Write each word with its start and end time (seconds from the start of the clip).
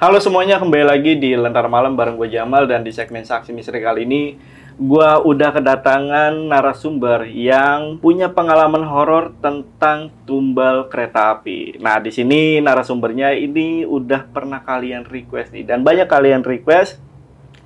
Halo 0.00 0.16
semuanya, 0.16 0.56
kembali 0.56 0.80
lagi 0.88 1.12
di 1.20 1.36
Lentar 1.36 1.68
Malam 1.68 1.92
bareng 1.92 2.16
gue 2.16 2.32
Jamal 2.32 2.64
dan 2.64 2.80
di 2.80 2.88
segmen 2.88 3.20
Saksi 3.20 3.52
Misteri 3.52 3.84
kali 3.84 4.08
ini 4.08 4.32
gue 4.80 5.10
udah 5.28 5.52
kedatangan 5.52 6.32
narasumber 6.48 7.28
yang 7.28 8.00
punya 8.00 8.32
pengalaman 8.32 8.80
horor 8.80 9.36
tentang 9.44 10.08
tumbal 10.24 10.88
kereta 10.88 11.36
api. 11.36 11.76
Nah, 11.84 12.00
di 12.00 12.08
sini 12.08 12.64
narasumbernya 12.64 13.36
ini 13.36 13.84
udah 13.84 14.24
pernah 14.24 14.64
kalian 14.64 15.04
request 15.04 15.52
nih 15.52 15.68
dan 15.68 15.84
banyak 15.84 16.08
kalian 16.08 16.48
request 16.48 16.96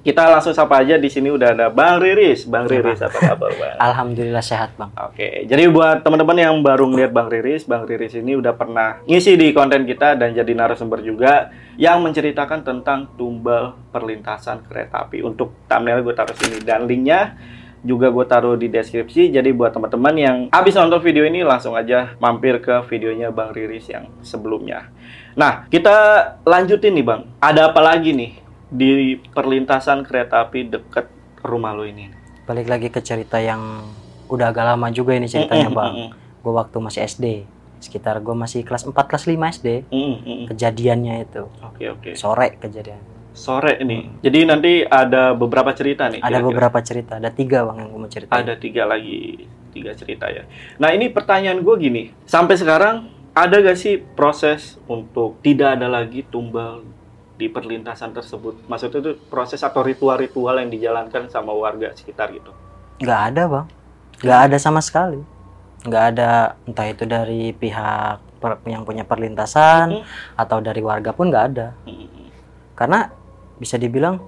kita 0.05 0.29
langsung 0.29 0.53
sapa 0.53 0.85
aja 0.85 1.01
di 1.01 1.09
sini 1.09 1.33
udah 1.33 1.57
ada 1.57 1.67
Bang 1.73 1.97
Riris. 1.97 2.45
Bang 2.45 2.69
Riris 2.69 3.01
apa 3.01 3.17
kabar, 3.17 3.49
Bang? 3.57 3.77
Alhamdulillah 3.89 4.45
sehat, 4.45 4.77
Bang. 4.77 4.93
Oke, 5.01 5.49
jadi 5.49 5.65
buat 5.73 6.05
teman-teman 6.05 6.37
yang 6.37 6.61
baru 6.61 6.85
ngeliat 6.93 7.09
Bang 7.09 7.33
Riris, 7.33 7.65
Bang 7.65 7.89
Riris 7.89 8.13
ini 8.13 8.37
udah 8.37 8.53
pernah 8.53 9.01
ngisi 9.09 9.41
di 9.41 9.57
konten 9.57 9.89
kita 9.89 10.21
dan 10.21 10.37
jadi 10.37 10.53
narasumber 10.53 11.01
juga 11.01 11.49
yang 11.81 12.05
menceritakan 12.05 12.61
tentang 12.61 13.17
tumbal 13.17 13.81
perlintasan 13.89 14.69
kereta 14.69 15.09
api. 15.09 15.25
Untuk 15.25 15.65
thumbnail 15.73 16.05
gue 16.05 16.13
taruh 16.13 16.37
sini 16.37 16.61
dan 16.61 16.85
linknya 16.85 17.41
juga 17.81 18.13
gue 18.13 18.29
taruh 18.29 18.61
di 18.61 18.69
deskripsi. 18.69 19.33
Jadi 19.33 19.57
buat 19.57 19.73
teman-teman 19.73 20.15
yang 20.21 20.37
habis 20.53 20.77
nonton 20.77 21.01
video 21.01 21.25
ini 21.25 21.41
langsung 21.41 21.73
aja 21.73 22.13
mampir 22.21 22.61
ke 22.61 22.85
videonya 22.93 23.33
Bang 23.33 23.57
Riris 23.57 23.89
yang 23.89 24.13
sebelumnya. 24.21 24.93
Nah, 25.33 25.65
kita 25.73 25.97
lanjutin 26.45 26.93
nih 26.93 27.07
Bang. 27.09 27.25
Ada 27.41 27.73
apa 27.73 27.81
lagi 27.81 28.13
nih 28.13 28.44
di 28.75 29.15
perlintasan 29.31 30.03
kereta 30.03 30.43
api 30.43 30.67
dekat 30.67 31.07
rumah 31.47 31.71
lo 31.71 31.87
ini? 31.87 32.11
Balik 32.43 32.67
lagi 32.67 32.89
ke 32.91 32.99
cerita 32.99 33.39
yang 33.39 33.87
udah 34.27 34.51
agak 34.51 34.75
lama 34.75 34.91
juga 34.91 35.15
ini 35.15 35.31
ceritanya, 35.31 35.71
Bang. 35.71 36.11
Gue 36.43 36.53
waktu 36.53 36.77
masih 36.83 37.07
SD, 37.07 37.47
sekitar 37.79 38.19
gue 38.19 38.35
masih 38.35 38.67
kelas 38.67 38.83
4 38.83 38.93
kelas 39.07 39.25
5 39.31 39.55
SD. 39.63 39.69
Kejadiannya 40.51 41.15
itu 41.23 41.47
Oke 41.63 41.89
oke. 41.89 42.11
sore 42.19 42.59
kejadian. 42.59 42.99
Sore 43.35 43.79
nih. 43.83 44.23
Jadi 44.23 44.39
nanti 44.47 44.73
ada 44.83 45.35
beberapa 45.35 45.71
cerita 45.75 46.11
nih. 46.11 46.23
Ada 46.23 46.39
kira-kira. 46.39 46.49
beberapa 46.51 46.79
cerita, 46.83 47.13
ada 47.19 47.31
tiga 47.35 47.67
bang 47.67 47.77
yang 47.83 47.89
gue 47.95 48.01
mau 48.03 48.11
ceritain. 48.11 48.43
Ada 48.43 48.55
tiga 48.59 48.83
lagi, 48.87 49.49
tiga 49.75 49.91
cerita 49.95 50.27
ya. 50.31 50.47
Nah 50.79 50.95
ini 50.95 51.11
pertanyaan 51.11 51.63
gue 51.63 51.75
gini, 51.79 52.03
sampai 52.27 52.55
sekarang 52.55 53.11
ada 53.35 53.57
gak 53.59 53.75
sih 53.75 53.99
proses 53.99 54.79
untuk 54.87 55.43
tidak 55.43 55.75
ada 55.75 55.91
lagi 55.91 56.23
tumbal 56.23 56.87
di 57.35 57.47
perlintasan 57.47 58.11
tersebut? 58.11 58.65
Maksudnya 58.65 59.01
itu 59.01 59.13
proses 59.27 59.61
atau 59.61 59.81
ritual-ritual 59.81 60.57
yang 60.57 60.71
dijalankan 60.71 61.27
sama 61.27 61.51
warga 61.51 61.91
sekitar 61.93 62.31
gitu? 62.31 62.51
Nggak 62.99 63.21
ada 63.31 63.43
bang, 63.45 63.67
nggak 64.21 64.41
ada 64.45 64.57
sama 64.57 64.79
sekali. 64.79 65.19
Nggak 65.85 66.05
ada 66.11 66.31
entah 66.65 66.87
itu 66.87 67.05
dari 67.05 67.53
pihak 67.53 68.17
per- 68.39 68.63
yang 68.65 68.83
punya 68.83 69.03
perlintasan 69.03 70.01
Mhm. 70.01 70.05
atau 70.35 70.59
dari 70.59 70.81
warga 70.81 71.11
pun 71.11 71.29
nggak 71.29 71.47
ada. 71.51 71.69
Mm, 71.85 72.09
Karena 72.75 73.07
bisa 73.55 73.77
dibilang 73.77 74.19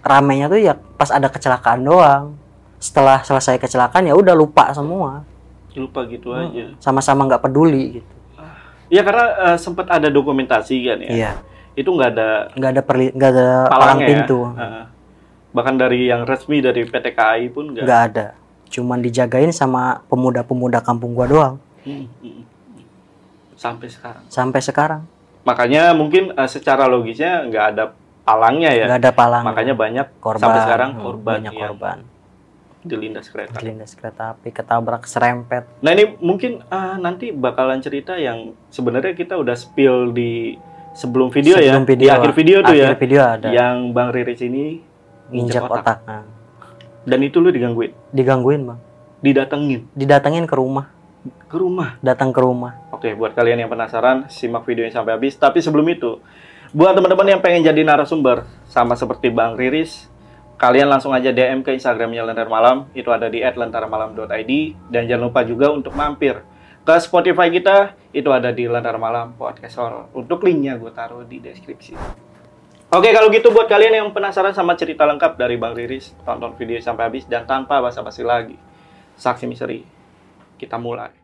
ramenya 0.00 0.48
tuh 0.48 0.56
ya 0.58 0.72
pas 0.72 1.08
ada 1.08 1.28
kecelakaan 1.28 1.82
doang. 1.82 2.36
Setelah 2.78 3.20
selesai 3.20 3.56
kecelakaan 3.56 4.04
ya 4.04 4.12
udah 4.12 4.32
lupa 4.32 4.68
semua. 4.70 5.24
Lupa 5.74 6.04
gitu 6.06 6.30
Hmm. 6.30 6.48
aja. 6.48 6.64
sama-sama 6.78 7.24
nggak 7.24 7.42
peduli 7.42 7.98
gitu. 7.98 8.12
Ya 8.86 9.00
karena 9.02 9.24
eh, 9.50 9.58
sempat 9.58 9.88
ada 9.88 10.06
dokumentasi 10.06 10.76
kan 10.84 10.98
ya. 11.00 11.10
Iya, 11.10 11.32
Itu 11.74 11.90
nggak 11.94 12.10
ada 12.14 12.30
nggak 12.54 12.70
ada 12.70 12.82
perli 12.82 13.06
nggak 13.10 13.30
ada 13.34 13.48
palang 13.66 13.98
palangnya 13.98 14.06
pintu, 14.06 14.38
ya. 14.46 14.50
Heeh. 14.62 14.84
Bahkan 15.54 15.74
dari 15.78 16.00
yang 16.10 16.22
resmi 16.26 16.58
dari 16.58 16.82
PT 16.82 17.06
KAI 17.14 17.46
pun 17.50 17.74
nggak. 17.74 17.86
ada. 17.86 18.26
Cuman 18.70 18.98
dijagain 18.98 19.54
sama 19.54 20.02
pemuda-pemuda 20.10 20.82
kampung 20.82 21.14
gua 21.14 21.26
doang 21.30 21.56
Hmm, 21.84 22.08
hmm, 22.08 22.24
hmm. 22.24 22.42
Sampai 23.60 23.88
sekarang. 23.92 24.24
sampai 24.32 24.60
sekarang. 24.64 25.02
Makanya 25.44 25.92
mungkin 25.92 26.32
eh, 26.32 26.48
secara 26.48 26.88
logisnya 26.88 27.44
nggak 27.44 27.66
ada 27.76 27.84
palangnya 28.24 28.72
ya. 28.72 28.84
Nggak 28.88 29.00
ada 29.04 29.12
palang. 29.12 29.44
Makanya 29.44 29.74
banyak 29.76 30.06
korban. 30.18 30.42
sampai 30.42 30.60
sekarang 30.64 30.90
korban 30.96 31.44
banyak 31.44 31.52
korban. 31.52 31.98
dilindas 32.84 33.32
kereta. 33.32 33.56
Dilindas 33.60 33.96
kereta 33.96 34.36
api, 34.36 34.52
ketabrak, 34.52 35.08
serempet. 35.08 35.64
Nah 35.80 35.90
ini 35.96 36.20
mungkin 36.20 36.60
ah, 36.68 37.00
nanti 37.00 37.32
bakalan 37.32 37.80
cerita 37.80 38.12
yang 38.20 38.52
sebenarnya 38.68 39.16
kita 39.16 39.40
udah 39.40 39.56
spill 39.56 40.12
di 40.12 40.52
sebelum 40.94 41.28
video 41.34 41.58
ya, 41.58 41.74
Sebelum 41.76 41.98
di 41.98 42.06
akhir 42.08 42.32
video 42.32 42.58
tuh 42.62 42.74
ya, 42.78 42.94
video 42.94 43.20
ada 43.20 43.48
yang 43.50 43.90
Bang 43.90 44.14
Riris 44.14 44.40
ini 44.40 44.80
nginjak 45.34 45.66
otak. 45.66 45.82
otak. 45.82 45.98
Nah, 46.06 46.24
dan 47.04 47.20
itu 47.20 47.36
lu 47.42 47.52
digangguin, 47.52 47.92
digangguin 48.14 48.62
bang. 48.64 48.78
didatengin 49.20 49.82
Didatengin 49.92 50.44
ke 50.48 50.54
rumah, 50.56 50.88
ke 51.50 51.56
rumah. 51.56 52.00
datang 52.00 52.32
ke 52.32 52.40
rumah. 52.40 52.76
Oke, 52.94 53.12
buat 53.12 53.36
kalian 53.36 53.66
yang 53.66 53.70
penasaran, 53.72 54.30
simak 54.32 54.64
videonya 54.64 55.00
sampai 55.00 55.16
habis. 55.16 55.36
Tapi 55.36 55.60
sebelum 55.60 55.84
itu, 55.90 56.20
buat 56.72 56.96
teman-teman 56.96 57.36
yang 57.36 57.40
pengen 57.44 57.64
jadi 57.64 57.84
narasumber, 57.84 58.48
sama 58.68 58.96
seperti 58.96 59.28
Bang 59.32 59.56
Riris, 59.56 60.08
kalian 60.56 60.88
langsung 60.88 61.12
aja 61.12 61.32
DM 61.32 61.64
ke 61.64 61.72
Instagramnya 61.76 62.24
Lentar 62.24 62.48
Malam, 62.48 62.88
itu 62.96 63.08
ada 63.12 63.28
di 63.28 63.40
@lentarmalam.id 63.44 64.52
dan 64.92 65.02
jangan 65.08 65.28
lupa 65.28 65.40
juga 65.44 65.72
untuk 65.72 65.92
mampir 65.96 66.40
ke 66.84 66.96
Spotify 67.00 67.48
kita, 67.48 67.96
itu 68.12 68.28
ada 68.28 68.52
di 68.52 68.68
Lentar 68.68 69.00
Malam 69.00 69.32
Podcast 69.40 69.80
Horror. 69.80 70.12
Untuk 70.12 70.44
linknya 70.44 70.76
gue 70.76 70.92
taruh 70.92 71.24
di 71.24 71.40
deskripsi. 71.40 71.96
Oke, 72.92 73.10
kalau 73.10 73.32
gitu 73.32 73.50
buat 73.50 73.66
kalian 73.66 74.04
yang 74.04 74.08
penasaran 74.12 74.52
sama 74.52 74.76
cerita 74.76 75.08
lengkap 75.08 75.40
dari 75.40 75.56
Bang 75.56 75.72
Riris, 75.72 76.12
tonton 76.22 76.52
video 76.54 76.78
sampai 76.78 77.08
habis 77.08 77.24
dan 77.24 77.48
tanpa 77.48 77.80
basa-basi 77.80 78.20
lagi. 78.20 78.60
Saksi 79.16 79.48
misteri, 79.48 79.82
kita 80.60 80.76
mulai. 80.76 81.23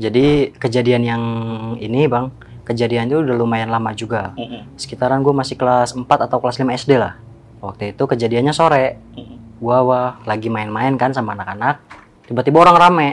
Jadi 0.00 0.56
kejadian 0.56 1.02
yang 1.04 1.22
ini 1.76 2.08
bang, 2.08 2.32
kejadian 2.64 3.12
itu 3.12 3.20
udah 3.20 3.36
lumayan 3.36 3.68
lama 3.68 3.92
juga. 3.92 4.32
Mm-mm. 4.32 4.72
Sekitaran 4.80 5.20
gue 5.20 5.34
masih 5.36 5.60
kelas 5.60 5.92
4 5.92 6.08
atau 6.08 6.40
kelas 6.40 6.56
5 6.56 6.72
SD 6.80 6.96
lah. 6.96 7.20
Waktu 7.60 7.92
itu 7.92 8.08
kejadiannya 8.08 8.56
sore. 8.56 8.96
Mm-mm. 9.12 9.60
Gua 9.60 9.84
wah, 9.84 10.10
lagi 10.24 10.48
main-main 10.48 10.96
kan 10.96 11.12
sama 11.12 11.36
anak-anak. 11.36 11.84
Tiba-tiba 12.24 12.64
orang 12.64 12.76
rame. 12.80 13.08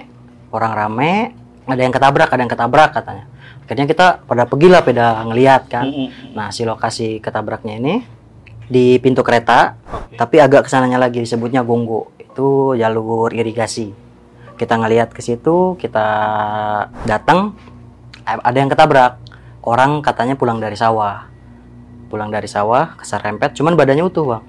Orang 0.48 0.72
rame, 0.80 1.36
ada 1.68 1.82
yang 1.84 1.92
ketabrak, 1.92 2.32
ada 2.32 2.40
yang 2.40 2.48
ketabrak 2.48 2.96
katanya. 2.96 3.28
Akhirnya 3.68 3.84
kita 3.84 4.24
pada 4.24 4.48
pergi 4.48 4.68
lah, 4.72 4.80
pada 4.80 5.28
ngeliat 5.28 5.68
kan. 5.68 5.92
Nah, 6.32 6.56
si 6.56 6.64
lokasi 6.64 7.20
ketabraknya 7.20 7.76
ini 7.84 8.00
di 8.64 8.96
pintu 9.04 9.28
kereta, 9.28 9.76
Oke. 9.92 10.16
tapi 10.16 10.40
agak 10.40 10.68
ke 10.68 10.70
sananya 10.72 10.96
lagi 10.96 11.20
disebutnya 11.20 11.68
Gonggo. 11.68 12.16
Itu 12.16 12.80
jalur 12.80 13.36
irigasi. 13.36 14.07
Kita 14.58 14.74
ngeliat 14.74 15.14
ke 15.14 15.22
situ, 15.22 15.78
kita 15.78 16.06
datang, 17.06 17.54
eh, 18.26 18.42
ada 18.42 18.58
yang 18.58 18.74
ketabrak. 18.74 19.22
Orang 19.62 20.02
katanya 20.02 20.34
pulang 20.34 20.58
dari 20.58 20.74
sawah. 20.74 21.30
Pulang 22.10 22.34
dari 22.34 22.50
sawah, 22.50 22.98
keserempet, 22.98 23.54
cuman 23.54 23.78
badannya 23.78 24.02
utuh, 24.02 24.26
Bang. 24.26 24.44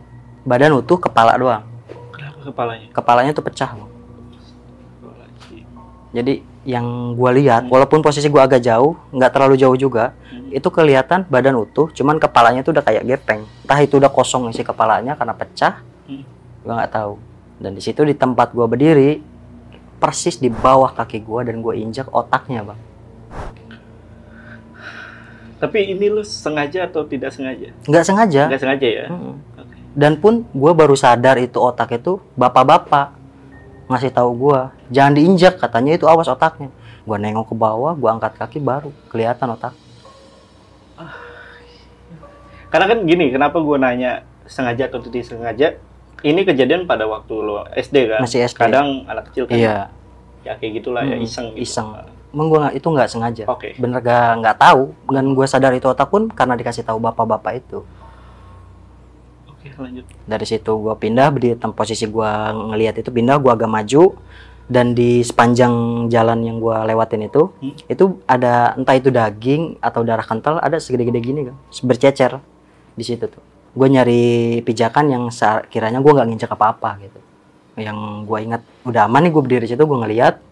Badan 0.49 0.81
utuh, 0.81 0.97
kepala 0.97 1.37
doang. 1.37 1.67
Kenapa 2.15 2.41
kepalanya? 2.49 2.87
Kepalanya 2.95 3.33
tuh 3.37 3.45
pecah, 3.45 3.71
Bang. 3.77 3.91
Jadi 6.09 6.41
yang 6.65 7.13
gua 7.13 7.37
lihat, 7.37 7.69
walaupun 7.69 8.01
posisi 8.01 8.33
gua 8.33 8.49
agak 8.49 8.65
jauh, 8.65 8.97
nggak 9.13 9.29
terlalu 9.29 9.61
jauh 9.61 9.77
juga, 9.77 10.17
Hmm. 10.33 10.49
itu 10.49 10.69
kelihatan 10.73 11.29
badan 11.29 11.61
utuh, 11.61 11.93
cuman 11.93 12.17
kepalanya 12.17 12.65
tuh 12.65 12.73
udah 12.73 12.85
kayak 12.85 13.05
gepeng. 13.05 13.45
Entah 13.45 13.81
itu 13.85 14.01
udah 14.01 14.09
kosong 14.09 14.49
isi 14.49 14.65
kepalanya 14.65 15.21
karena 15.21 15.37
pecah, 15.37 15.85
Hmm. 16.09 16.25
gua 16.65 16.81
nggak 16.81 16.93
tahu. 16.97 17.13
Dan 17.61 17.77
di 17.77 17.83
situ 17.85 18.09
di 18.09 18.17
tempat 18.17 18.57
gua 18.57 18.65
berdiri, 18.65 19.21
persis 19.99 20.39
di 20.39 20.49
bawah 20.49 20.95
kaki 20.95 21.21
gua 21.21 21.43
dan 21.43 21.61
gua 21.61 21.75
injak 21.75 22.09
otaknya, 22.15 22.63
bang. 22.63 22.81
Tapi 25.59 25.91
ini 25.91 26.07
lu 26.07 26.23
sengaja 26.23 26.87
atau 26.87 27.03
tidak 27.03 27.35
sengaja? 27.35 27.75
Nggak 27.85 28.05
sengaja. 28.07 28.43
Nggak 28.47 28.63
sengaja 28.63 28.89
ya? 28.89 29.05
Oke. 29.59 29.77
Dan 29.99 30.13
pun 30.23 30.47
gua 30.55 30.73
baru 30.73 30.95
sadar 30.95 31.37
itu 31.43 31.59
otak 31.59 31.99
itu 31.99 32.23
bapak-bapak 32.39 33.19
ngasih 33.91 34.15
tahu 34.15 34.31
gua 34.37 34.71
jangan 34.93 35.19
diinjak 35.19 35.59
katanya 35.59 35.99
itu 35.99 36.07
awas 36.07 36.31
otaknya. 36.31 36.71
Gua 37.03 37.19
nengok 37.19 37.51
ke 37.51 37.55
bawah, 37.59 37.93
gua 37.99 38.15
angkat 38.15 38.39
kaki 38.39 38.63
baru 38.63 38.95
kelihatan 39.11 39.59
otak. 39.59 39.75
Karena 42.69 42.85
kan 42.85 42.99
gini, 43.09 43.33
kenapa 43.33 43.57
gue 43.65 43.77
nanya 43.81 44.29
sengaja 44.45 44.93
atau 44.93 45.01
tidak 45.01 45.25
sengaja? 45.25 45.81
Ini 46.21 46.41
kejadian 46.43 46.83
pada 46.85 47.05
waktu 47.05 47.35
lo 47.35 47.63
SD 47.73 47.97
kan? 48.09 48.21
Masih 48.23 48.43
SD. 48.43 48.59
Kadang 48.59 49.07
anak 49.07 49.31
kecil 49.31 49.47
kan 49.47 49.55
Iya. 49.55 49.77
ya 50.43 50.53
kayak 50.55 50.73
gitulah 50.79 51.03
ya 51.03 51.15
Hmm, 51.15 51.23
iseng 51.23 51.47
gitu. 51.55 51.63
iseng. 51.63 51.89
Emang 52.29 52.47
gue 52.49 52.61
itu 52.75 52.87
nggak 52.87 53.09
sengaja. 53.09 53.45
Oke. 53.47 53.73
Bener 53.77 53.99
gak 53.99 54.39
nggak 54.39 54.57
tahu. 54.57 54.83
Dan 55.09 55.33
gue 55.33 55.47
sadar 55.47 55.73
itu 55.73 55.87
otak 55.87 56.09
pun 56.09 56.29
karena 56.29 56.55
dikasih 56.55 56.83
tahu 56.83 56.99
bapak-bapak 56.99 57.53
itu. 57.59 57.81
Oke, 59.49 59.75
lanjut. 59.75 60.07
dari 60.23 60.47
situ 60.47 60.71
gua 60.71 60.95
pindah 60.95 61.35
di 61.35 61.51
posisi 61.75 62.07
gua 62.07 62.55
ngelihat 62.55 63.03
itu 63.03 63.11
pindah 63.11 63.43
gua 63.43 63.59
agak 63.59 63.67
maju 63.67 64.15
dan 64.71 64.95
di 64.95 65.19
sepanjang 65.21 66.07
jalan 66.07 66.47
yang 66.47 66.63
gua 66.63 66.87
lewatin 66.87 67.27
itu 67.27 67.51
Hmm. 67.59 67.75
itu 67.91 68.05
ada 68.23 68.79
entah 68.79 68.95
itu 68.95 69.11
daging 69.11 69.83
atau 69.83 70.07
darah 70.07 70.23
kental 70.23 70.63
ada 70.63 70.79
segede-gede 70.79 71.19
gini 71.19 71.41
kan 71.51 71.57
bercecer 71.83 72.39
di 72.95 73.03
situ 73.03 73.27
tuh 73.27 73.43
gue 73.79 73.89
nyari 73.89 74.25
pijakan 74.67 75.07
yang 75.07 75.25
kiranya 75.71 76.03
gua 76.03 76.19
nggak 76.19 76.29
nginjek 76.35 76.51
apa-apa 76.51 76.99
gitu. 77.07 77.21
Yang 77.79 77.99
gua 78.27 78.39
ingat 78.43 78.63
udah 78.83 79.07
aman 79.07 79.31
nih 79.31 79.31
gue 79.31 79.43
berdiri 79.47 79.63
di 79.65 79.71
situ 79.71 79.87
gue 79.87 79.99
ngeliat 80.03 80.43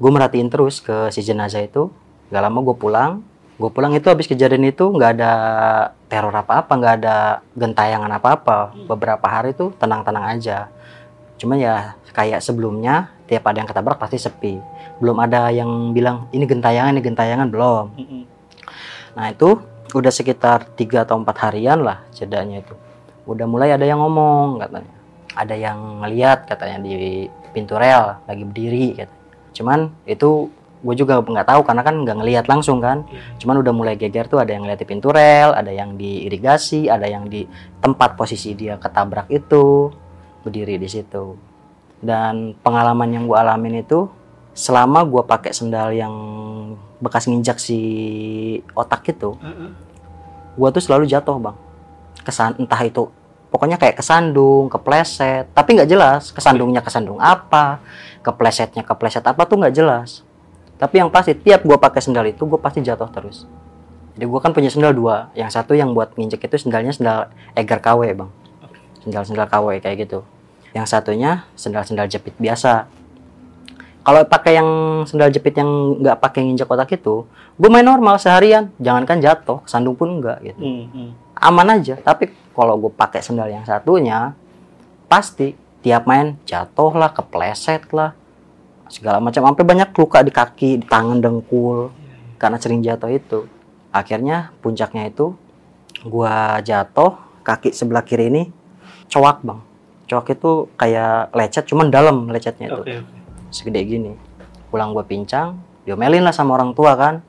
gue 0.00 0.10
merhatiin 0.10 0.48
terus 0.48 0.80
ke 0.80 1.12
si 1.12 1.20
jenazah 1.20 1.60
itu. 1.60 1.92
Gak 2.32 2.40
lama 2.40 2.64
gue 2.64 2.76
pulang 2.80 3.12
gue 3.60 3.70
pulang 3.70 3.92
itu 3.94 4.08
habis 4.08 4.26
kejadian 4.26 4.74
itu 4.74 4.90
nggak 4.90 5.10
ada 5.20 5.32
teror 6.10 6.34
apa-apa 6.34 6.72
nggak 6.72 6.94
ada 7.04 7.16
gentayangan 7.54 8.10
apa-apa. 8.18 8.74
Beberapa 8.88 9.22
hari 9.28 9.52
itu 9.52 9.70
tenang-tenang 9.76 10.34
aja. 10.34 10.72
Cuman 11.38 11.60
ya 11.60 11.94
kayak 12.10 12.42
sebelumnya 12.42 13.12
tiap 13.30 13.46
ada 13.46 13.62
yang 13.62 13.68
ketabrak 13.70 14.00
pasti 14.00 14.18
sepi. 14.18 14.58
Belum 14.98 15.14
ada 15.20 15.52
yang 15.52 15.92
bilang 15.94 16.26
ini 16.34 16.48
gentayangan 16.48 16.96
ini 16.96 17.02
gentayangan 17.04 17.48
belum. 17.52 17.84
Nah 19.14 19.26
itu 19.30 19.60
udah 19.98 20.12
sekitar 20.12 20.72
tiga 20.78 21.04
atau 21.04 21.20
empat 21.20 21.36
harian 21.48 21.84
lah 21.84 22.00
jedanya 22.14 22.64
itu. 22.64 22.74
Udah 23.28 23.44
mulai 23.44 23.74
ada 23.74 23.84
yang 23.84 24.00
ngomong 24.00 24.62
katanya. 24.62 24.94
Ada 25.32 25.54
yang 25.56 25.78
ngeliat 26.04 26.48
katanya 26.48 26.78
di 26.84 27.26
pintu 27.52 27.76
rel 27.76 28.20
lagi 28.24 28.44
berdiri 28.46 28.96
katanya. 28.96 29.20
cuman 29.52 29.92
itu 30.08 30.48
gue 30.80 30.94
juga 30.96 31.20
nggak 31.20 31.44
tahu 31.44 31.60
karena 31.60 31.84
kan 31.84 31.94
nggak 32.02 32.16
ngeliat 32.24 32.46
langsung 32.48 32.80
kan. 32.80 33.04
Cuman 33.36 33.60
udah 33.60 33.72
mulai 33.76 33.94
geger 34.00 34.26
tuh 34.32 34.40
ada 34.40 34.56
yang 34.56 34.64
ngeliat 34.64 34.80
di 34.80 34.88
pintu 34.88 35.12
rel 35.12 35.52
ada 35.52 35.68
yang 35.68 35.94
di 36.00 36.24
irigasi 36.24 36.88
ada 36.88 37.04
yang 37.04 37.28
di 37.28 37.44
tempat 37.84 38.16
posisi 38.16 38.56
dia 38.56 38.80
ketabrak 38.80 39.28
itu 39.28 39.92
berdiri 40.42 40.80
di 40.80 40.88
situ. 40.88 41.36
Dan 42.02 42.58
pengalaman 42.64 43.12
yang 43.14 43.24
gue 43.30 43.38
alamin 43.38 43.84
itu 43.84 44.10
selama 44.52 45.04
gue 45.08 45.22
pakai 45.24 45.52
sendal 45.56 45.96
yang 45.96 46.12
bekas 47.00 47.26
nginjak 47.26 47.56
si 47.56 47.80
otak 48.76 49.02
itu 49.08 49.32
Heeh. 49.40 49.70
gue 50.54 50.68
tuh 50.72 50.82
selalu 50.82 51.08
jatuh 51.08 51.40
bang. 51.40 51.56
Kesan 52.22 52.54
entah 52.60 52.78
itu 52.84 53.08
pokoknya 53.52 53.76
kayak 53.76 54.00
kesandung 54.00 54.72
kepleset 54.72 55.44
tapi 55.52 55.76
nggak 55.76 55.90
jelas 55.90 56.32
kesandungnya 56.32 56.80
kesandung 56.80 57.20
apa 57.20 57.84
keplesetnya 58.24 58.80
kepleset 58.86 59.24
apa 59.26 59.42
tuh 59.48 59.58
nggak 59.60 59.74
jelas. 59.74 60.22
Tapi 60.78 60.98
yang 60.98 61.10
pasti 61.14 61.34
tiap 61.38 61.62
gue 61.62 61.78
pakai 61.78 62.02
sendal 62.02 62.26
itu 62.26 62.42
gue 62.42 62.58
pasti 62.58 62.82
jatuh 62.82 63.06
terus. 63.10 63.46
Jadi 64.12 64.28
gue 64.28 64.40
kan 64.44 64.52
punya 64.52 64.68
sendal 64.68 64.92
dua. 64.92 65.32
Yang 65.32 65.56
satu 65.56 65.72
yang 65.72 65.96
buat 65.96 66.12
nginjek 66.18 66.44
itu 66.44 66.68
sendalnya 66.68 66.92
sendal 66.92 67.32
Egar 67.56 67.80
KW 67.80 68.12
bang. 68.12 68.30
Sendal 69.00 69.24
sendal 69.24 69.46
KW 69.48 69.80
kayak 69.80 70.06
gitu. 70.06 70.20
Yang 70.76 70.86
satunya 70.92 71.46
sendal 71.56 71.84
sendal 71.86 72.06
jepit 72.10 72.34
biasa 72.36 72.86
kalau 74.02 74.26
pakai 74.26 74.58
yang 74.58 74.68
sendal 75.06 75.30
jepit 75.30 75.54
yang 75.54 76.02
nggak 76.02 76.18
pakai 76.18 76.42
nginjek 76.42 76.66
otak 76.66 76.90
itu 76.98 77.22
gue 77.54 77.68
main 77.70 77.86
normal 77.86 78.18
seharian. 78.18 78.74
Jangankan 78.82 79.22
jatuh 79.22 79.62
sandung 79.62 79.94
pun 79.94 80.18
enggak 80.18 80.42
gitu. 80.42 80.58
Mm, 80.58 80.86
mm. 80.90 81.10
aman 81.38 81.78
aja. 81.78 81.94
Tapi 82.02 82.34
kalau 82.50 82.74
gue 82.82 82.90
pakai 82.90 83.22
sendal 83.22 83.46
yang 83.46 83.62
satunya 83.62 84.34
pasti 85.06 85.54
tiap 85.86 86.10
main 86.10 86.34
jatuh 86.42 86.90
lah 86.98 87.14
kepleset 87.14 87.94
lah 87.94 88.10
segala 88.90 89.22
macam. 89.22 89.46
Sampai 89.46 89.62
banyak 89.62 89.94
luka 89.94 90.18
di 90.26 90.34
kaki 90.34 90.82
di 90.82 90.86
tangan 90.86 91.22
dengkul 91.22 91.94
karena 92.42 92.58
sering 92.58 92.82
jatuh 92.82 93.10
itu. 93.14 93.46
Akhirnya 93.94 94.50
puncaknya 94.58 95.06
itu 95.06 95.38
gua 96.02 96.58
jatuh 96.58 97.14
kaki 97.46 97.70
sebelah 97.70 98.02
kiri 98.02 98.34
ini 98.34 98.42
cowak 99.06 99.46
bang. 99.46 99.62
Cowak 100.10 100.34
itu 100.34 100.66
kayak 100.74 101.30
lecet 101.30 101.70
cuman 101.70 101.86
dalam 101.86 102.26
lecetnya 102.34 102.66
itu. 102.66 102.82
Oke. 102.82 103.21
Segede 103.52 103.84
gini. 103.84 104.12
Pulang 104.72 104.96
gue 104.96 105.04
pincang 105.04 105.60
diomelin 105.84 106.22
lah 106.22 106.34
sama 106.34 106.56
orang 106.56 106.72
tua 106.72 106.94
kan. 106.94 107.20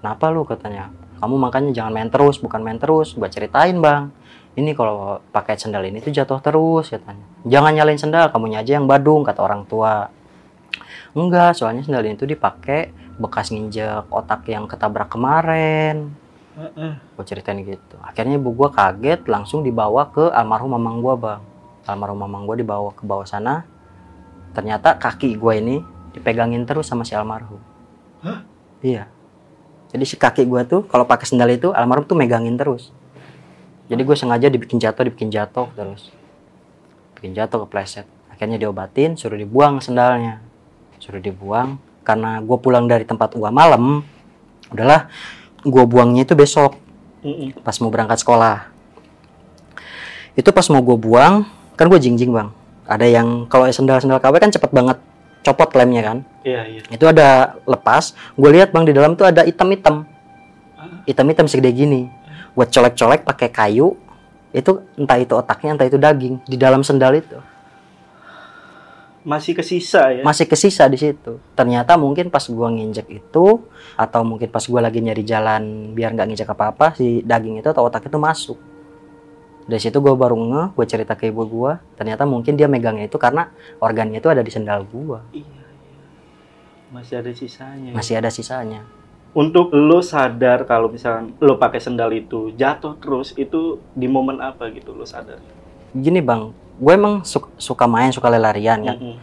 Kenapa 0.00 0.30
lu? 0.30 0.46
Katanya. 0.46 0.92
Kamu 1.16 1.34
makanya 1.40 1.72
jangan 1.72 1.92
main 1.96 2.10
terus 2.12 2.36
bukan 2.38 2.60
main 2.60 2.76
terus 2.76 3.16
gue 3.16 3.28
ceritain 3.28 3.74
bang. 3.80 4.12
Ini 4.56 4.72
kalau 4.72 5.20
pakai 5.32 5.60
sendal 5.60 5.84
ini 5.84 6.00
tuh 6.00 6.12
jatuh 6.12 6.40
terus 6.40 6.92
katanya. 6.92 7.24
Jangan 7.44 7.72
nyalain 7.76 8.00
sendal 8.00 8.32
kamunya 8.32 8.64
aja 8.64 8.80
yang 8.80 8.88
badung 8.88 9.24
kata 9.24 9.40
orang 9.40 9.64
tua. 9.68 10.08
Enggak 11.16 11.56
soalnya 11.56 11.84
sendal 11.84 12.04
ini 12.04 12.16
tuh 12.16 12.28
dipakai 12.28 12.92
bekas 13.16 13.48
nginjek 13.48 14.12
otak 14.12 14.44
yang 14.48 14.68
ketabrak 14.68 15.08
kemarin. 15.08 16.12
Heeh. 16.56 16.96
gue 16.96 17.24
ceritain 17.28 17.60
gitu. 17.60 18.00
Akhirnya 18.00 18.40
ibu 18.40 18.48
gue 18.48 18.72
kaget 18.72 19.28
langsung 19.28 19.60
dibawa 19.60 20.08
ke 20.08 20.32
almarhum 20.32 20.72
mamang 20.72 21.04
gue 21.04 21.14
bang. 21.20 21.40
Almarhum 21.84 22.16
mamang 22.16 22.48
gue 22.48 22.64
dibawa 22.64 22.96
ke 22.96 23.04
bawah 23.04 23.28
sana 23.28 23.68
ternyata 24.56 24.96
kaki 24.96 25.36
gue 25.36 25.54
ini 25.60 25.76
dipegangin 26.16 26.64
terus 26.64 26.88
sama 26.88 27.04
si 27.04 27.12
almarhum. 27.12 27.60
Hah? 28.24 28.40
iya. 28.80 29.04
Jadi 29.92 30.04
si 30.08 30.16
kaki 30.16 30.48
gue 30.48 30.64
tuh 30.64 30.80
kalau 30.88 31.04
pakai 31.04 31.28
sendal 31.28 31.52
itu 31.52 31.76
almarhum 31.76 32.08
tuh 32.08 32.16
megangin 32.16 32.56
terus. 32.56 32.88
Jadi 33.92 34.00
gue 34.00 34.16
sengaja 34.16 34.48
dibikin 34.48 34.80
jatuh 34.80 35.12
dibikin 35.12 35.28
jatuh 35.28 35.68
terus. 35.76 36.08
Bikin 37.20 37.36
jatuh 37.36 37.68
kepleset. 37.68 38.08
Akhirnya 38.32 38.56
diobatin 38.56 39.20
suruh 39.20 39.36
dibuang 39.36 39.84
sendalnya. 39.84 40.40
Suruh 41.04 41.20
dibuang 41.20 41.76
karena 42.00 42.40
gue 42.40 42.56
pulang 42.56 42.88
dari 42.88 43.04
tempat 43.04 43.36
gua 43.36 43.50
malam 43.50 44.06
udahlah 44.70 45.10
gue 45.66 45.84
buangnya 45.84 46.22
itu 46.22 46.38
besok 46.38 46.78
pas 47.60 47.76
mau 47.84 47.92
berangkat 47.92 48.24
sekolah. 48.24 48.72
Itu 50.32 50.48
pas 50.48 50.64
mau 50.72 50.80
gue 50.80 50.96
buang 50.96 51.44
kan 51.76 51.92
gue 51.92 52.00
jingjing 52.00 52.32
bang 52.32 52.48
ada 52.86 53.06
yang 53.06 53.50
kalau 53.50 53.66
sendal-sendal 53.66 54.22
KW 54.22 54.38
kan 54.38 54.50
cepet 54.54 54.70
banget 54.70 54.98
copot 55.42 55.70
lemnya 55.74 56.02
kan? 56.02 56.18
Iya, 56.46 56.62
iya. 56.66 56.80
itu 56.90 57.04
ada 57.06 57.58
lepas 57.66 58.14
gue 58.34 58.50
lihat 58.50 58.70
bang 58.70 58.86
di 58.86 58.94
dalam 58.94 59.18
tuh 59.18 59.26
ada 59.26 59.42
hitam-hitam 59.42 60.06
hitam-hitam 61.06 61.46
segede 61.50 61.70
gini. 61.74 62.10
Gue 62.54 62.66
colek-colek 62.66 63.26
pakai 63.26 63.50
kayu 63.50 63.98
itu 64.54 64.70
entah 64.96 65.18
itu 65.20 65.34
otaknya 65.36 65.76
entah 65.76 65.86
itu 65.86 65.98
daging 65.98 66.40
di 66.46 66.56
dalam 66.56 66.80
sendal 66.80 67.14
itu. 67.18 67.38
Masih 69.26 69.58
kesisa 69.58 70.14
ya. 70.14 70.22
masih 70.22 70.46
kesisa 70.46 70.86
di 70.86 70.94
situ. 70.94 71.42
Ternyata 71.58 71.98
mungkin 71.98 72.30
pas 72.30 72.46
gua 72.46 72.70
nginjek 72.70 73.10
itu 73.10 73.46
atau 73.98 74.20
mungkin 74.22 74.46
pas 74.54 74.62
gua 74.70 74.86
lagi 74.86 75.02
nyari 75.02 75.26
jalan 75.26 75.90
biar 75.98 76.14
nggak 76.14 76.26
nginjek 76.30 76.46
apa-apa 76.54 76.94
si 76.94 77.26
daging 77.26 77.58
itu 77.58 77.66
atau 77.66 77.90
otak 77.90 78.06
itu 78.06 78.18
masuk 78.22 78.75
dari 79.66 79.78
situ 79.78 79.98
gua 79.98 80.14
baru 80.14 80.36
ngeh 80.36 80.66
gue 80.72 80.86
cerita 80.86 81.12
ke 81.12 81.26
ibu 81.26 81.42
gua 81.44 81.78
ternyata 81.94 82.22
mungkin 82.22 82.54
dia 82.54 82.66
megangnya 82.66 83.04
itu 83.04 83.16
karena 83.16 83.50
organnya 83.76 84.16
itu 84.16 84.26
ada 84.26 84.38
di 84.38 84.48
sendal 84.48 84.82
gua 84.84 85.26
Iya, 85.30 85.42
iya. 85.42 85.64
Masih 86.88 87.14
ada 87.16 87.30
sisanya. 87.30 87.90
ya. 87.90 87.94
masih 87.94 88.14
ada 88.14 88.30
sisanya 88.30 88.82
Untuk 89.32 89.68
lo 89.70 90.00
sadar 90.00 90.64
kalau 90.64 90.88
misalkan 90.88 91.36
lo 91.36 91.54
pakai 91.56 91.76
sendal 91.76 92.08
itu 92.10 92.54
jatuh 92.54 92.96
terus 92.96 93.34
itu 93.34 93.60
di 93.92 94.06
momen 94.06 94.40
apa 94.40 94.70
gitu 94.70 94.90
lo 94.90 95.04
sadar? 95.04 95.42
gini 95.92 96.20
bang 96.20 96.48
gue 96.76 96.92
emang 96.92 97.20
su- 97.22 97.52
suka 97.56 97.84
main 97.84 98.08
suka 98.10 98.28
lelarian 98.28 98.80
kan 98.82 98.96
Mm-mm. 98.96 99.16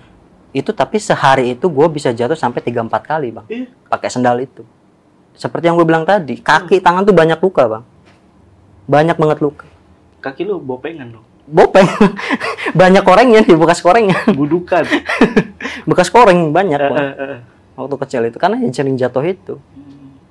itu 0.52 0.70
tapi 0.70 0.98
sehari 0.98 1.54
itu 1.54 1.66
gue 1.66 1.88
bisa 1.88 2.10
jatuh 2.10 2.34
sampai 2.34 2.60
3-4 2.60 2.90
kali 3.02 3.28
bang 3.32 3.46
Ih. 3.48 3.66
pakai 3.88 4.10
sendal 4.10 4.38
itu 4.38 4.62
seperti 5.34 5.66
yang 5.66 5.76
gue 5.76 5.84
bilang 5.84 6.04
tadi 6.04 6.38
kaki 6.38 6.78
tangan 6.78 7.02
tuh 7.04 7.14
banyak 7.14 7.38
luka 7.38 7.64
bang 7.68 7.84
banyak 8.86 9.16
banget 9.16 9.40
luka 9.40 9.66
Kaki 10.24 10.48
lo 10.48 10.58
bopengan 10.58 11.12
lo. 11.12 11.22
bopeng 11.44 11.84
banyak 12.80 13.04
korengnya 13.04 13.44
di 13.44 13.52
bekas 13.52 13.84
korengnya 13.84 14.16
Budukan. 14.40 14.88
bekas 15.84 16.08
koreng 16.08 16.56
banyak 16.56 16.80
Bang. 16.80 16.96
eh, 16.96 17.12
eh. 17.20 17.38
waktu 17.76 17.96
kecil 18.00 18.22
itu 18.32 18.40
karena 18.40 18.64
yang 18.64 18.72
sering 18.72 18.96
jatuh 18.96 19.20
itu 19.22 19.60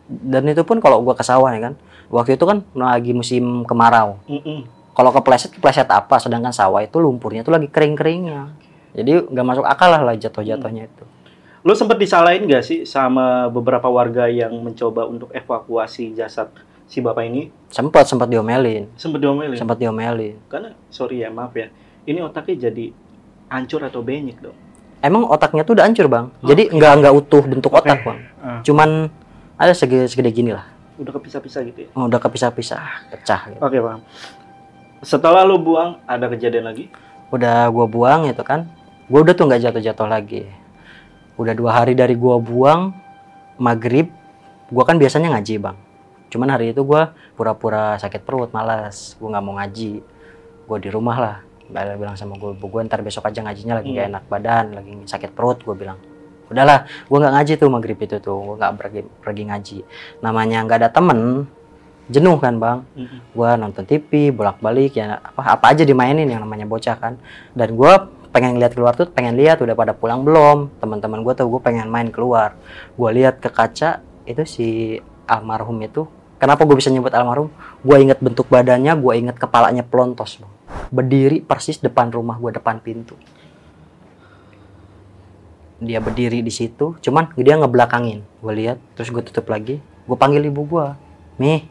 dan 0.09 0.49
itu 0.49 0.65
pun 0.65 0.81
kalau 0.81 1.05
gua 1.05 1.13
ke 1.13 1.21
sawah 1.21 1.53
ya 1.53 1.69
kan 1.69 1.75
waktu 2.09 2.41
itu 2.41 2.45
kan 2.45 2.65
lagi 2.73 3.13
musim 3.13 3.61
kemarau 3.65 4.17
Mm-mm. 4.25 4.65
kalau 4.93 5.13
kepleset 5.13 5.53
kepleset 5.53 5.89
apa 5.89 6.17
sedangkan 6.17 6.49
sawah 6.49 6.81
itu 6.81 6.97
lumpurnya 6.97 7.45
itu 7.45 7.53
lagi 7.53 7.69
kering 7.69 7.93
keringnya 7.93 8.49
jadi 8.93 9.29
nggak 9.29 9.47
masuk 9.47 9.65
akal 9.65 9.93
lah 9.93 10.01
lah 10.01 10.17
jatuh 10.17 10.41
jatuhnya 10.41 10.89
itu 10.89 11.05
Lo 11.63 11.79
sempet 11.79 11.95
disalahin 11.95 12.43
gak 12.51 12.67
sih 12.67 12.83
sama 12.83 13.47
beberapa 13.47 13.87
warga 13.87 14.27
yang 14.27 14.51
mencoba 14.59 15.07
untuk 15.07 15.31
evakuasi 15.31 16.11
jasad 16.11 16.51
si 16.93 17.01
bapak 17.01 17.25
ini? 17.25 17.49
sempat 17.67 18.05
sempat 18.05 18.29
diomelin 18.29 18.85
Sempet 18.95 19.17
diomelin. 19.19 19.57
sempat 19.57 19.81
diomelin 19.81 20.37
Karena 20.47 20.77
sorry 20.87 21.25
ya 21.25 21.33
maaf 21.33 21.57
ya, 21.57 21.73
ini 22.05 22.21
otaknya 22.21 22.69
jadi 22.69 22.93
hancur 23.49 23.81
atau 23.81 24.01
benyek 24.01 24.37
dong. 24.39 24.53
emang 25.01 25.25
otaknya 25.25 25.65
tuh 25.65 25.73
udah 25.73 25.85
hancur 25.85 26.05
bang 26.05 26.29
jadi 26.43 26.69
nggak 26.69 26.93
nggak 27.01 27.15
utuh 27.15 27.43
bentuk 27.43 27.73
otak 27.73 28.01
bang 28.03 28.19
Ah. 28.39 28.61
cuman 28.61 29.09
ada 29.55 29.73
segede 29.73 30.05
segede 30.07 30.29
gini 30.31 30.53
lah 30.53 30.69
Udah 30.93 31.15
kepisah-pisah 31.15 31.65
gitu 31.65 31.79
ya. 31.83 31.89
Oh, 31.95 32.05
udah 32.05 32.21
kepisah-pisah 32.21 33.09
pecah 33.09 33.41
gitu. 33.49 33.59
Oke 33.59 33.81
paham. 33.81 34.05
Setelah 35.01 35.43
lo 35.43 35.57
buang, 35.57 35.99
ada 36.05 36.29
kejadian 36.29 36.69
lagi? 36.69 36.93
udah 37.33 37.65
gua 37.67 37.89
buang 37.89 38.29
itu 38.29 38.45
kan 38.45 38.69
gua 39.09 39.25
udah 39.25 39.33
tuh 39.33 39.49
nggak 39.49 39.65
jatuh-jatuh 39.65 40.05
lagi 40.05 40.45
udah 41.35 41.57
dua 41.57 41.71
hari 41.73 41.97
dari 41.97 42.13
gua 42.13 42.37
buang 42.37 42.93
maghrib 43.57 44.13
gua 44.69 44.85
kan 44.85 45.01
biasanya 45.01 45.33
ngaji 45.33 45.57
bang 45.57 45.77
cuman 46.33 46.49
hari 46.57 46.73
itu 46.73 46.81
gua 46.81 47.13
pura-pura 47.37 48.01
sakit 48.01 48.25
perut 48.25 48.49
malas. 48.57 49.15
Gua 49.21 49.37
nggak 49.37 49.45
mau 49.45 49.55
ngaji. 49.61 49.93
Gue 50.65 50.79
di 50.81 50.89
rumah 50.89 51.17
lah. 51.21 51.37
Bala 51.69 51.97
bilang 51.97 52.17
sama 52.17 52.37
gue 52.41 52.53
gue 52.57 52.81
ntar 52.85 53.01
besok 53.05 53.29
aja 53.29 53.41
ngajinya 53.45 53.81
lagi 53.81 53.93
gak 53.93 54.05
Hmm. 54.05 54.13
enak 54.17 54.25
badan 54.29 54.65
lagi 54.77 54.93
sakit 55.05 55.31
perut 55.37 55.61
gue 55.61 55.77
bilang. 55.77 55.97
Udahlah 56.49 56.85
gue 56.85 57.17
nggak 57.21 57.35
ngaji 57.37 57.53
tuh 57.61 57.69
maghrib 57.69 57.99
itu 58.01 58.17
tuh. 58.21 58.39
Gue 58.41 58.57
nggak 58.57 58.73
pergi 58.81 59.01
pergi 59.21 59.43
ngaji. 59.53 59.79
Namanya 60.25 60.59
nggak 60.65 60.79
ada 60.85 60.91
temen 60.93 61.45
jenuh 62.13 62.37
kan 62.37 62.59
bang? 62.61 62.79
Mm-mm. 62.99 63.19
gua 63.33 63.57
nonton 63.57 63.87
TV 63.89 64.35
bolak-balik 64.35 64.99
ya 64.99 65.23
apa 65.23 65.57
apa 65.57 65.65
aja 65.73 65.87
dimainin 65.87 66.29
yang 66.29 66.45
namanya 66.45 66.69
bocah 66.69 66.97
kan. 66.99 67.15
Dan 67.57 67.73
gua 67.79 68.11
pengen 68.33 68.57
lihat 68.61 68.73
keluar 68.77 68.93
tuh 68.97 69.09
pengen 69.09 69.37
lihat 69.39 69.61
udah 69.65 69.73
pada 69.73 69.93
pulang 69.97 70.25
belum? 70.27 70.77
Teman-teman 70.83 71.25
gua 71.25 71.33
tuh 71.33 71.49
gue 71.49 71.61
pengen 71.63 71.89
main 71.89 72.09
keluar. 72.13 72.57
Gua 73.01 73.13
lihat 73.13 73.41
ke 73.41 73.49
kaca 73.49 74.03
itu 74.29 74.43
si 74.45 74.69
almarhum 75.25 75.79
itu 75.81 76.05
kenapa 76.43 76.67
gue 76.67 76.75
bisa 76.75 76.91
nyebut 76.91 77.15
almarhum? 77.15 77.55
Gua 77.87 78.03
inget 78.03 78.19
bentuk 78.19 78.51
badannya 78.51 78.91
gua 78.99 79.15
inget 79.15 79.39
kepalanya 79.39 79.87
pelontos 79.87 80.43
Bang. 80.43 80.51
berdiri 80.91 81.39
persis 81.39 81.79
depan 81.79 82.11
rumah 82.11 82.35
gua 82.43 82.51
depan 82.51 82.83
pintu. 82.83 83.15
Dia 85.79 86.03
berdiri 86.03 86.43
di 86.43 86.51
situ 86.51 86.99
cuman 86.99 87.31
dia 87.39 87.55
ngebelakangin. 87.55 88.27
Gue 88.43 88.55
lihat 88.55 88.79
terus 88.99 89.11
gue 89.11 89.23
tutup 89.23 89.51
lagi. 89.51 89.79
Gue 90.07 90.15
panggil 90.19 90.43
ibu 90.47 90.67
gua 90.67 90.99
nih 91.39 91.67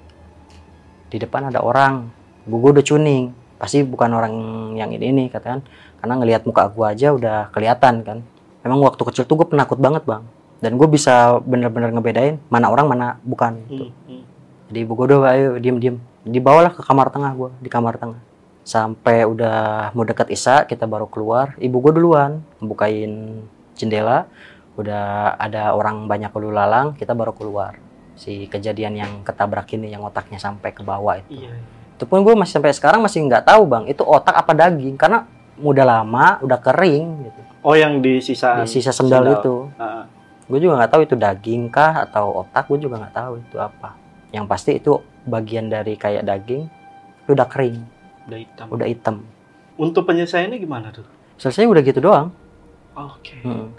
di 1.11 1.17
depan 1.19 1.51
ada 1.51 1.59
orang. 1.63 2.07
Ibu 2.47 2.55
gue 2.59 2.71
udah 2.79 2.85
cuning. 2.87 3.25
Pasti 3.55 3.83
bukan 3.83 4.11
orang 4.11 4.33
yang 4.75 4.91
ini 4.91 5.11
ini 5.11 5.23
katakan. 5.31 5.63
Karena 6.03 6.19
ngelihat 6.19 6.43
muka 6.43 6.67
gua 6.71 6.91
aja 6.91 7.15
udah 7.15 7.51
kelihatan 7.55 8.03
kan. 8.03 8.19
Memang 8.67 8.83
waktu 8.83 8.99
kecil 8.99 9.23
tuh 9.23 9.39
gue 9.41 9.47
penakut 9.47 9.79
banget 9.79 10.03
bang. 10.03 10.27
Dan 10.61 10.77
gue 10.77 10.85
bisa 10.91 11.41
bener-bener 11.41 11.89
ngebedain 11.89 12.37
mana 12.53 12.69
orang 12.69 12.85
mana 12.85 13.07
bukan 13.25 13.57
gitu. 13.65 13.89
Mm-mm. 13.89 14.21
jadi 14.21 14.30
ibu 14.79 14.95
gue 14.95 15.05
udah 15.11 15.35
ayo 15.35 15.59
diem 15.59 15.77
diem. 15.77 15.97
Dibawalah 16.23 16.71
ke 16.71 16.81
kamar 16.85 17.11
tengah 17.11 17.35
gue 17.35 17.51
di 17.59 17.67
kamar 17.67 17.99
tengah. 17.99 18.21
Sampai 18.63 19.27
udah 19.27 19.89
mau 19.91 20.07
dekat 20.07 20.31
isya 20.31 20.63
kita 20.63 20.87
baru 20.87 21.11
keluar. 21.11 21.59
Ibu 21.59 21.77
gue 21.83 21.91
duluan 21.99 22.39
bukain 22.63 23.43
jendela. 23.75 24.31
Udah 24.79 25.35
ada 25.35 25.75
orang 25.75 26.07
banyak 26.07 26.31
lalu 26.31 26.55
lalang 26.55 26.95
kita 26.95 27.11
baru 27.11 27.35
keluar. 27.35 27.75
Si 28.15 28.47
kejadian 28.47 28.95
yang 28.95 29.11
ketabrak 29.27 29.67
ini 29.75 29.91
yang 29.91 30.05
otaknya 30.07 30.39
sampai 30.39 30.71
ke 30.71 30.85
bawah 30.85 31.19
itu. 31.19 31.43
Iya. 31.43 31.59
itu 32.01 32.09
pun 32.09 32.25
gue 32.25 32.33
masih 32.33 32.57
sampai 32.57 32.73
sekarang 32.73 32.97
masih 33.05 33.21
nggak 33.21 33.45
tahu 33.45 33.69
bang 33.69 33.85
itu 33.85 34.01
otak 34.01 34.33
apa 34.33 34.55
daging. 34.55 34.97
Karena 34.97 35.27
udah 35.61 35.85
lama 35.85 36.39
udah 36.41 36.57
kering 36.57 37.29
gitu. 37.29 37.41
Oh 37.61 37.77
yang 37.77 38.01
di 38.01 38.17
sisa 38.17 38.61
di 38.61 38.65
sisa 38.65 38.89
sendal, 38.89 39.37
itu. 39.37 39.69
Ah, 39.77 40.09
gue 40.51 40.59
juga 40.59 40.81
nggak 40.81 40.91
tahu 40.91 41.01
itu 41.07 41.15
daging 41.15 41.71
kah 41.71 42.03
atau 42.09 42.43
otak 42.43 42.67
gue 42.67 42.83
juga 42.83 42.99
nggak 42.99 43.15
tahu 43.15 43.33
itu 43.39 43.55
apa 43.55 44.00
yang 44.31 44.47
pasti 44.47 44.79
itu 44.79 44.95
bagian 45.23 45.67
dari 45.67 45.93
kayak 45.95 46.23
daging 46.23 46.65
itu 47.21 47.31
udah 47.31 47.47
kering 47.47 47.77
udah 48.25 48.39
hitam. 48.39 48.65
udah 48.71 48.87
hitam 48.87 49.15
Untuk 49.75 50.03
penyelesaiannya 50.05 50.57
gimana 50.57 50.87
tuh? 50.89 51.05
selesai 51.35 51.65
udah 51.65 51.81
gitu 51.81 51.99
doang 51.99 52.31
Oke. 52.91 53.39
Hmm. 53.41 53.71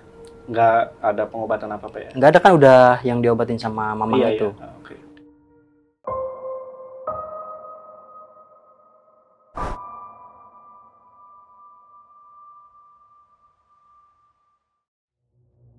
Nggak 0.48 0.74
ada 0.98 1.22
pengobatan 1.28 1.68
apa 1.70 1.86
apa 1.86 1.98
ya? 2.00 2.10
nggak 2.12 2.30
ada 2.32 2.38
kan 2.38 2.52
udah 2.52 2.78
yang 3.02 3.20
diobatin 3.20 3.56
sama 3.56 3.92
mama 3.92 4.16
iya, 4.16 4.34
itu 4.34 4.48
Iya. 4.50 4.68
Oke. 4.78 4.94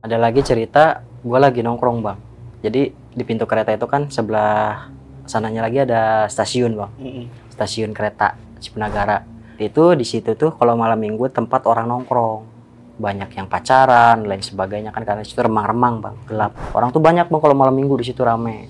ada 0.04 0.18
lagi 0.20 0.44
cerita 0.44 0.84
gue 1.24 1.40
lagi 1.40 1.64
nongkrong 1.64 2.00
bang 2.04 2.20
jadi 2.60 2.92
di 3.14 3.24
pintu 3.24 3.46
kereta 3.46 3.74
itu 3.74 3.86
kan 3.86 4.10
sebelah 4.10 4.90
sananya 5.24 5.64
lagi 5.64 5.86
ada 5.86 6.28
stasiun 6.28 6.76
bang. 6.76 6.92
Mm-mm. 7.00 7.26
stasiun 7.54 7.94
kereta 7.96 8.36
Cipenagara 8.60 9.34
itu 9.60 9.94
di 9.94 10.06
situ 10.08 10.34
tuh 10.34 10.56
kalau 10.56 10.74
malam 10.74 10.98
minggu 10.98 11.30
tempat 11.30 11.68
orang 11.70 11.86
nongkrong. 11.86 12.52
Banyak 12.94 13.34
yang 13.34 13.50
pacaran 13.50 14.22
lain 14.22 14.42
sebagainya 14.42 14.94
kan 14.94 15.02
karena 15.02 15.26
situ 15.26 15.42
remang-remang 15.42 16.02
bang. 16.02 16.16
Gelap. 16.30 16.52
Orang 16.74 16.94
tuh 16.94 17.02
banyak 17.02 17.30
bang 17.30 17.42
kalau 17.42 17.56
malam 17.58 17.74
minggu 17.74 17.94
di 17.98 18.06
situ 18.06 18.22
rame. 18.22 18.70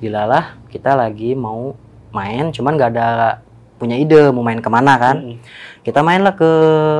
Dilalah 0.00 0.56
kita 0.70 0.96
lagi 0.96 1.36
mau 1.36 1.76
main 2.10 2.50
cuman 2.50 2.72
nggak 2.74 2.90
ada 2.96 3.38
punya 3.78 3.96
ide 3.96 4.32
mau 4.34 4.42
main 4.42 4.58
ke 4.58 4.70
mana 4.70 4.98
kan. 4.98 5.16
Mm-mm. 5.20 5.38
kita 5.80 6.04
mainlah 6.04 6.34
ke 6.34 6.50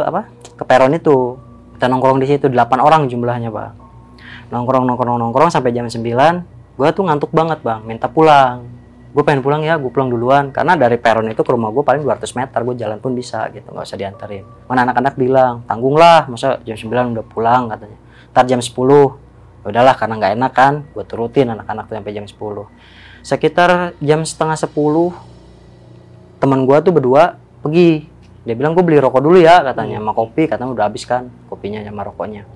apa 0.07 0.31
ke 0.55 0.65
peron 0.67 0.95
itu. 0.95 1.39
Kita 1.77 1.89
nongkrong 1.89 2.21
di 2.21 2.29
situ 2.29 2.53
8 2.53 2.77
orang 2.79 3.09
jumlahnya 3.09 3.49
bang. 3.49 3.73
Nongkrong 4.53 4.85
nongkrong 4.85 5.17
nongkrong 5.17 5.51
sampai 5.51 5.73
jam 5.73 5.89
9 5.89 6.60
gua 6.81 6.97
tuh 6.97 7.05
ngantuk 7.05 7.29
banget 7.29 7.61
bang. 7.61 7.85
Minta 7.85 8.09
pulang. 8.09 8.65
Gue 9.11 9.27
pengen 9.27 9.43
pulang 9.45 9.61
ya 9.61 9.77
gue 9.77 9.91
pulang 9.93 10.09
duluan. 10.09 10.49
Karena 10.49 10.81
dari 10.81 10.97
peron 10.97 11.29
itu 11.29 11.45
ke 11.45 11.53
rumah 11.53 11.69
gue 11.69 11.85
paling 11.85 12.01
200 12.01 12.25
meter 12.41 12.59
gue 12.65 12.75
jalan 12.81 12.97
pun 12.97 13.13
bisa 13.13 13.53
gitu. 13.53 13.69
Nggak 13.69 13.85
usah 13.85 13.99
dianterin. 14.01 14.49
Mana 14.65 14.89
anak-anak 14.89 15.15
bilang 15.21 15.61
tanggung 15.69 16.01
lah 16.01 16.25
masa 16.25 16.57
jam 16.65 16.81
9 16.81 17.13
udah 17.13 17.27
pulang 17.29 17.69
katanya. 17.69 17.99
Ntar 18.33 18.45
jam 18.49 18.65
10 18.65 18.73
udahlah 19.61 19.93
karena 19.93 20.15
nggak 20.17 20.33
enak 20.41 20.53
kan 20.57 20.75
gue 20.97 21.05
turutin 21.05 21.53
anak-anak 21.53 21.85
tuh 21.85 22.01
sampai 22.01 22.17
jam 22.17 22.25
10 22.25 22.41
sekitar 23.21 23.93
jam 24.01 24.25
setengah 24.25 24.57
10 24.57 24.73
teman 26.41 26.65
gua 26.65 26.81
tuh 26.81 26.97
berdua 26.97 27.37
pergi. 27.61 28.09
Dia 28.41 28.57
bilang 28.57 28.73
gue 28.73 28.81
beli 28.81 28.97
rokok 28.97 29.21
dulu 29.21 29.37
ya 29.37 29.61
katanya 29.61 30.01
sama 30.01 30.17
kopi 30.17 30.49
katanya 30.49 30.73
udah 30.73 30.85
habis 30.89 31.05
kan 31.05 31.29
kopinya 31.53 31.85
sama 31.85 32.09
rokoknya. 32.09 32.49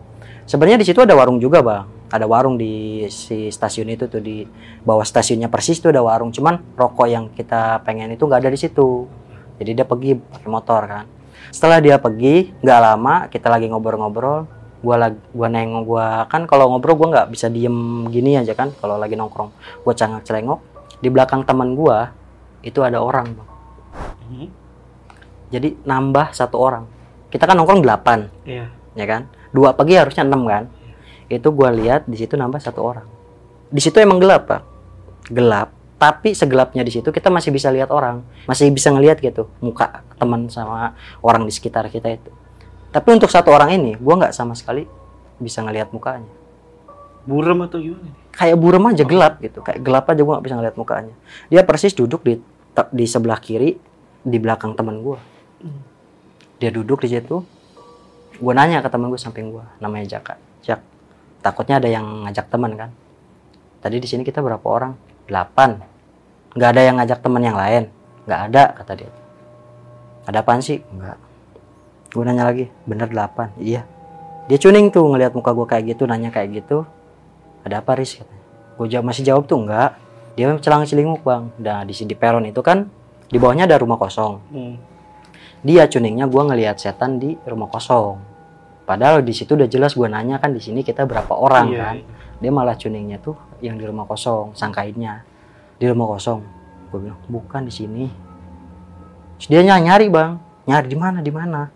Sebenarnya 0.49 0.81
di 0.81 0.89
situ 0.89 1.05
ada 1.05 1.13
warung 1.13 1.37
juga 1.37 1.61
bang 1.61 1.94
ada 2.13 2.29
warung 2.29 2.61
di 2.61 3.05
si 3.09 3.49
stasiun 3.49 3.89
itu 3.89 4.05
tuh 4.07 4.21
di 4.21 4.45
bawah 4.85 5.03
stasiunnya 5.07 5.49
persis 5.49 5.81
tuh 5.81 5.91
ada 5.91 6.05
warung. 6.05 6.31
Cuman 6.31 6.61
rokok 6.77 7.07
yang 7.09 7.25
kita 7.33 7.81
pengen 7.87 8.13
itu 8.13 8.25
nggak 8.29 8.45
ada 8.45 8.51
di 8.53 8.61
situ. 8.61 9.09
Jadi 9.57 9.71
dia 9.73 9.87
pergi 9.87 10.19
pakai 10.19 10.49
motor 10.51 10.83
kan. 10.85 11.05
Setelah 11.49 11.79
dia 11.81 11.97
pergi 12.03 12.51
nggak 12.61 12.81
lama 12.83 13.15
kita 13.31 13.49
lagi 13.49 13.71
ngobrol-ngobrol 13.71 14.47
gua 14.85 14.97
lagi 15.01 15.17
gua 15.33 15.49
nengok 15.49 15.83
gua 15.89 16.07
kan 16.29 16.45
kalau 16.45 16.69
ngobrol 16.69 16.93
gua 16.99 17.09
nggak 17.09 17.29
bisa 17.33 17.49
diem 17.49 18.05
gini 18.13 18.37
aja 18.37 18.53
kan 18.53 18.75
kalau 18.77 19.01
lagi 19.01 19.17
nongkrong. 19.17 19.55
Gua 19.81 19.95
cangak 19.97 20.27
celengok 20.29 20.61
di 21.01 21.09
belakang 21.09 21.47
teman 21.47 21.73
gua 21.73 22.13
itu 22.61 22.81
ada 22.85 23.01
orang 23.01 23.33
bang. 23.33 23.49
Mhm. 24.25 24.49
jadi 25.55 25.69
nambah 25.87 26.35
satu 26.35 26.59
orang. 26.59 26.85
Kita 27.31 27.47
kan 27.47 27.55
nongkrong 27.55 27.87
delapan 27.87 28.27
Iya. 28.43 28.67
ya 28.99 29.07
kan? 29.07 29.31
Dua 29.55 29.71
pagi 29.71 29.95
harusnya 29.95 30.27
enam 30.27 30.43
kan 30.51 30.67
itu 31.29 31.49
gua 31.53 31.73
lihat 31.73 32.09
di 32.09 32.17
situ 32.19 32.35
nambah 32.37 32.61
satu 32.61 32.81
orang. 32.85 33.07
Di 33.69 33.81
situ 33.81 33.97
emang 34.01 34.21
gelap 34.21 34.49
pak. 34.49 34.63
Gelap 35.33 35.85
tapi 35.95 36.37
segelapnya 36.37 36.85
di 36.85 36.93
situ 36.93 37.09
kita 37.09 37.33
masih 37.33 37.49
bisa 37.55 37.73
lihat 37.73 37.89
orang. 37.89 38.21
Masih 38.45 38.69
bisa 38.69 38.93
ngelihat 38.93 39.25
gitu 39.25 39.49
muka 39.65 40.05
teman 40.21 40.51
sama 40.53 40.93
orang 41.25 41.49
di 41.49 41.53
sekitar 41.55 41.89
kita 41.89 42.13
itu. 42.13 42.29
Tapi 42.93 43.09
untuk 43.15 43.33
satu 43.33 43.49
orang 43.49 43.73
ini 43.73 43.97
gua 43.97 44.21
nggak 44.21 44.35
sama 44.37 44.53
sekali 44.53 44.85
bisa 45.41 45.65
ngelihat 45.65 45.95
mukanya. 45.97 46.29
Burem 47.25 47.65
atau 47.65 47.81
gimana? 47.81 48.13
kayak 48.35 48.59
buram 48.59 48.85
aja 48.91 49.07
gelap 49.07 49.39
gitu. 49.41 49.63
Kayak 49.63 49.81
gelap 49.81 50.05
aja 50.11 50.21
gua 50.21 50.33
nggak 50.37 50.45
bisa 50.45 50.57
ngelihat 50.61 50.77
mukanya. 50.77 51.15
Dia 51.49 51.63
persis 51.65 51.95
duduk 51.97 52.21
di 52.21 52.37
di 52.91 53.07
sebelah 53.07 53.39
kiri 53.39 53.79
di 54.21 54.39
belakang 54.43 54.77
teman 54.77 55.01
gua. 55.01 55.19
Hmm. 55.65 55.81
dia 56.61 56.69
duduk 56.69 57.01
di 57.01 57.09
situ. 57.17 57.41
Gue 58.35 58.53
nanya 58.53 58.83
ke 58.83 58.91
teman 58.91 59.09
gue 59.09 59.21
samping 59.21 59.49
gue 59.55 59.65
namanya 59.79 60.19
Jaka. 60.19 60.37
Jak 60.61 60.83
takutnya 61.45 61.77
ada 61.77 61.89
yang 61.93 62.25
ngajak 62.25 62.49
teman 62.49 62.73
kan? 62.73 62.91
Tadi 63.85 64.01
di 64.01 64.09
sini 64.09 64.25
kita 64.25 64.41
berapa 64.41 64.65
orang? 64.65 64.97
Delapan. 65.29 65.77
Nggak 66.57 66.71
ada 66.73 66.83
yang 66.83 66.97
ngajak 66.97 67.19
teman 67.21 67.43
yang 67.45 67.61
lain. 67.61 67.93
Nggak 68.25 68.41
ada 68.49 68.63
kata 68.73 68.93
dia. 68.97 69.11
Ada 70.25 70.41
apaan 70.41 70.65
sih? 70.65 70.81
Nggak. 70.81 71.19
Gue 72.17 72.25
nanya 72.25 72.49
lagi 72.49 72.73
bener 72.89 73.13
delapan? 73.13 73.53
Iya. 73.61 73.85
Dia 74.49 74.57
cuning 74.57 74.89
tuh 74.89 75.05
ngelihat 75.13 75.37
muka 75.37 75.53
gue 75.53 75.67
kayak 75.69 75.85
gitu 75.93 76.09
nanya 76.09 76.33
kayak 76.33 76.65
gitu. 76.65 76.89
Ada 77.69 77.85
apa 77.85 77.93
Riz? 78.01 78.17
katanya. 78.17 78.45
Gue 78.81 78.87
jawab 78.89 79.05
masih 79.13 79.23
jawab 79.29 79.45
tuh 79.45 79.61
enggak 79.61 80.01
dia 80.35 80.51
celang 80.59 80.83
celinguk 80.83 81.23
bang. 81.23 81.47
Nah 81.63 81.87
di 81.87 81.95
sini 81.95 82.11
di 82.11 82.17
peron 82.19 82.43
itu 82.43 82.59
kan 82.59 82.91
di 83.31 83.39
bawahnya 83.39 83.71
ada 83.71 83.79
rumah 83.79 83.99
kosong. 83.99 84.35
Hmm. 84.51 84.77
dia 85.65 85.89
cuningnya 85.89 86.29
gua 86.29 86.45
ngelihat 86.53 86.77
setan 86.77 87.17
di 87.17 87.41
rumah 87.49 87.73
kosong 87.73 88.34
padahal 88.85 89.21
di 89.21 89.33
situ 89.33 89.53
udah 89.53 89.65
jelas 89.65 89.93
gua 89.93 90.07
nanya 90.07 90.37
kan 90.37 90.51
di 90.51 90.61
sini 90.61 90.81
kita 90.81 91.05
berapa 91.05 91.33
orang 91.33 91.67
Iya, 91.69 91.81
kan. 91.81 91.95
iya. 91.97 92.05
dia 92.39 92.51
malah 92.51 92.77
cuningnya 92.77 93.19
tuh 93.19 93.35
yang 93.59 93.75
di 93.75 93.85
rumah 93.85 94.05
kosong 94.05 94.53
sangkainnya 94.53 95.25
di 95.75 95.89
rumah 95.89 96.07
kosong. 96.11 96.41
Gue 96.89 96.99
bilang 97.03 97.19
bukan 97.27 97.67
di 97.67 97.73
sini. 97.73 98.05
Terus 99.41 99.49
dia 99.49 99.61
ny- 99.61 99.83
nyari 99.83 100.07
bang. 100.07 100.39
Nyari 100.65 100.87
di 100.87 100.95
mana 100.95 101.19
di 101.19 101.33
mana? 101.33 101.67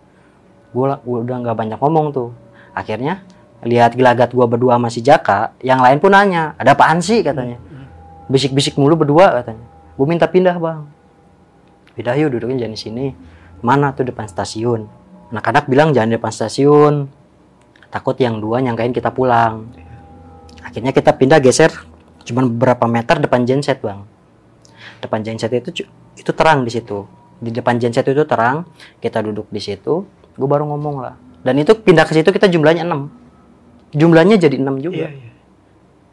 Gue 0.71 0.85
udah 1.03 1.35
nggak 1.41 1.57
banyak 1.57 1.77
ngomong 1.77 2.07
tuh. 2.09 2.29
Akhirnya 2.71 3.25
lihat 3.59 3.91
gelagat 3.91 4.31
gua 4.31 4.47
berdua 4.47 4.79
masih 4.79 5.03
Jaka 5.03 5.51
yang 5.59 5.83
lain 5.83 5.99
pun 5.99 6.13
nanya 6.13 6.55
ada 6.55 6.71
apaan 6.71 7.03
sih? 7.03 7.19
katanya. 7.19 7.59
Hmm. 7.59 7.85
bisik-bisik 8.29 8.77
mulu 8.77 8.95
berdua 8.95 9.41
katanya. 9.41 9.65
Gue 9.97 10.05
minta 10.05 10.29
pindah 10.29 10.55
bang. 10.55 10.85
Pindah 11.97 12.15
yuk 12.15 12.37
duduknya 12.37 12.63
jangan 12.63 12.73
di 12.73 12.79
sini. 12.79 13.05
Mana 13.59 13.91
tuh 13.91 14.07
depan 14.07 14.23
stasiun 14.23 14.87
anak-anak 15.29 15.65
bilang 15.69 15.93
jangan 15.93 16.09
di 16.11 16.15
depan 16.17 16.33
stasiun. 16.33 16.93
Takut 17.89 18.13
yang 18.21 18.37
dua 18.37 18.61
nyangkain 18.61 18.93
kita 18.93 19.09
pulang. 19.09 19.69
Akhirnya 20.61 20.93
kita 20.93 21.17
pindah 21.17 21.41
geser. 21.41 21.73
Cuman 22.25 22.53
beberapa 22.53 22.85
meter 22.85 23.17
depan 23.17 23.45
genset 23.45 23.81
bang. 23.81 24.05
Depan 25.01 25.25
genset 25.25 25.49
itu 25.55 25.87
itu 26.13 26.31
terang 26.35 26.61
di 26.61 26.69
situ. 26.69 27.09
Di 27.41 27.49
depan 27.49 27.81
genset 27.81 28.05
itu 28.05 28.23
terang 28.27 28.69
kita 29.01 29.23
duduk 29.25 29.49
di 29.49 29.61
situ 29.63 30.05
gue 30.39 30.47
baru 30.47 30.69
ngomong 30.69 30.95
lah. 31.01 31.15
Dan 31.43 31.59
itu 31.59 31.75
pindah 31.75 32.03
ke 32.03 32.13
situ 32.13 32.29
kita 32.29 32.51
jumlahnya 32.51 32.85
enam. 32.85 33.09
Jumlahnya 33.95 34.37
jadi 34.37 34.59
enam 34.61 34.77
juga. 34.77 35.09
Iya, 35.09 35.17
iya. 35.17 35.29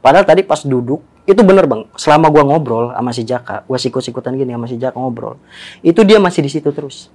Padahal 0.00 0.22
tadi 0.22 0.46
pas 0.46 0.62
duduk 0.62 1.02
itu 1.26 1.42
bener 1.42 1.66
bang. 1.66 1.82
Selama 1.98 2.30
gua 2.30 2.46
ngobrol 2.46 2.94
sama 2.94 3.10
si 3.10 3.26
Jaka, 3.26 3.66
gua 3.66 3.74
sikut-sikutan 3.74 4.38
gini 4.38 4.54
sama 4.54 4.70
si 4.70 4.78
Jaka 4.78 4.94
ngobrol, 4.94 5.34
itu 5.82 5.98
dia 6.06 6.22
masih 6.22 6.46
di 6.46 6.50
situ 6.54 6.70
terus, 6.70 7.10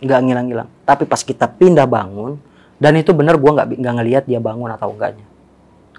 nggak 0.00 0.20
ngilang-ngilang. 0.24 0.68
Tapi 0.84 1.04
pas 1.04 1.20
kita 1.20 1.46
pindah 1.46 1.84
bangun, 1.84 2.40
dan 2.76 2.96
itu 2.96 3.12
bener 3.12 3.36
gua 3.36 3.60
nggak 3.60 3.76
nggak 3.76 3.94
ngelihat 4.00 4.24
dia 4.24 4.40
bangun 4.40 4.68
atau 4.68 4.90
enggaknya. 4.90 5.24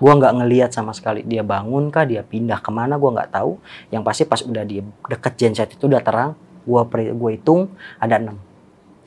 Gua 0.02 0.18
nggak 0.18 0.34
ngelihat 0.42 0.70
sama 0.74 0.92
sekali 0.92 1.22
dia 1.22 1.46
bangun 1.46 1.94
kah, 1.94 2.04
dia 2.04 2.26
pindah 2.26 2.58
ke 2.58 2.70
mana, 2.74 2.98
gua 2.98 3.22
nggak 3.22 3.32
tahu. 3.32 3.62
Yang 3.94 4.02
pasti 4.04 4.24
pas 4.26 4.42
udah 4.42 4.64
di 4.66 4.82
deket 4.82 5.34
genset 5.38 5.70
itu 5.72 5.86
udah 5.86 6.02
terang, 6.02 6.32
gua 6.66 6.86
peri- 6.86 7.14
gua 7.14 7.30
hitung 7.32 7.70
ada 8.02 8.18
enam. 8.18 8.38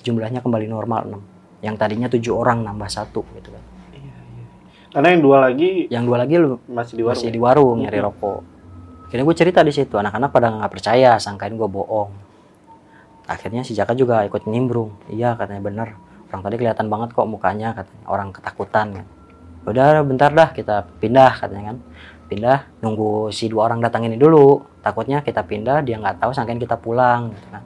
Jumlahnya 0.01 0.39
kembali 0.39 0.67
normal 0.69 1.01
6. 1.09 1.21
Yang 1.65 1.75
tadinya 1.81 2.09
tujuh 2.09 2.35
orang 2.37 2.61
nambah 2.63 2.87
satu 2.87 3.25
gitu 3.35 3.51
kan. 3.51 3.65
Karena 4.95 5.11
yang 5.11 5.23
dua 5.27 5.39
lagi 5.43 5.91
Yang 5.91 6.05
dua 6.07 6.17
lagi 6.23 6.35
lu 6.39 6.63
masih 6.71 6.95
di 6.95 7.03
warung. 7.03 7.19
masih 7.19 7.27
ya? 7.27 7.35
di 7.35 7.41
warung 7.43 7.77
nyari 7.83 7.99
Mhm. 7.99 8.07
rokok. 8.07 8.41
Akhirnya 9.11 9.25
gue 9.27 9.37
cerita 9.37 9.61
di 9.67 9.73
situ, 9.75 9.95
anak-anak 9.99 10.31
pada 10.31 10.47
nggak 10.55 10.71
percaya, 10.71 11.19
sangkain 11.19 11.59
gue 11.59 11.67
bohong. 11.67 12.11
Akhirnya 13.25 13.65
si 13.65 13.73
Jaka 13.73 13.97
juga 13.97 14.25
ikut 14.29 14.45
nimbrung. 14.45 14.95
Iya 15.09 15.37
katanya 15.39 15.63
bener. 15.65 15.89
Orang 16.29 16.43
tadi 16.43 16.59
kelihatan 16.59 16.87
banget 16.91 17.15
kok 17.15 17.29
mukanya 17.31 17.73
katanya 17.73 18.05
orang 18.11 18.29
ketakutan 18.35 18.87
kan. 19.01 19.07
Udah 19.65 20.05
bentar 20.05 20.31
dah 20.35 20.53
kita 20.53 20.85
pindah 21.01 21.33
katanya 21.41 21.73
kan. 21.73 21.79
Pindah 22.29 22.59
nunggu 22.85 23.31
si 23.31 23.49
dua 23.49 23.71
orang 23.71 23.81
datang 23.81 24.05
ini 24.05 24.19
dulu. 24.19 24.61
Takutnya 24.85 25.25
kita 25.25 25.47
pindah 25.47 25.81
dia 25.81 25.97
nggak 25.97 26.21
tahu 26.21 26.35
sangkain 26.37 26.61
kita 26.61 26.77
pulang 26.77 27.33
gitu 27.33 27.49
kan. 27.49 27.63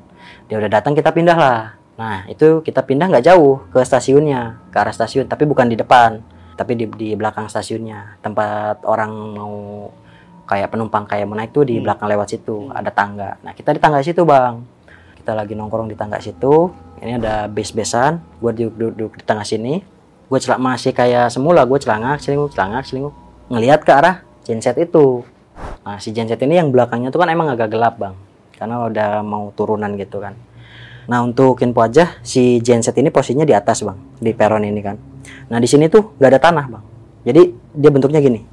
Dia 0.47 0.57
udah 0.63 0.71
datang 0.71 0.93
kita 0.95 1.11
pindah 1.11 1.35
lah. 1.35 1.61
Nah 1.99 2.23
itu 2.31 2.63
kita 2.63 2.87
pindah 2.87 3.11
nggak 3.11 3.27
jauh 3.27 3.67
ke 3.75 3.83
stasiunnya, 3.83 4.63
ke 4.71 4.77
arah 4.79 4.95
stasiun, 4.95 5.27
tapi 5.27 5.43
bukan 5.49 5.67
di 5.67 5.75
depan 5.75 6.23
tapi 6.59 6.75
di, 6.75 6.91
di 6.91 7.09
belakang 7.15 7.47
stasiunnya 7.47 8.19
tempat 8.19 8.83
orang 8.83 9.13
mau 9.39 9.87
kayak 10.51 10.75
penumpang 10.75 11.07
kayak 11.07 11.31
mau 11.31 11.39
naik 11.39 11.55
tuh 11.55 11.63
di 11.63 11.79
Hmm. 11.79 11.87
belakang 11.87 12.11
lewat 12.11 12.35
situ 12.35 12.67
ada 12.75 12.91
tangga 12.91 13.39
nah 13.47 13.55
kita 13.55 13.71
di 13.71 13.79
tangga 13.79 14.03
situ 14.03 14.27
bang 14.27 14.59
kita 15.29 15.37
lagi 15.37 15.53
nongkrong 15.53 15.93
di 15.93 15.97
tangga 16.01 16.17
situ 16.25 16.73
ini 17.05 17.21
ada 17.21 17.53
base 17.53 17.77
besan 17.77 18.17
gue 18.41 18.49
duduk, 18.65 18.97
duduk 18.97 19.13
di 19.21 19.25
tengah 19.29 19.45
sini 19.45 19.85
gue 20.25 20.39
celak 20.41 20.57
masih 20.57 20.97
kayak 20.97 21.29
semula 21.29 21.69
gue 21.69 21.77
celangak 21.77 22.17
selingkuh 22.25 22.49
celangak 22.57 22.89
selingkuh 22.89 23.13
ngelihat 23.53 23.85
ke 23.85 23.93
arah 23.93 24.25
genset 24.49 24.81
itu 24.81 25.21
nah 25.85 26.01
si 26.01 26.17
genset 26.17 26.41
ini 26.41 26.57
yang 26.57 26.73
belakangnya 26.73 27.13
tuh 27.13 27.21
kan 27.21 27.29
emang 27.29 27.53
agak 27.53 27.69
gelap 27.77 28.01
bang 28.01 28.17
karena 28.57 28.89
udah 28.89 29.21
mau 29.21 29.53
turunan 29.53 29.93
gitu 30.01 30.25
kan 30.25 30.33
Nah 31.09 31.25
untuk 31.25 31.61
info 31.65 31.81
aja 31.81 32.21
si 32.21 32.61
genset 32.65 32.97
ini 33.01 33.09
posisinya 33.09 33.45
di 33.45 33.57
atas 33.57 33.81
bang 33.81 33.97
di 34.21 34.29
peron 34.37 34.61
ini 34.61 34.81
kan. 34.85 34.93
Nah 35.49 35.57
di 35.57 35.65
sini 35.65 35.89
tuh 35.89 36.13
nggak 36.21 36.31
ada 36.37 36.41
tanah 36.41 36.65
bang. 36.69 36.85
Jadi 37.25 37.43
dia 37.73 37.89
bentuknya 37.89 38.21
gini. 38.21 38.45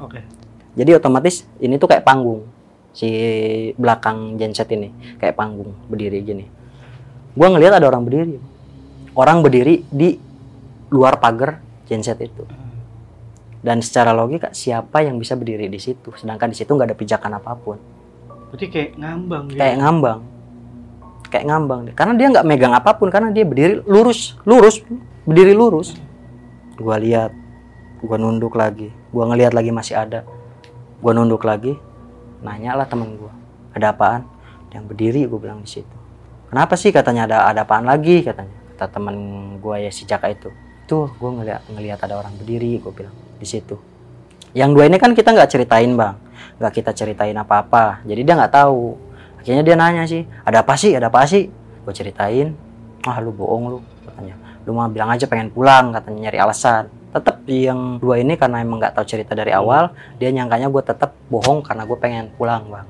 Oke. 0.00 0.24
Jadi 0.72 0.96
otomatis 0.96 1.44
ini 1.60 1.76
tuh 1.76 1.84
kayak 1.84 2.08
panggung 2.08 2.48
si 2.98 3.08
belakang 3.78 4.34
genset 4.34 4.66
ini 4.74 4.90
kayak 5.22 5.38
panggung 5.38 5.70
berdiri 5.86 6.18
gini. 6.26 6.46
Gua 7.38 7.54
ngelihat 7.54 7.78
ada 7.78 7.86
orang 7.86 8.02
berdiri. 8.02 8.34
Orang 9.14 9.46
berdiri 9.46 9.86
di 9.86 10.18
luar 10.90 11.22
pagar 11.22 11.62
genset 11.86 12.18
itu. 12.18 12.42
Dan 13.62 13.78
secara 13.78 14.10
logika 14.10 14.50
siapa 14.50 15.06
yang 15.06 15.18
bisa 15.22 15.38
berdiri 15.38 15.70
di 15.70 15.78
situ? 15.78 16.10
Sedangkan 16.18 16.50
di 16.50 16.56
situ 16.58 16.74
nggak 16.74 16.90
ada 16.90 16.96
pijakan 16.98 17.38
apa 17.38 17.54
pun. 17.54 17.78
Berarti 18.50 18.66
kayak 18.66 18.90
ngambang 18.98 19.44
gitu. 19.54 19.58
kayak 19.62 19.76
ngambang 19.78 20.20
kayak 21.28 21.44
ngambang 21.44 21.80
deh 21.88 21.94
karena 21.94 22.12
dia 22.16 22.26
nggak 22.32 22.46
megang 22.48 22.72
apa 22.72 22.96
pun 22.96 23.12
karena 23.12 23.28
dia 23.28 23.44
berdiri 23.44 23.84
lurus 23.84 24.34
lurus 24.48 24.80
berdiri 25.28 25.52
lurus 25.52 25.94
gua 26.80 26.96
lihat 26.96 27.30
gua 28.00 28.16
nunduk 28.16 28.56
lagi 28.56 28.88
gua 29.12 29.28
ngelihat 29.28 29.52
lagi 29.52 29.70
masih 29.70 29.94
ada 30.00 30.24
gua 31.04 31.12
nunduk 31.12 31.44
lagi 31.44 31.76
nanya 32.42 32.78
lah 32.78 32.86
temen 32.86 33.18
gua 33.18 33.32
ada 33.74 33.94
apaan? 33.94 34.22
Yang 34.70 34.84
berdiri 34.92 35.20
gua 35.26 35.40
bilang 35.40 35.60
di 35.64 35.70
situ. 35.70 35.96
Kenapa 36.48 36.74
sih? 36.76 36.90
Katanya 36.90 37.28
ada 37.28 37.38
ada 37.48 37.60
apaan 37.64 37.84
lagi? 37.84 38.24
Katanya 38.24 38.54
kata 38.74 38.94
temen 38.94 39.16
gua 39.58 39.78
ya 39.82 39.90
si 39.90 40.06
Jaka 40.08 40.30
itu. 40.30 40.50
Tuh 40.88 41.10
gua 41.18 41.34
ngeliat 41.40 41.66
ngelihat 41.70 41.98
ada 42.04 42.18
orang 42.18 42.34
berdiri 42.36 42.78
gua 42.80 42.92
bilang 42.94 43.14
di 43.38 43.46
situ. 43.46 43.76
Yang 44.56 44.70
dua 44.74 44.84
ini 44.88 44.96
kan 44.96 45.12
kita 45.12 45.34
nggak 45.34 45.50
ceritain 45.50 45.92
bang. 45.94 46.16
Nggak 46.58 46.72
kita 46.82 46.90
ceritain 46.96 47.36
apa-apa. 47.36 48.02
Jadi 48.08 48.20
dia 48.24 48.34
nggak 48.34 48.52
tahu. 48.52 48.96
Akhirnya 49.38 49.62
dia 49.62 49.76
nanya 49.78 50.04
sih 50.08 50.26
ada 50.42 50.66
apa 50.66 50.74
sih? 50.74 50.92
Ada 50.96 51.12
apa 51.12 51.22
sih? 51.28 51.46
Gue 51.84 51.94
ceritain 51.94 52.52
ah 53.06 53.16
lu 53.22 53.30
bohong 53.30 53.64
lu 53.72 53.78
katanya. 54.04 54.34
Lu 54.66 54.74
mah 54.76 54.90
bilang 54.90 55.08
aja 55.14 55.24
pengen 55.24 55.48
pulang 55.48 55.94
katanya 55.94 56.28
nyari 56.28 56.38
alasan 56.42 56.97
tetap 57.08 57.40
yang 57.48 57.96
dua 57.96 58.20
ini 58.20 58.36
karena 58.36 58.60
emang 58.60 58.76
nggak 58.80 58.92
tahu 58.92 59.06
cerita 59.08 59.32
dari 59.32 59.48
awal 59.56 59.96
dia 60.20 60.28
nyangkanya 60.28 60.68
gue 60.68 60.82
tetap 60.84 61.16
bohong 61.32 61.64
karena 61.64 61.88
gue 61.88 61.98
pengen 61.98 62.28
pulang 62.36 62.68
bang. 62.68 62.88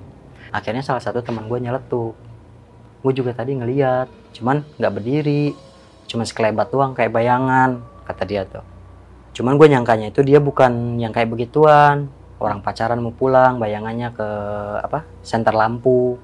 Akhirnya 0.51 0.83
salah 0.83 1.03
satu 1.03 1.23
teman 1.23 1.47
gue 1.47 1.59
nyeletuk. 1.63 2.15
Gue 2.99 3.13
juga 3.15 3.31
tadi 3.31 3.55
ngeliat 3.55 4.11
cuman 4.35 4.67
nggak 4.77 4.93
berdiri 4.93 5.55
cuman 6.09 6.25
sekelebat 6.25 6.73
doang 6.73 6.97
kayak 6.97 7.15
bayangan 7.15 7.79
kata 8.09 8.23
dia 8.27 8.43
tuh. 8.49 8.65
Cuman 9.39 9.55
gue 9.55 9.71
nyangkanya 9.71 10.11
itu 10.11 10.27
dia 10.27 10.43
bukan 10.43 10.99
yang 10.99 11.15
kayak 11.15 11.31
begituan. 11.31 12.11
Orang 12.39 12.63
pacaran 12.63 13.03
mau 13.03 13.11
pulang 13.11 13.59
bayangannya 13.59 14.15
ke 14.15 14.29
apa 14.83 15.07
senter 15.23 15.55
lampu. 15.55 16.19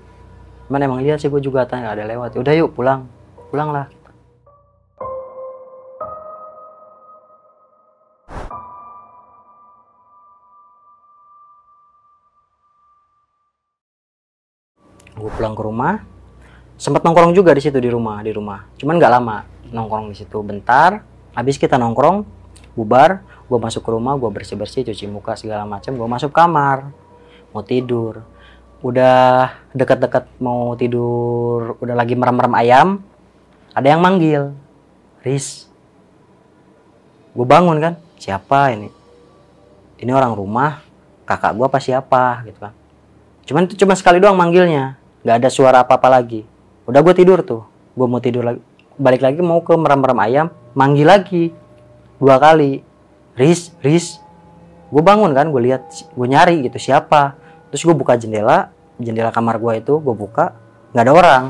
Cuman 0.66 0.80
emang 0.82 0.98
lihat 1.02 1.22
sih 1.22 1.30
gue 1.30 1.42
juga 1.42 1.66
tanya 1.66 1.94
ada 1.94 2.02
lewat? 2.02 2.34
Udah 2.34 2.54
yuk 2.54 2.74
pulang. 2.74 3.06
Pulang 3.50 3.70
lah 3.70 3.86
gue 15.24 15.32
pulang 15.32 15.56
ke 15.56 15.62
rumah. 15.64 16.04
Sempat 16.76 17.00
nongkrong 17.00 17.32
juga 17.32 17.56
di 17.56 17.64
situ 17.64 17.80
di 17.80 17.88
rumah 17.88 18.20
di 18.20 18.28
rumah. 18.28 18.68
Cuman 18.76 19.00
nggak 19.00 19.12
lama 19.16 19.48
nongkrong 19.72 20.12
di 20.12 20.16
situ. 20.20 20.36
Bentar 20.44 21.00
habis 21.32 21.56
kita 21.56 21.80
nongkrong 21.80 22.28
bubar 22.76 23.24
gue 23.48 23.58
masuk 23.58 23.80
ke 23.80 23.90
rumah 23.90 24.20
gue 24.20 24.28
bersih 24.28 24.60
bersih 24.60 24.84
cuci 24.84 25.08
muka 25.08 25.32
segala 25.32 25.64
macam 25.64 25.96
gue 25.96 26.08
masuk 26.08 26.28
kamar. 26.28 26.92
Mau 27.56 27.64
tidur. 27.64 28.20
Udah 28.84 29.56
dekat-dekat 29.72 30.28
mau 30.44 30.76
tidur 30.76 31.80
udah 31.80 31.96
lagi 31.96 32.12
merem-merem 32.12 32.52
ayam 32.60 32.88
ada 33.72 33.88
yang 33.88 34.04
manggil 34.04 34.52
Riz. 35.24 35.72
Gue 37.32 37.48
bangun 37.48 37.80
kan 37.80 37.96
siapa 38.20 38.76
ini? 38.76 38.92
Ini 40.04 40.12
orang 40.12 40.36
rumah 40.36 40.84
kakak 41.24 41.56
gue 41.56 41.64
apa 41.64 41.80
siapa? 41.80 42.44
Gitu 42.44 42.60
kan. 42.60 42.76
Cuman 43.48 43.64
itu 43.64 43.80
cuma 43.80 43.96
sekali 43.96 44.20
doang 44.20 44.36
manggilnya 44.36 45.00
nggak 45.24 45.36
ada 45.40 45.48
suara 45.48 45.80
apa-apa 45.80 46.20
lagi. 46.20 46.44
Udah 46.84 47.00
gue 47.00 47.14
tidur 47.16 47.40
tuh. 47.40 47.64
Gue 47.96 48.04
mau 48.04 48.20
tidur 48.20 48.44
lagi. 48.44 48.60
Balik 49.00 49.24
lagi 49.24 49.40
mau 49.40 49.64
ke 49.64 49.72
merem-merem 49.72 50.18
ayam 50.20 50.46
manggil 50.76 51.08
lagi. 51.08 51.44
Dua 52.20 52.36
kali. 52.36 52.84
Riz 53.34 53.72
Riz. 53.80 54.20
Gue 54.92 55.02
bangun 55.02 55.32
kan 55.32 55.48
gue 55.48 55.62
lihat 55.64 55.88
gue 55.90 56.26
nyari 56.28 56.68
gitu 56.68 56.76
siapa. 56.76 57.34
Terus 57.72 57.82
gue 57.82 57.96
buka 57.96 58.20
jendela 58.20 58.70
jendela 59.00 59.34
kamar 59.34 59.58
gue 59.58 59.82
itu 59.82 59.98
gue 59.98 60.14
buka 60.14 60.54
nggak 60.92 61.04
ada 61.08 61.12
orang. 61.16 61.44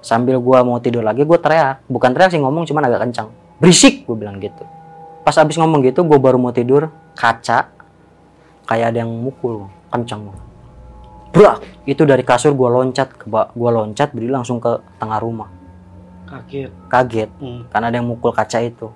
Sambil 0.00 0.38
gue 0.38 0.58
mau 0.62 0.78
tidur 0.78 1.02
lagi 1.02 1.26
gue 1.26 1.38
teriak. 1.42 1.82
Bukan 1.90 2.14
teriak 2.14 2.30
sih 2.30 2.40
ngomong 2.40 2.70
cuman 2.70 2.86
agak 2.86 3.10
kencang. 3.10 3.28
Berisik 3.58 4.06
gue 4.06 4.14
bilang 4.14 4.38
gitu. 4.38 4.62
Pas 5.26 5.34
abis 5.34 5.58
ngomong 5.58 5.82
gitu 5.82 6.06
gue 6.06 6.18
baru 6.22 6.38
mau 6.38 6.54
tidur 6.54 6.88
kaca. 7.18 7.74
Kayak 8.62 8.94
ada 8.94 8.98
yang 9.02 9.10
mukul 9.10 9.66
kencang 9.90 10.45
Brak! 11.36 11.58
itu 11.86 12.02
dari 12.02 12.26
kasur 12.26 12.50
gue 12.56 12.66
loncat 12.66 13.14
ke 13.14 13.30
gue 13.30 13.70
loncat 13.70 14.10
berdiri 14.10 14.32
langsung 14.34 14.58
ke 14.58 14.82
tengah 14.98 15.22
rumah. 15.22 15.46
Kaget. 16.26 16.70
kaget. 16.90 17.30
Hmm. 17.38 17.70
karena 17.70 17.86
ada 17.86 17.96
yang 18.02 18.08
mukul 18.10 18.34
kaca 18.34 18.58
itu. 18.58 18.90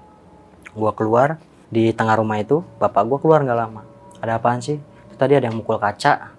Gua 0.74 0.90
keluar 0.90 1.38
di 1.70 1.94
tengah 1.94 2.18
rumah 2.18 2.42
itu 2.42 2.66
bapak 2.83 3.07
gua 3.07 3.18
keluar 3.22 3.46
nggak 3.46 3.59
lama. 3.59 3.87
Ada 4.18 4.42
apaan 4.42 4.59
sih? 4.59 4.83
Itu 4.83 5.14
tadi 5.14 5.38
ada 5.38 5.46
yang 5.46 5.62
mukul 5.62 5.79
kaca. 5.79 6.35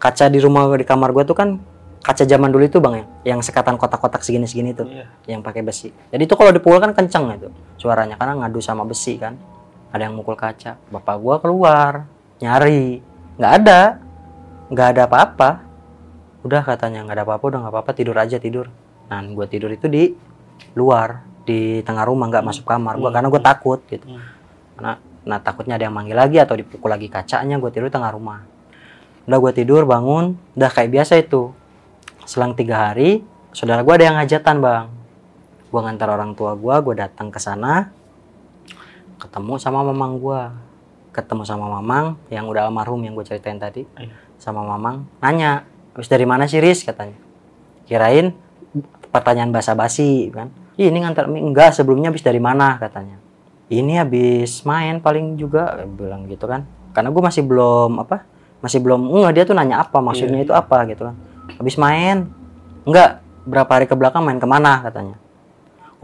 Kaca 0.00 0.24
di 0.32 0.40
rumah 0.40 0.64
di 0.80 0.88
kamar 0.88 1.12
gua 1.12 1.28
tuh 1.28 1.36
kan 1.36 1.60
kaca 2.00 2.24
zaman 2.24 2.48
dulu 2.48 2.64
itu 2.64 2.80
bang 2.80 3.04
ya? 3.04 3.36
Yang 3.36 3.52
sekatan 3.52 3.76
kotak-kotak 3.76 4.24
segini-segini 4.24 4.72
tuh 4.72 4.88
Iya. 4.88 5.06
yang 5.28 5.44
pakai 5.44 5.60
besi. 5.60 5.92
Jadi 5.92 6.24
itu 6.24 6.34
kalau 6.36 6.52
dipukul 6.56 6.80
kan 6.80 6.96
kenceng 6.96 7.28
itu 7.36 7.48
suaranya. 7.76 8.16
Karena 8.16 8.40
ngadu 8.40 8.64
sama 8.64 8.88
besi 8.88 9.20
kan. 9.20 9.36
Ada 9.92 10.08
yang 10.08 10.16
mukul 10.16 10.40
kaca. 10.40 10.80
Bapak 10.88 11.16
gua 11.20 11.36
keluar 11.36 12.08
nyari. 12.40 13.04
Nggak 13.36 13.52
ada 13.60 13.80
nggak 14.70 14.88
ada 14.96 15.02
apa-apa. 15.08 15.50
Udah 16.44 16.60
katanya 16.60 17.04
nggak 17.04 17.16
ada 17.16 17.24
apa-apa 17.24 17.44
udah 17.48 17.58
nggak 17.64 17.74
apa-apa 17.74 17.90
tidur 17.92 18.16
aja 18.16 18.36
tidur. 18.36 18.68
Nah 19.08 19.20
gua 19.32 19.44
tidur 19.48 19.72
itu 19.72 19.88
di 19.88 20.12
luar 20.76 21.20
di 21.44 21.84
tengah 21.84 22.04
rumah 22.04 22.28
nggak 22.28 22.44
masuk 22.44 22.64
kamar 22.64 22.96
gua 22.96 23.08
Hmm. 23.12 23.16
karena 23.20 23.28
gue 23.28 23.42
takut 23.42 23.80
gitu. 23.84 24.06
Hmm. 24.08 24.24
karena 24.74 24.92
nah 25.24 25.38
takutnya 25.40 25.76
ada 25.76 25.86
yang 25.86 25.94
manggil 25.94 26.16
lagi 26.16 26.36
atau 26.36 26.52
dipukul 26.52 26.88
lagi 26.90 27.08
kacanya 27.08 27.56
gue 27.56 27.70
tidur 27.70 27.88
di 27.88 27.94
tengah 27.94 28.12
rumah. 28.12 28.42
Udah 29.24 29.38
gue 29.40 29.52
tidur 29.54 29.84
bangun 29.84 30.36
udah 30.52 30.70
kayak 30.72 30.90
biasa 30.90 31.20
itu. 31.20 31.52
Selang 32.24 32.52
tiga 32.52 32.88
hari 32.90 33.20
saudara 33.52 33.80
gue 33.80 33.94
ada 33.94 34.04
yang 34.08 34.16
hajatan 34.16 34.56
bang. 34.60 34.86
Gue 35.68 35.80
ngantar 35.80 36.08
orang 36.08 36.32
tua 36.32 36.56
gue 36.56 36.74
gue 36.80 36.94
datang 36.96 37.28
ke 37.28 37.36
sana 37.38 37.92
ketemu 39.16 39.56
sama 39.56 39.80
mamang 39.84 40.20
gue 40.20 40.40
ketemu 41.14 41.42
sama 41.46 41.70
mamang 41.70 42.18
yang 42.28 42.44
udah 42.44 42.66
almarhum 42.66 42.98
yang 43.00 43.14
gue 43.14 43.24
ceritain 43.24 43.56
tadi. 43.56 43.86
Iya. 43.94 44.10
Sama 44.44 44.60
mamang 44.60 45.08
nanya 45.24 45.64
habis 45.96 46.12
dari 46.12 46.28
mana 46.28 46.44
sih 46.44 46.60
Riz? 46.60 46.84
katanya. 46.84 47.16
Kirain 47.88 48.36
pertanyaan 49.08 49.54
basa-basi 49.54 50.28
kan. 50.28 50.52
"Ih, 50.76 50.90
ini 50.92 51.00
ngantar 51.00 51.30
mie 51.30 51.40
enggak 51.40 51.72
sebelumnya 51.72 52.12
habis 52.12 52.20
dari 52.20 52.42
mana? 52.42 52.76
katanya. 52.76 53.16
Ini 53.72 54.04
habis 54.04 54.60
main 54.68 55.00
paling 55.00 55.40
juga 55.40 55.72
bilang 55.88 56.28
gitu 56.28 56.44
kan. 56.44 56.68
Karena 56.92 57.08
gue 57.08 57.22
masih 57.24 57.42
belum 57.46 58.04
apa 58.04 58.26
masih 58.60 58.84
belum 58.84 59.08
enggak 59.08 59.32
dia 59.32 59.44
tuh 59.48 59.56
nanya 59.56 59.80
apa 59.80 60.02
maksudnya 60.04 60.42
Iya, 60.42 60.46
itu 60.50 60.52
apa 60.52 60.84
gitu 60.90 61.08
kan. 61.08 61.14
Habis 61.56 61.76
main 61.80 62.28
enggak 62.84 63.24
berapa 63.48 63.70
hari 63.70 63.86
ke 63.88 63.94
belakang 63.96 64.26
main 64.26 64.36
ke 64.42 64.48
mana? 64.50 64.82
katanya. 64.84 65.16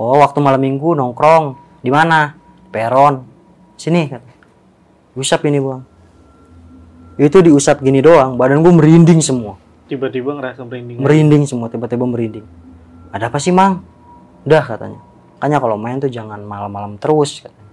Oh 0.01 0.17
waktu 0.23 0.39
malam 0.41 0.63
minggu 0.63 0.97
nongkrong 0.97 1.59
di 1.85 1.91
mana? 1.93 2.33
Peron 2.71 3.27
sini 3.75 4.07
kata. 4.07 4.31
Usap 5.19 5.43
ini 5.51 5.59
bang 5.59 5.83
itu 7.21 7.45
diusap 7.45 7.85
gini 7.85 8.01
doang 8.01 8.41
badan 8.41 8.65
gue 8.65 8.73
merinding 8.73 9.21
semua. 9.21 9.61
Tiba-tiba 9.93 10.33
ngerasa 10.41 10.65
merinding. 10.65 10.97
merinding 11.05 11.43
semua 11.45 11.69
tiba-tiba 11.69 12.09
merinding. 12.09 12.47
Ada 13.13 13.29
apa 13.29 13.37
sih 13.37 13.53
mang? 13.53 13.85
Udah 14.49 14.65
katanya. 14.65 15.01
Makanya 15.37 15.59
kalau 15.61 15.77
main 15.77 16.01
tuh 16.01 16.09
jangan 16.09 16.41
malam-malam 16.41 16.97
terus 16.97 17.45
katanya. 17.45 17.69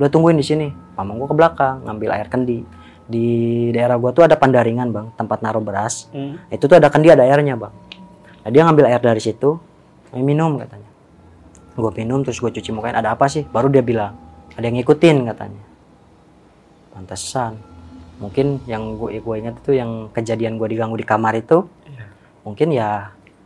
Udah 0.00 0.08
tungguin 0.08 0.40
di 0.40 0.46
sini. 0.46 0.72
Mamang 0.96 1.20
gua 1.20 1.28
ke 1.28 1.36
belakang 1.36 1.84
ngambil 1.84 2.08
air 2.16 2.28
kendi. 2.32 2.64
Di 3.04 3.26
daerah 3.76 4.00
gua 4.00 4.16
tuh 4.16 4.24
ada 4.24 4.40
pandaringan 4.40 4.88
bang 4.88 5.06
tempat 5.20 5.44
naruh 5.44 5.60
beras. 5.60 6.08
Hmm. 6.08 6.40
itu 6.48 6.64
tuh 6.64 6.80
ada 6.80 6.88
kendi 6.88 7.12
ada 7.12 7.28
airnya 7.28 7.60
bang. 7.60 7.74
Nah, 8.42 8.50
dia 8.50 8.62
ngambil 8.64 8.88
air 8.88 9.02
dari 9.04 9.20
situ 9.20 9.60
"Ayo 10.16 10.24
minum 10.24 10.56
katanya. 10.56 10.88
Gue 11.72 11.92
minum 11.96 12.20
terus 12.20 12.36
gue 12.36 12.52
cuci 12.52 12.68
mukain 12.72 12.92
ada 12.92 13.16
apa 13.16 13.28
sih? 13.32 13.48
Baru 13.48 13.72
dia 13.72 13.80
bilang 13.80 14.12
ada 14.56 14.64
yang 14.64 14.76
ngikutin 14.76 15.28
katanya. 15.28 15.62
Pantesan 16.92 17.71
mungkin 18.22 18.62
yang 18.64 18.94
gue 18.94 19.18
gue 19.18 19.34
ingat 19.36 19.58
itu 19.58 19.74
yang 19.74 19.90
kejadian 20.08 20.54
gue 20.54 20.68
diganggu 20.68 20.94
di 20.94 21.02
kamar 21.02 21.34
itu 21.34 21.66
Iya. 21.84 22.04
mungkin 22.42 22.68
ya 22.70 22.90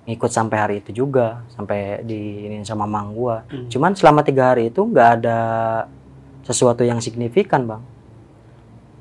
ngikut 0.04 0.30
sampai 0.30 0.56
hari 0.56 0.74
itu 0.78 0.92
juga 0.94 1.42
sampai 1.50 1.98
di 2.00 2.20
ini 2.46 2.62
sama 2.62 2.84
mang 2.84 3.10
gua 3.10 3.42
Hmm. 3.48 3.66
cuman 3.66 3.90
selama 3.90 4.22
tiga 4.22 4.52
hari 4.52 4.68
itu 4.68 4.78
nggak 4.78 5.08
ada 5.18 5.38
sesuatu 6.42 6.80
yang 6.80 7.00
signifikan 7.00 7.66
bang 7.66 7.82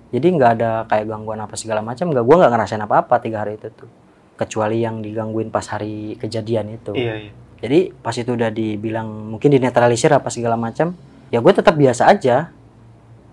jadi 0.09 0.27
nggak 0.31 0.51
ada 0.55 0.69
kayak 0.87 1.05
gangguan 1.05 1.37
apa 1.37 1.53
segala 1.53 1.83
macam 1.83 2.09
nggak 2.09 2.23
gua 2.23 2.35
nggak 2.39 2.51
ngerasain 2.51 2.81
apa 2.81 2.95
apa 3.03 3.15
tiga 3.19 3.43
hari 3.43 3.53
itu 3.55 3.69
tuh 3.69 3.89
kecuali 4.33 4.81
yang 4.81 4.99
digangguin 4.99 5.47
pas 5.47 5.63
hari 5.67 6.15
kejadian 6.15 6.73
itu 6.73 6.91
Iya, 6.91 7.13
iya. 7.21 7.31
jadi 7.61 7.79
pas 7.95 8.11
itu 8.11 8.31
udah 8.31 8.49
dibilang 8.49 9.05
mungkin 9.29 9.51
dinetralisir 9.51 10.09
apa 10.09 10.27
segala 10.27 10.55
macam 10.55 10.97
ya 11.29 11.37
gue 11.37 11.53
tetap 11.53 11.73
biasa 11.73 12.07
aja 12.07 12.49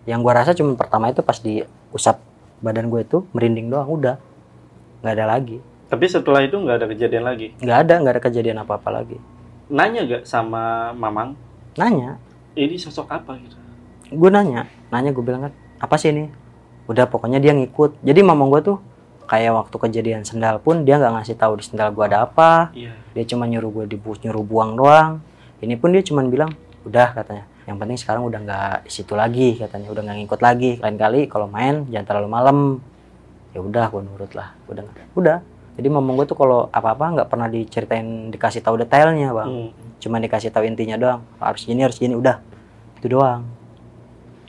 yang 0.04 0.20
gua 0.20 0.36
rasa 0.36 0.52
cuma 0.52 0.74
pertama 0.74 1.08
itu 1.08 1.20
pas 1.20 1.38
diusap 1.38 2.20
badan 2.62 2.88
gue 2.88 3.02
itu 3.02 3.26
merinding 3.34 3.68
doang 3.68 3.90
udah. 3.90 4.16
Nggak 5.02 5.14
ada 5.18 5.26
lagi. 5.26 5.58
Tapi 5.90 6.04
setelah 6.08 6.40
itu 6.46 6.56
nggak 6.56 6.76
ada 6.80 6.86
kejadian 6.88 7.24
lagi. 7.26 7.52
nggak 7.60 7.78
ada 7.84 7.94
nggak 8.00 8.12
ada 8.16 8.22
kejadian 8.22 8.58
apa 8.62 8.78
apa 8.80 8.88
lagi. 8.88 9.18
Nanya 9.68 10.04
gak 10.04 10.22
sama 10.24 10.92
Mamang, 10.96 11.34
nanya. 11.76 12.16
Ini 12.52 12.76
sosok 12.76 13.08
apa 13.08 13.36
gitu? 13.40 13.56
gue 14.12 14.30
nanya. 14.30 14.68
Nanya 14.92 15.10
gue 15.10 15.24
bilang 15.24 15.48
kan 15.48 15.52
apa 15.80 15.96
sih 15.96 16.12
ini? 16.12 16.28
Udah 16.86 17.08
pokoknya 17.08 17.40
dia 17.40 17.56
ngikut. 17.56 18.04
Jadi 18.04 18.20
mamang 18.20 18.52
gue 18.52 18.60
tuh 18.60 18.78
kayak 19.24 19.56
waktu 19.56 19.76
kejadian 19.80 20.22
sendal 20.28 20.60
pun 20.60 20.84
dia 20.84 21.00
nggak 21.00 21.12
ngasih 21.16 21.36
tahu 21.40 21.56
di 21.56 21.64
sendal 21.64 21.88
gue 21.96 22.04
ada 22.04 22.28
apa. 22.28 22.68
Iya. 22.76 22.92
dia 23.16 23.24
cuma 23.24 23.48
nyuruh 23.48 23.72
gue 23.72 23.84
dibus 23.96 24.20
nyuruh 24.20 24.44
buang 24.44 24.76
doang. 24.76 25.24
Ini 25.64 25.78
pun 25.80 25.96
dia 25.96 26.04
cuma 26.04 26.20
bilang 26.26 26.52
udah 26.84 27.14
katanya 27.14 27.46
yang 27.62 27.78
penting 27.78 27.94
sekarang 27.94 28.26
udah 28.26 28.40
nggak 28.42 28.76
di 28.86 28.90
situ 28.90 29.14
lagi 29.14 29.54
katanya. 29.58 29.88
Udah 29.94 30.02
nggak 30.02 30.18
ngikut 30.24 30.40
lagi. 30.42 30.70
Lain 30.82 30.96
kali 30.98 31.20
kalau 31.30 31.46
main 31.46 31.86
jangan 31.86 32.06
terlalu 32.06 32.28
malam. 32.28 32.58
Ya 33.54 33.60
udah 33.62 33.86
gue 33.92 34.02
nurut 34.02 34.32
lah. 34.34 34.56
Udah 34.66 34.82
udah. 35.14 35.38
Jadi 35.78 35.88
mamang 35.88 36.18
gue 36.20 36.26
tuh 36.28 36.36
kalau 36.36 36.68
apa 36.68 36.92
apa 36.92 37.04
nggak 37.16 37.28
pernah 37.30 37.48
diceritain 37.48 38.34
dikasih 38.34 38.60
tahu 38.60 38.82
detailnya 38.82 39.30
bang. 39.30 39.50
Hmm. 39.50 39.70
cuma 40.02 40.18
dikasih 40.18 40.50
tahu 40.50 40.66
intinya 40.66 40.98
doang. 40.98 41.22
Harus 41.38 41.62
gini 41.62 41.80
harus 41.86 41.96
gini 41.96 42.18
udah. 42.18 42.42
Itu 42.98 43.14
doang. 43.14 43.46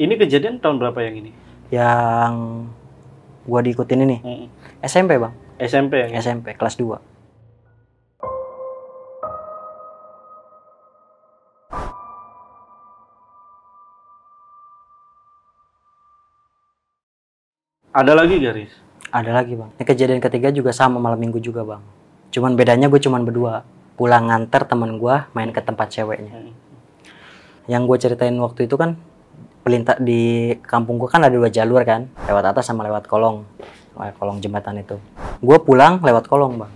Ini 0.02 0.14
kejadian 0.18 0.58
tahun 0.58 0.82
berapa 0.82 1.00
yang 1.06 1.18
ini? 1.22 1.32
yang 1.74 2.70
gua 3.50 3.66
diikutin 3.66 4.06
ini. 4.06 4.18
Hmm. 4.22 4.46
SMP 4.82 5.22
bang. 5.22 5.34
SMP 5.62 6.06
yang? 6.06 6.12
SMP 6.18 6.58
kelas 6.58 6.78
2 6.78 7.13
Ada 17.94 18.18
lagi 18.18 18.42
garis? 18.42 18.84
ada 19.14 19.30
lagi 19.30 19.54
bang. 19.54 19.70
Ini 19.78 19.86
kejadian 19.86 20.20
ketiga 20.26 20.50
juga 20.50 20.74
sama 20.74 20.98
malam 20.98 21.22
minggu 21.22 21.38
juga 21.38 21.62
bang. 21.62 21.86
Cuman 22.34 22.58
bedanya 22.58 22.90
gue 22.90 22.98
cuman 22.98 23.22
berdua. 23.22 23.62
Pulang 23.94 24.26
nganter 24.26 24.66
teman 24.66 24.98
gua 24.98 25.30
main 25.38 25.54
ke 25.54 25.62
tempat 25.62 25.94
ceweknya. 25.94 26.34
Hmm. 26.34 26.54
yang 27.64 27.88
gue 27.88 27.96
ceritain 27.96 28.36
waktu 28.44 28.68
itu 28.68 28.76
kan 28.76 29.00
pelintas 29.64 29.96
di 30.04 30.52
kampung 30.68 31.00
gua 31.00 31.08
kan 31.08 31.24
ada 31.24 31.32
dua 31.32 31.48
jalur 31.48 31.80
kan 31.88 32.12
lewat 32.28 32.58
atas 32.58 32.66
sama 32.66 32.82
lewat 32.90 33.06
kolong. 33.06 33.46
Lewat 33.94 34.18
kolong 34.18 34.42
jembatan 34.42 34.82
itu. 34.82 34.98
Gue 35.46 35.62
pulang 35.62 36.02
lewat 36.02 36.26
kolong 36.26 36.58
bang. 36.58 36.74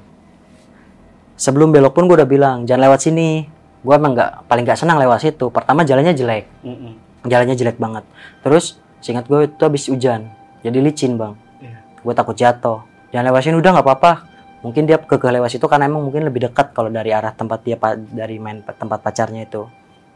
Sebelum 1.41 1.73
belok 1.73 1.97
pun 1.97 2.05
gue 2.05 2.21
udah 2.21 2.29
bilang 2.29 2.69
jangan 2.69 2.85
lewat 2.85 3.01
sini. 3.01 3.49
Gue 3.81 3.97
emang 3.97 4.13
nggak 4.13 4.45
paling 4.45 4.61
nggak 4.61 4.77
senang 4.77 5.01
lewat 5.01 5.25
situ. 5.25 5.49
Pertama 5.49 5.81
jalannya 5.81 6.13
jelek. 6.13 6.45
Hmm. 6.61 6.93
jalannya 7.25 7.57
jelek 7.57 7.81
banget. 7.81 8.05
Terus 8.45 8.77
seingat 9.01 9.25
gue 9.25 9.49
itu 9.49 9.61
habis 9.65 9.89
hujan 9.89 10.36
jadi 10.67 10.79
licin 10.83 11.15
bang. 11.15 11.33
Iya. 11.63 11.77
gue 12.03 12.13
takut 12.13 12.35
jatuh. 12.35 12.79
Jangan 13.15 13.25
lewat 13.31 13.41
sini 13.47 13.55
udah 13.57 13.71
nggak 13.79 13.87
apa-apa. 13.87 14.11
Mungkin 14.61 14.83
dia 14.83 14.99
ke 14.99 15.15
lewat 15.15 15.49
situ 15.53 15.63
karena 15.69 15.87
emang 15.87 16.03
mungkin 16.03 16.27
lebih 16.27 16.49
dekat 16.49 16.75
kalau 16.75 16.91
dari 16.91 17.15
arah 17.15 17.31
tempat 17.31 17.63
dia 17.63 17.79
dari 18.11 18.35
main 18.41 18.59
pa- 18.59 18.75
tempat 18.75 18.99
pacarnya 18.99 19.47
itu. 19.47 19.63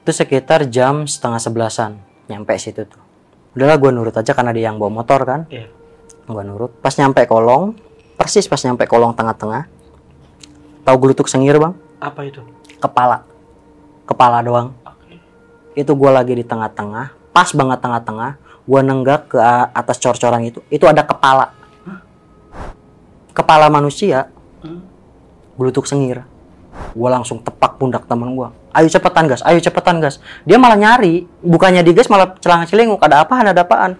Itu 0.03 0.11
sekitar 0.11 0.67
jam 0.67 1.07
setengah 1.07 1.39
sebelasan. 1.39 2.01
Nyampe 2.27 2.57
situ 2.59 2.83
tuh. 2.83 3.01
Udahlah 3.55 3.77
gue 3.79 3.91
nurut 3.93 4.15
aja 4.15 4.31
karena 4.35 4.51
dia 4.51 4.67
yang 4.67 4.81
bawa 4.81 5.03
motor 5.03 5.23
kan? 5.23 5.47
Iya. 5.47 5.69
gue 6.27 6.43
nurut. 6.43 6.71
Pas 6.81 6.93
nyampe 6.97 7.23
kolong 7.27 7.77
persis 8.17 8.45
pas 8.45 8.59
nyampe 8.61 8.85
kolong 8.85 9.17
tengah-tengah 9.17 9.65
tahu 10.85 10.95
gelutuk 10.97 11.29
sengir 11.29 11.57
bang? 11.57 11.73
Apa 12.01 12.25
itu? 12.25 12.41
kepala. 12.81 13.21
Kepala 14.09 14.41
doang. 14.41 14.73
Oke. 14.83 15.21
itu 15.77 15.91
gue 15.93 16.11
lagi 16.11 16.33
di 16.33 16.41
tengah-tengah. 16.41 17.13
Pas 17.31 17.47
banget 17.53 17.79
tengah-tengah 17.79 18.40
gue 18.67 18.81
nenggak 18.81 19.33
ke 19.33 19.39
atas 19.73 19.97
cor-coran 19.97 20.43
itu 20.45 20.59
itu 20.69 20.85
ada 20.85 21.01
kepala. 21.05 21.53
Kepala 23.31 23.71
manusia. 23.71 24.27
Gelutuk 25.55 25.87
sengir. 25.87 26.23
Gue 26.95 27.09
langsung 27.09 27.39
tepak 27.41 27.77
pundak 27.79 28.07
temen 28.07 28.35
gue 28.35 28.49
ayo 28.75 28.87
cepetan 28.87 29.27
gas. 29.27 29.41
Ayo 29.43 29.59
cepetan 29.59 29.99
gas. 29.99 30.23
Dia 30.47 30.55
malah 30.55 30.79
nyari. 30.79 31.27
Bukannya 31.43 31.83
digas 31.83 32.07
malah 32.07 32.35
celana 32.39 32.63
celinguk. 32.67 32.99
Ada 32.99 33.27
apaan 33.27 33.51
ada 33.51 33.63
apaan? 33.63 33.99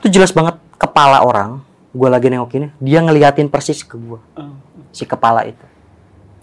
Itu 0.00 0.08
jelas 0.08 0.32
banget 0.32 0.56
kepala 0.80 1.24
orang. 1.24 1.60
Gue 1.90 2.06
lagi 2.06 2.30
nengok 2.30 2.54
ini 2.54 2.68
dia 2.78 3.02
ngeliatin 3.02 3.50
persis 3.50 3.82
ke 3.82 3.98
gue 3.98 4.20
si 4.94 5.02
kepala 5.02 5.42
itu. 5.42 5.66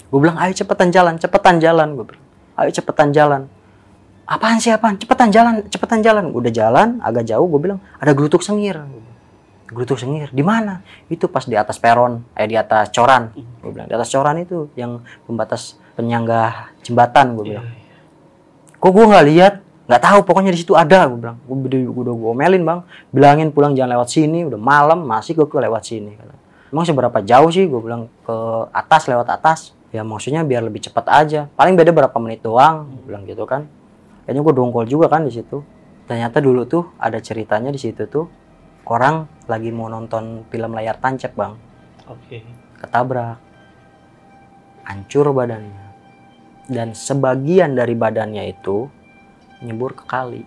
Gue 0.08 0.20
bilang, 0.24 0.40
ayo 0.40 0.56
cepetan 0.56 0.92
jalan, 0.92 1.20
cepetan 1.20 1.60
jalan. 1.60 1.96
Gue 1.96 2.06
bilang, 2.08 2.24
ayo 2.60 2.70
cepetan 2.72 3.12
jalan. 3.12 3.52
Apaan 4.28 4.60
sih 4.60 4.76
apaan? 4.76 5.00
Cepetan 5.00 5.32
jalan, 5.32 5.64
cepetan 5.72 6.04
jalan. 6.04 6.36
Udah 6.36 6.52
jalan, 6.52 7.00
agak 7.00 7.24
jauh. 7.24 7.48
Gue 7.48 7.64
bilang, 7.64 7.80
ada 7.96 8.12
gelutuk 8.12 8.44
sengir. 8.44 8.76
Gelutuk 9.72 9.96
sengir, 10.00 10.28
di 10.36 10.44
mana? 10.44 10.84
Itu 11.08 11.32
pas 11.32 11.48
di 11.48 11.56
atas 11.56 11.80
peron, 11.80 12.24
eh 12.36 12.48
di 12.48 12.56
atas 12.60 12.92
coran. 12.92 13.32
Gue 13.64 13.72
bilang, 13.72 13.88
di 13.88 13.96
atas 13.96 14.12
coran 14.12 14.36
itu 14.40 14.68
yang 14.76 15.00
pembatas 15.24 15.80
penyangga 15.96 16.72
jembatan. 16.84 17.36
Gue 17.40 17.44
Iya. 17.44 17.52
bilang, 17.56 17.68
kok 18.80 18.92
gue 18.92 19.06
nggak 19.08 19.26
lihat? 19.32 19.54
Nggak 19.88 20.02
tahu, 20.04 20.20
pokoknya 20.28 20.52
di 20.52 20.60
situ 20.60 20.76
ada. 20.76 21.08
Gue 21.08 21.20
bilang, 21.20 21.38
gue 21.40 21.56
udah, 21.56 21.82
udah 21.96 22.14
gue 22.16 22.30
omelin 22.32 22.64
bang, 22.68 22.80
bilangin 23.16 23.48
pulang 23.56 23.72
jangan 23.76 23.96
lewat 23.96 24.08
sini. 24.12 24.44
Udah 24.44 24.60
malam, 24.60 25.08
masih 25.08 25.36
gue 25.36 25.48
ke 25.48 25.56
lewat 25.56 25.84
sini. 25.88 26.16
Emang 26.68 26.84
seberapa 26.84 27.20
jauh 27.24 27.48
sih? 27.48 27.64
Gue 27.68 27.80
bilang 27.80 28.12
ke 28.28 28.36
atas 28.76 29.08
lewat 29.08 29.28
atas. 29.32 29.72
Ya 29.96 30.04
maksudnya 30.04 30.44
biar 30.44 30.68
lebih 30.68 30.84
cepat 30.84 31.08
aja. 31.08 31.48
Paling 31.56 31.80
beda 31.80 31.96
berapa 31.96 32.18
menit 32.20 32.44
doang. 32.44 32.92
Gua 32.92 33.04
bilang 33.08 33.24
gitu 33.24 33.48
kan. 33.48 33.72
Kayaknya 34.28 34.42
gue 34.44 34.54
dongkol 34.60 34.86
juga 34.92 35.08
kan 35.08 35.24
di 35.24 35.32
situ. 35.32 35.64
Ternyata 36.04 36.44
dulu 36.44 36.68
tuh 36.68 36.92
ada 37.00 37.16
ceritanya 37.24 37.72
di 37.72 37.80
situ 37.80 38.04
tuh 38.12 38.28
orang 38.88 39.24
lagi 39.48 39.72
mau 39.72 39.88
nonton 39.88 40.44
film 40.52 40.76
layar 40.76 41.00
tancap 41.00 41.32
bang, 41.36 41.56
Oke. 42.08 42.44
ketabrak, 42.80 43.40
hancur 44.84 45.32
badannya, 45.32 45.96
dan 46.68 46.92
sebagian 46.92 47.76
dari 47.76 47.96
badannya 47.96 48.52
itu 48.52 48.88
nyebur 49.64 49.96
ke 49.96 50.04
kali. 50.08 50.44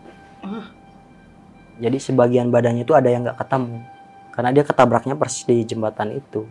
Jadi 1.80 1.96
sebagian 2.00 2.48
badannya 2.52 2.84
itu 2.84 2.96
ada 2.96 3.08
yang 3.12 3.24
nggak 3.28 3.40
ketemu, 3.40 3.84
karena 4.32 4.50
dia 4.56 4.64
ketabraknya 4.64 5.16
persis 5.16 5.44
di 5.48 5.64
jembatan 5.64 6.16
itu. 6.16 6.44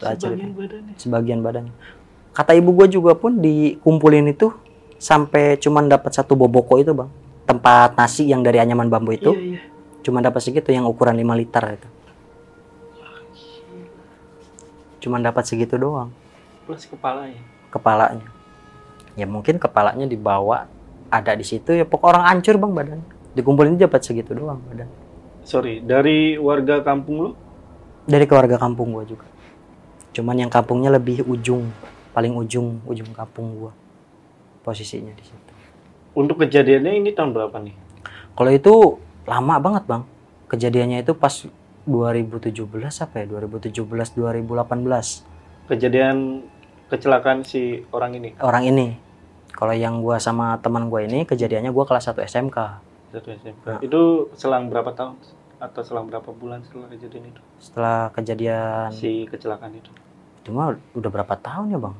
Aja 0.00 0.32
Sebagian 0.32 0.52
badannya. 0.56 0.94
sebagian 0.96 1.40
badannya 1.44 1.74
kata 2.32 2.56
ibu 2.56 2.72
gue 2.72 2.88
juga 2.88 3.12
pun 3.12 3.36
dikumpulin 3.36 4.32
itu 4.32 4.48
sampai 4.98 5.60
cuman 5.60 5.90
dapat 5.90 6.14
satu 6.14 6.34
boboko 6.34 6.78
itu 6.80 6.94
bang. 6.94 7.10
Tempat 7.44 7.94
nasi 7.98 8.28
yang 8.28 8.40
dari 8.40 8.56
anyaman 8.60 8.88
bambu 8.88 9.12
itu. 9.12 9.32
Iya, 9.36 9.60
iya. 9.60 9.62
cuma 10.04 10.20
dapat 10.20 10.44
segitu 10.44 10.68
yang 10.68 10.84
ukuran 10.84 11.16
5 11.16 11.40
liter 11.40 11.64
itu. 11.80 11.88
Cuman 15.00 15.20
dapat 15.24 15.44
segitu 15.48 15.80
doang. 15.80 16.12
Plus 16.68 16.84
kepalanya. 16.88 17.40
kepalanya. 17.72 18.28
Ya 19.16 19.24
mungkin 19.24 19.56
kepalanya 19.56 20.08
dibawa 20.08 20.68
ada 21.08 21.32
di 21.36 21.44
situ 21.44 21.76
ya 21.76 21.84
pokok 21.84 22.08
orang 22.12 22.24
hancur 22.28 22.56
bang 22.60 22.72
badan. 22.72 23.00
Dikumpulin 23.32 23.80
dapat 23.80 24.00
segitu 24.04 24.36
doang 24.36 24.60
badan. 24.68 24.88
Sorry, 25.44 25.84
dari 25.84 26.40
warga 26.40 26.80
kampung 26.80 27.16
lu? 27.20 27.30
dari 28.04 28.28
keluarga 28.28 28.60
kampung 28.60 28.92
gua 28.92 29.04
juga. 29.08 29.24
Cuman 30.14 30.36
yang 30.36 30.52
kampungnya 30.52 30.92
lebih 30.92 31.24
ujung 31.24 31.72
paling 32.14 32.36
ujung 32.36 32.78
ujung 32.86 33.10
kampung 33.10 33.58
gua 33.58 33.72
posisinya 34.64 35.12
di 35.12 35.22
situ 35.22 35.52
Untuk 36.14 36.40
kejadiannya 36.40 36.96
ini 36.96 37.10
tahun 37.12 37.30
berapa 37.30 37.56
nih? 37.60 37.74
kalau 38.32 38.50
itu 38.50 38.74
lama 39.24 39.54
banget 39.58 39.84
bang 39.84 40.02
kejadiannya 40.46 40.98
itu 41.00 41.12
pas 41.12 41.44
2017 41.84 42.50
apa 42.98 43.14
ya 43.14 43.24
2017 43.28 43.84
2018 43.84 44.64
Kejadian 45.64 46.44
kecelakaan 46.86 47.40
si 47.42 47.84
orang 47.88 48.12
ini. 48.14 48.30
orang 48.38 48.64
ini 48.64 48.96
kalau 49.50 49.70
yang 49.70 50.00
gua 50.00 50.16
sama 50.18 50.58
teman 50.58 50.88
gua 50.88 51.00
ini 51.00 51.22
kejadiannya 51.22 51.70
gua 51.70 51.84
kelas 51.84 52.10
1 52.10 52.20
SMK 52.22 52.58
Satu 53.10 53.30
SMP. 53.30 53.62
Nah. 53.64 53.78
Itu 53.78 54.26
selang 54.34 54.66
berapa 54.66 54.90
tahun? 54.90 55.14
Atau 55.56 55.80
selang 55.80 56.10
berapa 56.10 56.26
bulan 56.28 56.60
setelah 56.60 56.90
kejadian 56.90 57.30
itu? 57.30 57.40
setelah 57.56 58.10
kejadian 58.10 58.90
Si 58.90 59.24
kecelakaan 59.24 59.72
itu. 59.72 59.88
mah 60.50 60.74
udah 60.92 61.10
berapa 61.10 61.34
tahun 61.34 61.72
ya 61.72 61.78
bang 61.78 61.94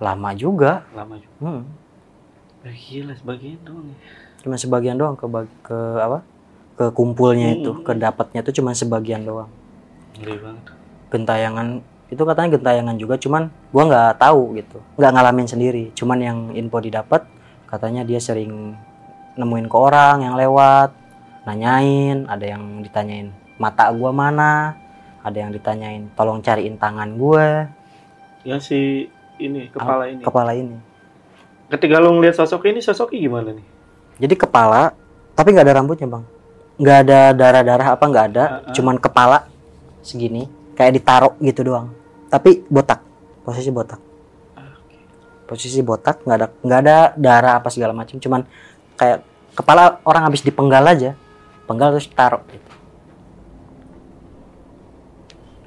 lama 0.00 0.30
juga 0.32 0.82
Lama 0.90 1.14
juga. 1.14 1.36
hmm. 1.40 1.62
Ya, 2.60 2.72
gila, 2.72 3.12
sebagian 3.14 3.56
doang 3.62 3.86
ya. 3.86 3.96
cuma 4.40 4.56
sebagian 4.56 4.96
doang 4.96 5.14
ke 5.14 5.24
ke 5.62 5.78
apa 5.98 6.18
ke 6.74 6.88
kumpulnya 6.90 7.54
itu 7.54 7.70
Hmm. 7.70 7.84
ke 7.84 7.92
dapatnya 7.94 8.40
itu 8.40 8.52
cuma 8.54 8.72
sebagian 8.72 9.22
doang 9.22 9.48
Ngeri 10.16 10.36
banget. 10.38 10.64
gentayangan 11.08 11.66
itu 12.06 12.20
katanya 12.20 12.48
gentayangan 12.50 12.96
juga 12.96 13.14
cuman 13.14 13.42
gua 13.70 13.82
nggak 13.86 14.12
tahu 14.18 14.56
gitu 14.56 14.78
nggak 14.96 15.10
ngalamin 15.10 15.46
sendiri 15.46 15.84
cuman 15.92 16.18
yang 16.18 16.38
info 16.52 16.80
didapat 16.80 17.22
katanya 17.64 18.02
dia 18.02 18.18
sering 18.18 18.74
nemuin 19.36 19.66
ke 19.66 19.76
orang 19.78 20.16
yang 20.20 20.34
lewat 20.34 20.90
nanyain 21.42 22.24
ada 22.26 22.44
yang 22.46 22.80
ditanyain 22.80 23.28
mata 23.56 23.88
gua 23.90 24.10
mana 24.10 24.74
ada 25.20 25.36
yang 25.36 25.48
ditanyain 25.50 26.08
tolong 26.10 26.40
cariin 26.40 26.76
tangan 26.76 27.12
gue 27.14 27.68
Yang 28.40 28.60
si 28.64 28.80
ini, 29.40 29.72
kepala 29.72 30.04
ini. 30.06 30.22
kepala 30.22 30.52
ini 30.52 30.76
Ketika 31.70 32.02
lu 32.02 32.18
ngeliat 32.18 32.34
sosok 32.34 32.66
ini, 32.66 32.82
sosoknya 32.82 33.18
gimana 33.20 33.50
nih? 33.54 33.66
jadi 34.20 34.34
kepala 34.36 34.92
tapi 35.32 35.56
nggak 35.56 35.64
ada 35.64 35.74
rambutnya 35.80 36.04
bang 36.06 36.24
nggak 36.76 36.98
ada 37.08 37.20
darah 37.32 37.62
darah 37.64 37.88
apa 37.92 38.04
nggak 38.04 38.26
ada 38.30 38.44
Ah, 38.44 38.52
ah. 38.68 38.72
cuman 38.76 38.96
kepala 38.96 39.38
segini 40.00 40.44
kayak 40.76 40.96
ditaruh 40.96 41.32
gitu 41.40 41.64
doang 41.64 41.88
tapi 42.28 42.60
botak 42.68 43.00
posisi 43.40 43.72
botak 43.72 44.00
posisi 45.44 45.80
botak 45.82 46.22
nggak 46.22 46.36
ada 46.36 46.46
nggak 46.62 46.80
ada 46.86 46.96
darah 47.18 47.54
apa 47.58 47.68
segala 47.68 47.90
macam 47.90 48.16
cuman 48.16 48.46
kayak 48.94 49.24
kepala 49.52 49.98
orang 50.06 50.22
habis 50.24 50.40
dipenggal 50.40 50.84
aja 50.86 51.18
penggal 51.66 51.96
terus 51.96 52.06
taruh 52.10 52.42
gitu. 52.46 52.69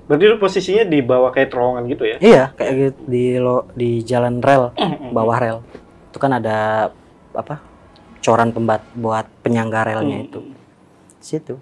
Berarti 0.04 0.24
lu 0.26 0.36
posisinya 0.36 0.84
di 0.84 1.00
bawah 1.00 1.30
kayak 1.30 1.50
terowongan 1.50 1.84
gitu 1.88 2.04
ya? 2.06 2.18
iya 2.20 2.44
kayak 2.52 2.74
gitu 2.76 3.00
di 3.06 3.24
lo 3.36 3.72
di 3.72 4.02
jalan 4.02 4.38
rel 4.38 4.76
bawah 5.10 5.38
rel 5.38 5.58
itu 6.06 6.18
kan 6.18 6.32
ada 6.34 6.92
apa 7.32 7.63
coran 8.20 8.50
pembat 8.50 8.84
buat 8.94 9.26
penyangga 9.39 9.84
relnya 9.86 10.18
Hmm. 10.18 10.28
itu 10.28 10.39
situ 11.18 11.56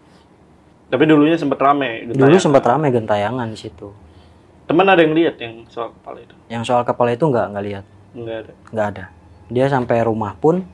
Tapi 0.87 1.03
dulunya 1.05 1.33
sempat 1.33 1.55
rame. 1.57 2.03
dulu 2.03 2.17
gentayangan. 2.17 2.41
sempat 2.41 2.63
ramai 2.65 2.89
gentayangan 2.89 3.47
di 3.47 3.57
situ 3.57 3.87
Temen 4.63 4.85
ada 4.85 4.99
yang 4.99 5.11
lihat 5.11 5.35
yang 5.37 5.63
soal 5.65 5.91
kepala 5.93 6.17
itu? 6.19 6.35
yang 6.47 6.63
soal 6.63 6.81
kepala 6.81 7.09
itu 7.09 7.23
nggak 7.23 7.45
nggak 7.47 7.65
lihat 7.65 7.85
Enggak 8.11 8.37
ada. 8.39 8.51
nggak 8.67 8.87
ada 8.89 9.05
dia 9.47 9.65
sampai 9.67 9.97
rumah 10.01 10.33
pun 10.33 10.65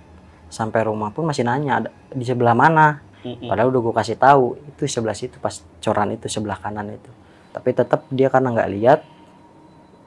sampai 0.47 0.81
rumah 0.81 1.09
pun 1.09 1.23
masih 1.23 1.43
nanya 1.43 1.73
ada 1.77 1.89
di 2.09 2.23
sebelah 2.23 2.53
mana 2.53 3.03
padahal 3.43 3.69
udah 3.69 3.81
gue 3.81 3.93
kasih 3.93 4.15
tahu 4.15 4.43
itu 4.65 4.87
sebelah 4.87 5.11
situ 5.13 5.35
pas 5.37 5.51
coran 5.77 6.09
itu 6.09 6.25
sebelah 6.25 6.55
kanan 6.55 6.87
itu 6.89 7.11
tapi 7.57 7.73
tetap 7.73 8.05
dia 8.13 8.29
karena 8.29 8.53
nggak 8.53 8.71
lihat 8.77 8.99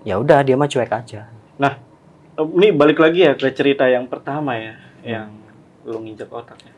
ya 0.06 0.16
udah 0.16 0.38
dia 0.40 0.54
mah 0.54 0.70
cuek 0.70 0.94
aja 0.94 1.26
Eh, 2.38 2.46
Ini 2.46 2.72
balik 2.72 3.02
lagi 3.02 3.26
ya 3.26 3.36
ke 3.36 3.52
cerita 3.52 3.84
yang 3.84 4.08
pertama 4.08 4.56
ya, 4.56 4.72
yang 5.04 5.28
lu 5.84 6.00
nginjek 6.00 6.30
otaknya. 6.32 6.72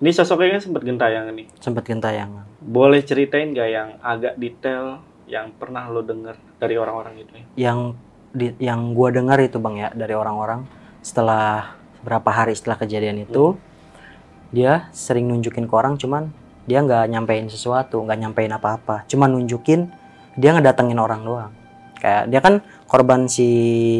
Ini 0.00 0.10
sosoknya 0.10 0.56
kan 0.56 0.62
sempat 0.64 0.82
gentayangan 0.82 1.34
nih. 1.36 1.46
sempet 1.60 1.84
gentayangan 1.86 2.48
Boleh 2.58 3.04
ceritain 3.04 3.52
nggak 3.52 3.68
yang 3.68 3.88
agak 4.00 4.34
detail 4.40 5.04
yang 5.28 5.52
pernah 5.54 5.86
lo 5.86 6.00
denger 6.02 6.34
dari 6.58 6.74
orang-orang 6.74 7.20
itu? 7.20 7.32
ya? 7.36 7.44
yang 7.68 7.78
di, 8.32 8.50
yang 8.58 8.96
gue 8.96 9.08
dengar 9.12 9.38
itu 9.38 9.60
bang 9.60 9.76
ya 9.76 9.88
dari 9.92 10.16
orang-orang 10.16 10.64
setelah 11.04 11.76
berapa 12.00 12.30
hari 12.32 12.56
setelah 12.56 12.80
kejadian 12.80 13.22
itu 13.22 13.54
dia 14.50 14.88
sering 14.90 15.28
nunjukin 15.28 15.68
ke 15.68 15.74
orang 15.76 15.94
cuman 15.94 16.32
dia 16.70 16.86
nggak 16.86 17.10
nyampein 17.10 17.50
sesuatu 17.50 17.98
nggak 17.98 18.18
nyampein 18.22 18.54
apa-apa. 18.54 19.02
Cuman 19.10 19.34
nunjukin 19.34 19.90
dia 20.38 20.54
ngedatengin 20.54 21.02
orang 21.02 21.26
doang. 21.26 21.52
Kayak 21.98 22.30
dia 22.30 22.38
kan 22.38 22.54
korban 22.86 23.26
si 23.26 23.48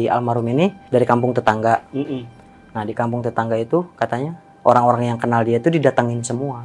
almarhum 0.07 0.47
ini 0.55 0.71
dari 0.87 1.03
kampung 1.03 1.35
tetangga. 1.35 1.83
Mm-mm. 1.91 2.39
nah 2.71 2.87
di 2.87 2.95
kampung 2.95 3.19
tetangga 3.19 3.59
itu 3.59 3.83
katanya 3.99 4.39
orang-orang 4.63 5.11
yang 5.11 5.19
kenal 5.19 5.43
dia 5.43 5.59
itu 5.59 5.67
didatengin 5.67 6.23
semua. 6.23 6.63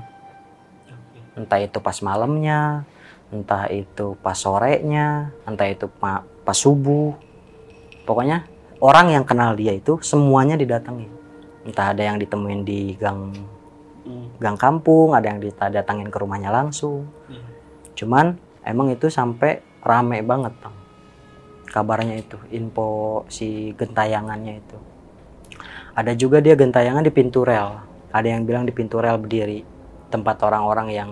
Entah 1.35 1.59
itu 1.59 1.83
pas 1.83 1.99
malamnya 2.07 2.87
entah 3.35 3.67
itu 3.67 4.15
pas 4.23 4.39
sorenya 4.39 5.35
entah 5.43 5.67
itu 5.67 5.91
pa- 5.91 6.23
pas 6.47 6.55
subuh. 6.55 7.19
Pokoknya 8.07 8.47
orang 8.79 9.11
yang 9.11 9.27
kenal 9.27 9.59
dia 9.59 9.75
itu 9.75 9.99
semuanya 10.07 10.55
didatengin. 10.55 11.11
Entah 11.67 11.91
ada 11.91 12.07
yang 12.07 12.23
ditemuin 12.23 12.63
di 12.63 12.95
gang 12.95 13.35
Mm. 14.07 14.39
gang 14.39 14.55
kampung 14.55 15.19
ada 15.19 15.27
yang 15.27 15.43
didatengin 15.43 16.09
ke 16.09 16.19
rumahnya 16.23 16.55
langsung. 16.55 17.11
Iya. 17.27 17.43
cuman 17.97 18.37
emang 18.63 18.93
itu 18.93 19.09
sampai 19.11 19.65
rame 19.81 20.21
banget 20.23 20.53
bang. 20.63 20.77
Kabarnya 21.67 22.17
itu 22.21 22.37
info 22.53 23.25
si 23.27 23.73
gentayangannya 23.75 24.61
itu. 24.63 24.77
Ada 25.97 26.13
juga 26.13 26.39
dia 26.45 26.55
gentayangan 26.55 27.03
di 27.03 27.11
pintu 27.11 27.43
rel. 27.43 27.81
Ada 28.13 28.37
yang 28.37 28.45
bilang 28.45 28.69
di 28.69 28.73
pintu 28.77 29.01
rel 29.01 29.17
berdiri. 29.17 29.65
Tempat 30.13 30.45
orang-orang 30.45 30.89
yang 30.93 31.11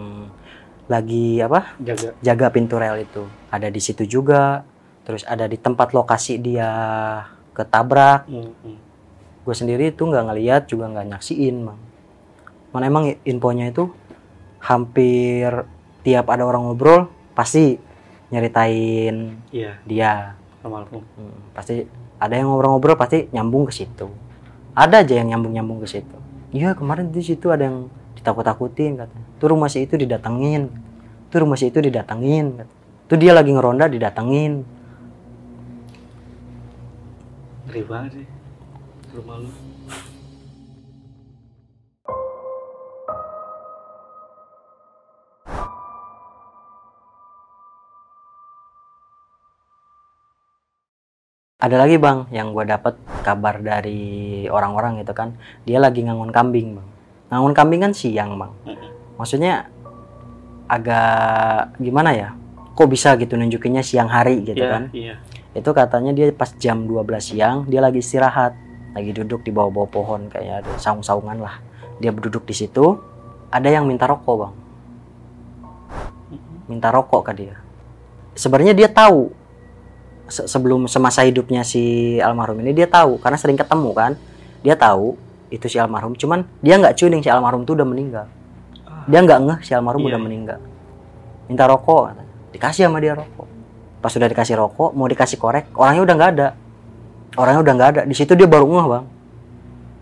lagi 0.85 1.41
apa 1.41 1.73
Jaga. 1.81 2.13
jaga 2.21 2.47
pintu 2.53 2.77
rel 2.77 3.01
itu. 3.01 3.25
Ada 3.49 3.73
di 3.73 3.81
situ 3.81 4.05
juga. 4.05 4.63
Terus 5.09 5.25
ada 5.25 5.49
di 5.49 5.57
tempat 5.57 5.97
lokasi 5.97 6.37
dia 6.37 6.69
ketabrak. 7.57 8.29
Mm-mm. 8.29 8.77
gue 9.45 9.53
sendiri 9.53 9.93
itu 9.93 10.01
nggak 10.09 10.25
ngeliat 10.33 10.63
juga 10.65 10.89
nggak 10.89 11.07
nyaksiin 11.13 11.69
bang 11.69 11.81
mana 12.75 12.91
emang 12.91 13.15
infonya 13.23 13.71
itu 13.71 13.87
hampir 14.59 15.47
tiap 16.03 16.27
ada 16.27 16.43
orang 16.43 16.67
ngobrol 16.67 17.07
pasti 17.39 17.79
nyeritain 18.35 19.39
Iya, 19.55 19.79
dia 19.87 20.35
almarhum. 20.67 21.07
Hmm, 21.15 21.39
pasti 21.55 21.87
ada 22.19 22.35
yang 22.35 22.51
ngobrol-ngobrol 22.51 22.99
pasti 22.99 23.31
nyambung 23.31 23.71
ke 23.71 23.73
situ 23.73 24.11
ada 24.75 25.07
aja 25.07 25.15
yang 25.15 25.31
nyambung-nyambung 25.31 25.79
ke 25.87 25.89
situ 25.89 26.17
iya 26.51 26.75
kemarin 26.75 27.15
di 27.15 27.23
situ 27.23 27.55
ada 27.55 27.71
yang 27.71 27.87
ditakut-takutin 28.19 28.99
katanya 28.99 29.27
tuh 29.39 29.49
rumah 29.55 29.71
si 29.71 29.87
itu 29.87 29.95
didatengin 29.95 30.67
tuh 31.31 31.39
rumah 31.47 31.55
si 31.55 31.71
itu 31.71 31.79
didatengin 31.79 32.59
kata. 32.59 32.73
tuh 33.07 33.17
dia 33.21 33.31
lagi 33.31 33.55
ngeronda 33.55 33.87
didatengin 33.87 34.67
Ngeri 37.65 37.83
banget 37.89 38.11
sih. 38.21 38.27
Rumah 39.17 39.37
lu. 39.41 39.49
Ada 51.65 51.81
lagi 51.81 51.97
bang 51.97 52.29
yang 52.29 52.53
gue 52.53 52.61
dapat 52.69 53.01
kabar 53.25 53.57
dari 53.57 54.45
orang-orang 54.53 55.01
gitu 55.01 55.17
kan. 55.17 55.33
Dia 55.65 55.81
lagi 55.81 56.05
ngangon 56.05 56.29
kambing 56.29 56.77
bang. 56.77 56.89
Ngangon 57.33 57.55
kambing 57.57 57.81
kan 57.89 57.93
siang 57.97 58.37
bang. 58.37 58.53
Maksudnya 59.17 59.65
agak 60.69 61.73
gimana 61.81 62.13
ya? 62.13 62.29
Kok 62.77 62.89
bisa 62.91 63.17
gitu 63.17 63.41
nunjukinnya 63.41 63.81
siang 63.81 64.13
hari 64.13 64.45
gitu 64.45 64.61
Iya, 64.61 64.69
kan? 64.69 64.85
iya. 64.93 65.17
itu 65.55 65.71
katanya 65.71 66.11
dia 66.11 66.27
pas 66.35 66.51
jam 66.59 66.83
12 66.85 67.01
siang 67.23 67.57
dia 67.65 67.81
lagi 67.81 68.05
istirahat. 68.05 68.53
Lagi 68.93 69.11
duduk 69.11 69.41
di 69.43 69.51
bawah-bawah 69.51 69.89
pohon 69.91 70.21
kayak 70.29 70.67
ada 70.67 70.73
saung-saungan 70.77 71.41
lah. 71.41 71.65
Dia 71.99 72.13
berduduk 72.13 72.45
di 72.45 72.53
situ 72.53 73.01
ada 73.49 73.69
yang 73.73 73.89
minta 73.89 74.05
rokok 74.05 74.37
bang. 74.37 74.55
Minta 76.69 76.93
rokok 76.93 77.31
ke 77.31 77.33
dia. 77.33 77.57
Sebenarnya 78.35 78.75
dia 78.77 78.91
tahu 78.91 79.31
se- 80.27 80.47
sebelum 80.47 80.87
semasa 80.87 81.23
hidupnya 81.23 81.63
si 81.63 82.17
almarhum 82.19 82.61
ini 82.61 82.73
dia 82.73 82.87
tahu 82.87 83.19
karena 83.19 83.37
sering 83.37 83.57
ketemu 83.57 83.91
kan 83.93 84.13
dia 84.61 84.75
tahu 84.75 85.17
itu 85.49 85.69
si 85.69 85.77
almarhum 85.77 86.17
cuman 86.17 86.43
dia 86.59 86.75
nggak 86.77 86.97
tuning 86.97 87.21
si 87.21 87.29
almarhum 87.29 87.63
tuh 87.63 87.77
udah 87.77 87.87
meninggal. 87.87 88.27
Dia 89.05 89.21
nggak 89.21 89.39
ngeh 89.45 89.59
si 89.61 89.71
almarhum 89.77 90.01
Iya, 90.03 90.17
udah 90.17 90.21
iya. 90.21 90.27
meninggal. 90.27 90.59
Minta 91.47 91.69
rokok 91.69 92.17
dikasih 92.51 92.89
sama 92.89 92.99
dia 92.99 93.13
rokok. 93.13 93.47
Pas 94.01 94.09
sudah 94.09 94.27
dikasih 94.27 94.57
rokok 94.57 94.97
mau 94.97 95.05
dikasih 95.05 95.37
korek 95.37 95.69
orangnya 95.77 96.03
udah 96.03 96.15
nggak 96.17 96.31
ada. 96.35 96.49
Orangnya 97.37 97.61
udah 97.61 97.73
nggak 97.77 97.91
ada. 97.95 98.03
Di 98.09 98.15
situ 98.17 98.33
dia 98.33 98.49
baru 98.49 98.65
ngeh 98.65 98.87
bang. 98.89 99.05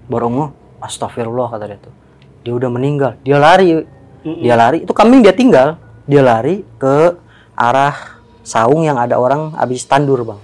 Baru 0.07 0.27
ngeh 0.31 0.51
astagfirullah 0.79 1.51
kata 1.51 1.65
dia 1.67 1.79
tuh. 1.83 1.95
Dia 2.43 2.53
udah 2.55 2.71
meninggal. 2.71 3.19
Dia 3.23 3.43
lari. 3.43 3.83
Dia 4.23 4.55
lari 4.55 4.87
itu 4.87 4.93
kambing 4.95 5.21
dia 5.21 5.35
tinggal. 5.35 5.77
Dia 6.07 6.23
lari 6.23 6.63
ke 6.79 7.19
arah 7.53 8.22
saung 8.43 8.83
yang 8.83 8.99
ada 8.99 9.19
orang 9.19 9.55
habis 9.55 9.87
tandur 9.87 10.23
bang. 10.27 10.41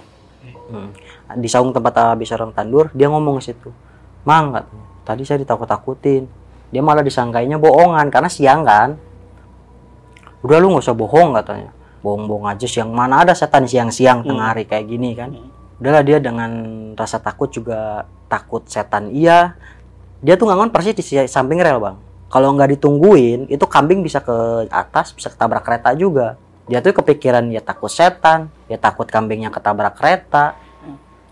Hmm. 0.68 0.92
di 1.40 1.48
saung 1.48 1.72
tempat 1.72 2.12
habis 2.12 2.28
orang 2.32 2.52
tandur 2.52 2.92
dia 2.92 3.08
ngomong 3.08 3.40
ke 3.40 3.52
situ 3.52 3.72
mang 4.28 4.52
katanya. 4.52 4.86
Tadi 5.08 5.22
saya 5.24 5.40
ditakut-takutin. 5.40 6.28
Dia 6.68 6.84
malah 6.84 7.00
disangkainya 7.00 7.56
bohongan 7.56 8.12
karena 8.12 8.28
siang 8.28 8.60
kan. 8.60 9.00
Udah 10.44 10.60
lu 10.60 10.76
nggak 10.76 10.84
usah 10.84 10.92
bohong 10.92 11.32
katanya. 11.40 11.72
Bohong-bohong 12.04 12.46
aja 12.52 12.68
siang 12.68 12.92
mana 12.92 13.24
ada 13.24 13.32
setan 13.32 13.64
siang-siang 13.64 14.20
tengah 14.20 14.44
Hmm. 14.44 14.52
hari 14.52 14.68
kayak 14.68 14.86
gini 14.86 15.16
kan. 15.16 15.32
Hmm. 15.32 15.56
udahlah 15.78 16.02
dia 16.02 16.18
dengan 16.18 16.50
rasa 16.98 17.22
takut 17.22 17.48
juga 17.54 18.02
takut 18.26 18.66
setan. 18.66 19.14
Iya 19.14 19.54
dia 20.18 20.34
tuh 20.34 20.50
ngangon 20.50 20.74
persis 20.74 20.92
di 20.92 21.04
samping 21.30 21.62
rel 21.62 21.78
bang. 21.80 21.96
Kalau 22.28 22.52
nggak 22.52 22.76
ditungguin 22.76 23.48
itu 23.48 23.64
kambing 23.64 24.04
bisa 24.04 24.20
ke 24.20 24.68
atas 24.68 25.16
bisa 25.16 25.32
ketabrak 25.32 25.64
kereta 25.64 25.94
juga 25.96 26.36
dia 26.68 26.84
tuh 26.84 26.92
kepikiran 27.00 27.48
ya 27.48 27.64
takut 27.64 27.88
setan 27.88 28.52
dia 28.68 28.76
takut 28.76 29.08
kambingnya 29.08 29.48
ketabrak 29.48 29.96
kereta. 29.96 30.52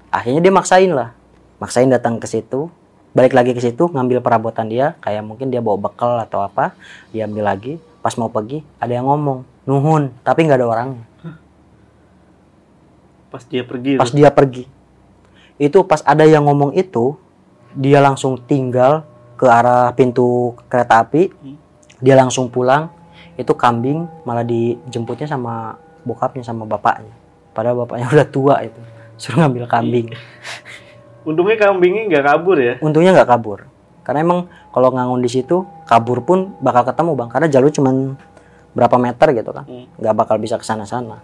Akhirnya 0.09 0.41
dia 0.41 0.53
maksain 0.53 0.89
lah. 0.89 1.13
Maksain 1.61 1.93
datang 1.93 2.17
ke 2.17 2.25
situ. 2.25 2.73
Balik 3.13 3.37
lagi 3.37 3.53
ke 3.53 3.61
situ 3.61 3.93
ngambil 3.93 4.25
perabotan 4.25 4.73
dia. 4.73 4.97
Kayak 5.05 5.29
mungkin 5.29 5.53
dia 5.53 5.61
bawa 5.61 5.77
bekal 5.77 6.17
atau 6.17 6.41
apa 6.41 6.73
dia 7.13 7.29
ambil 7.29 7.53
lagi. 7.53 7.77
Pas 8.01 8.17
mau 8.17 8.33
pergi 8.33 8.65
ada 8.81 8.97
yang 8.97 9.05
ngomong 9.05 9.45
nuhun 9.69 10.09
tapi 10.25 10.49
nggak 10.49 10.65
ada 10.65 10.67
orangnya. 10.67 11.05
Pas 13.29 13.45
dia 13.45 13.61
pergi. 13.61 14.01
pas 14.01 14.09
tuh. 14.09 14.17
dia 14.17 14.33
pergi. 14.33 14.65
Itu 15.61 15.85
pas 15.85 16.01
ada 16.01 16.25
yang 16.25 16.49
ngomong 16.49 16.73
itu 16.73 17.21
dia 17.77 18.01
langsung 18.01 18.41
tinggal 18.41 19.05
ke 19.37 19.45
arah 19.45 19.93
pintu 19.93 20.57
kereta 20.73 21.05
api. 21.05 21.29
Hmm. 21.29 21.61
dia 21.97 22.13
langsung 22.13 22.53
pulang 22.53 22.93
itu 23.37 23.53
kambing 23.53 24.09
malah 24.25 24.43
dijemputnya 24.43 25.29
sama 25.29 25.77
bokapnya 26.03 26.43
sama 26.45 26.65
bapaknya. 26.65 27.13
Padahal 27.53 27.85
bapaknya 27.85 28.09
udah 28.15 28.29
tua 28.29 28.57
itu 28.65 28.81
suruh 29.17 29.45
ngambil 29.45 29.65
kambing. 29.69 30.13
Untungnya 31.29 31.57
kambingnya 31.57 32.03
nggak 32.07 32.25
kabur 32.25 32.57
ya. 32.61 32.75
untungnya 32.85 33.17
nggak 33.17 33.29
kabur. 33.29 33.69
Karena 34.07 34.23
emang 34.23 34.47
kalau 34.71 34.95
ngangun 34.95 35.19
di 35.19 35.31
situ 35.33 35.67
kabur 35.89 36.23
pun 36.23 36.55
bakal 36.63 36.87
ketemu 36.87 37.13
bang. 37.19 37.29
Karena 37.33 37.47
jalur 37.51 37.71
cuman 37.73 38.15
berapa 38.77 38.97
meter 39.01 39.33
gitu 39.33 39.51
kan. 39.57 39.65
Hmm. 39.65 39.89
nggak 39.97 40.15
bakal 40.15 40.37
bisa 40.37 40.61
ke 40.61 40.65
sana 40.69 40.85
sana 40.85 41.19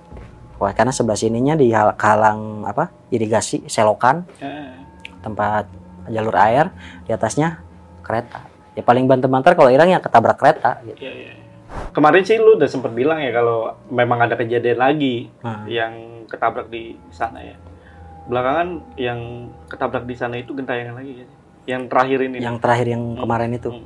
Wah, 0.62 0.70
karena 0.78 0.94
sebelah 0.94 1.18
sininya 1.18 1.58
di 1.58 1.74
halang 1.74 2.62
apa 2.62 2.94
irigasi 3.10 3.66
selokan. 3.66 4.22
Eh, 4.38 4.70
tempat 5.18 5.66
jalur 6.06 6.38
air 6.38 6.70
di 7.02 7.10
atasnya 7.10 7.58
kereta. 8.06 8.46
Ya 8.78 8.86
paling 8.86 9.10
banter-banter 9.10 9.58
kalau 9.58 9.74
hilang 9.74 9.90
ya 9.90 9.98
ketabrak 9.98 10.38
kereta 10.38 10.78
gitu. 10.86 11.02
Iya, 11.02 11.12
iya. 11.18 11.32
Kemarin 11.90 12.22
sih 12.22 12.36
lu 12.36 12.56
udah 12.56 12.66
sempet 12.66 12.90
bilang 12.90 13.18
ya 13.18 13.30
kalau 13.30 13.76
memang 13.88 14.20
ada 14.20 14.34
kejadian 14.34 14.78
lagi 14.78 15.28
Nah, 15.40 15.64
yang 15.66 15.92
ketabrak 16.24 16.66
di 16.66 16.96
sana 17.08 17.38
ya. 17.38 17.56
Belakangan 18.24 18.68
yang 18.94 19.18
ketabrak 19.66 20.04
di 20.04 20.14
sana 20.14 20.36
itu 20.36 20.52
gentayangan 20.52 20.94
lagi 20.94 21.12
ya. 21.18 21.26
Yang 21.68 21.82
terakhir 21.88 22.18
ini 22.22 22.36
yang 22.38 22.56
terakhir 22.58 22.86
yang 22.88 23.02
Hmm. 23.04 23.20
kemarin 23.20 23.50
itu 23.52 23.68
Hmm. 23.68 23.84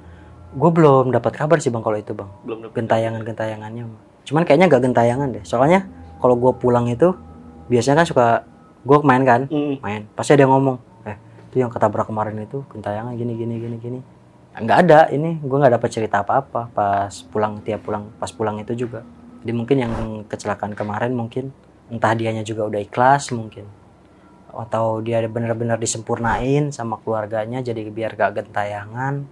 gue 0.49 0.71
belum 0.73 1.11
dapat 1.11 1.33
kabar 1.35 1.59
sih 1.59 1.69
bang 1.69 1.81
kalau 1.81 1.95
itu 1.95 2.11
bang 2.11 2.31
belum 2.43 2.59
dapet. 2.63 2.75
gentayangan 2.79 3.21
gentayangannya 3.23 3.83
cuman 4.25 4.43
kayaknya 4.43 4.67
gak 4.67 4.83
gentayangan 4.83 5.29
deh 5.31 5.45
soalnya 5.45 5.85
kalau 6.17 6.33
gue 6.35 6.49
pulang 6.55 6.87
itu 6.87 7.13
biasanya 7.67 8.01
kan 8.01 8.07
suka 8.07 8.27
gue 8.81 8.97
main 9.03 9.21
kan 9.21 9.45
Mm. 9.47 9.77
main 9.79 10.03
pasti 10.11 10.33
ada 10.33 10.43
yang 10.43 10.53
ngomong 10.53 10.77
eh 11.05 11.19
itu 11.47 11.61
yang 11.61 11.69
ketabrak 11.69 12.07
kemarin 12.07 12.41
itu 12.41 12.65
gentayangan 12.67 13.13
gini 13.13 13.37
gini 13.37 13.55
gini 13.59 13.77
gini 13.77 13.99
nggak 14.57 14.79
ada 14.83 15.01
ini 15.09 15.37
gue 15.39 15.57
nggak 15.57 15.75
dapat 15.75 15.91
cerita 15.91 16.17
apa 16.21 16.41
apa 16.41 16.63
pas 16.71 17.13
pulang 17.29 17.61
tiap 17.61 17.85
pulang 17.85 18.09
pas 18.17 18.31
pulang 18.31 18.57
itu 18.57 18.73
juga 18.75 19.05
jadi 19.45 19.53
mungkin 19.53 19.77
yang 19.79 19.93
kecelakaan 20.25 20.73
kemarin 20.73 21.13
mungkin 21.13 21.53
entah 21.87 22.13
dianya 22.13 22.41
juga 22.41 22.65
udah 22.65 22.81
ikhlas 22.81 23.31
mungkin 23.31 23.69
atau 24.49 25.05
dia 25.05 25.21
benar-benar 25.23 25.77
disempurnain 25.77 26.73
sama 26.73 26.97
keluarganya 26.97 27.61
jadi 27.61 27.85
biar 27.87 28.17
gak 28.17 28.41
gentayangan 28.41 29.29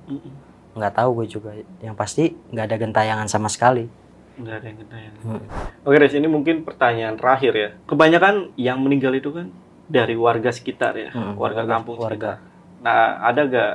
nggak 0.75 0.93
tahu 0.93 1.23
gue 1.23 1.27
juga 1.31 1.51
yang 1.81 1.97
pasti 1.97 2.37
nggak 2.51 2.65
ada 2.67 2.77
gentayangan 2.79 3.27
sama 3.27 3.49
sekali 3.49 3.89
Nggak 4.35 4.51
ada 4.51 4.67
yang 4.67 4.79
gentayangan. 4.83 5.21
Hmm. 5.23 5.43
Oke, 5.87 5.95
Res, 5.95 6.11
ini 6.11 6.27
mungkin 6.27 6.67
pertanyaan 6.67 7.15
terakhir 7.15 7.55
ya. 7.55 7.71
Kebanyakan 7.87 8.51
yang 8.59 8.83
meninggal 8.83 9.15
itu 9.15 9.31
kan 9.31 9.47
dari 9.87 10.19
warga 10.19 10.51
sekitar 10.51 10.99
ya, 10.99 11.15
Hmm, 11.15 11.39
warga 11.39 11.63
warga- 11.63 11.71
kampung 11.71 11.95
warga. 12.03 12.43
sekitar. 12.43 12.83
Nah, 12.83 13.23
ada 13.23 13.41
gak 13.47 13.73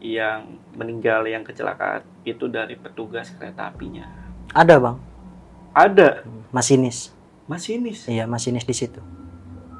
yang 0.00 0.46
meninggal 0.72 1.24
yang 1.24 1.42
kecelakaan 1.42 2.02
itu 2.22 2.46
dari 2.46 2.74
petugas 2.74 3.30
kereta 3.32 3.68
apinya? 3.68 4.06
ada 4.50 4.78
bang 4.78 4.96
Ada, 5.72 6.08
masinis 6.50 7.12
masinis. 7.44 8.04
iya 8.06 8.24
masinis 8.24 8.62
di 8.62 8.74
situ 8.74 9.00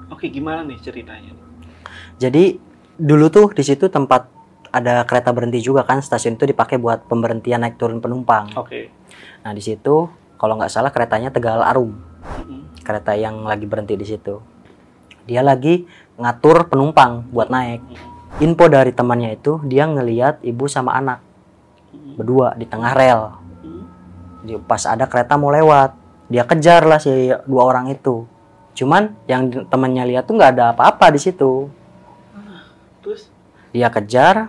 Oke, 0.08 0.32
gimana 0.32 0.64
nih 0.64 0.80
ceritanya? 0.80 1.36
Jadi 2.16 2.56
dulu 2.96 3.28
tuh 3.28 3.52
di 3.52 3.60
situ 3.60 3.86
tempat 3.86 4.24
ada 4.68 5.04
kereta 5.04 5.30
berhenti 5.30 5.60
juga 5.60 5.84
kan 5.84 6.00
stasiun 6.00 6.34
itu 6.34 6.48
dipakai 6.48 6.80
buat 6.80 7.04
pemberhentian 7.04 7.60
naik 7.60 7.76
turun 7.76 8.00
penumpang. 8.00 8.48
Oke. 8.56 8.88
Nah 9.44 9.52
di 9.52 9.60
situ 9.60 10.08
kalau 10.34 10.56
nggak 10.56 10.72
salah 10.72 10.88
keretanya 10.88 11.28
Tegal 11.28 11.60
Arum, 11.60 11.92
Mm-mm. 12.40 12.80
kereta 12.80 13.12
yang 13.14 13.44
lagi 13.44 13.68
berhenti 13.68 13.94
di 13.94 14.08
situ. 14.08 14.40
Dia 15.28 15.44
lagi 15.44 15.84
ngatur 16.16 16.72
penumpang 16.72 17.28
buat 17.28 17.52
naik. 17.52 17.84
Info 18.38 18.70
dari 18.70 18.94
temannya 18.94 19.34
itu 19.34 19.58
dia 19.66 19.82
ngeliat 19.82 20.46
ibu 20.46 20.70
sama 20.70 20.94
anak 20.94 21.18
berdua 22.14 22.54
di 22.54 22.66
tengah 22.66 22.94
rel. 22.94 23.34
Di- 24.46 24.62
Pas 24.62 24.86
ada 24.86 25.10
kereta 25.10 25.34
mau 25.34 25.50
lewat, 25.50 25.90
dia 26.30 26.46
kejar 26.46 26.86
lah 26.86 27.02
si 27.02 27.10
dua 27.50 27.62
orang 27.66 27.90
itu. 27.90 28.22
Cuman 28.78 29.10
yang 29.26 29.66
temannya 29.66 30.06
lihat 30.06 30.30
tuh 30.30 30.38
nggak 30.38 30.54
ada 30.54 30.64
apa-apa 30.70 31.10
di 31.10 31.18
situ. 31.18 31.66
Terus? 33.02 33.30
dia 33.68 33.92
kejar 33.92 34.48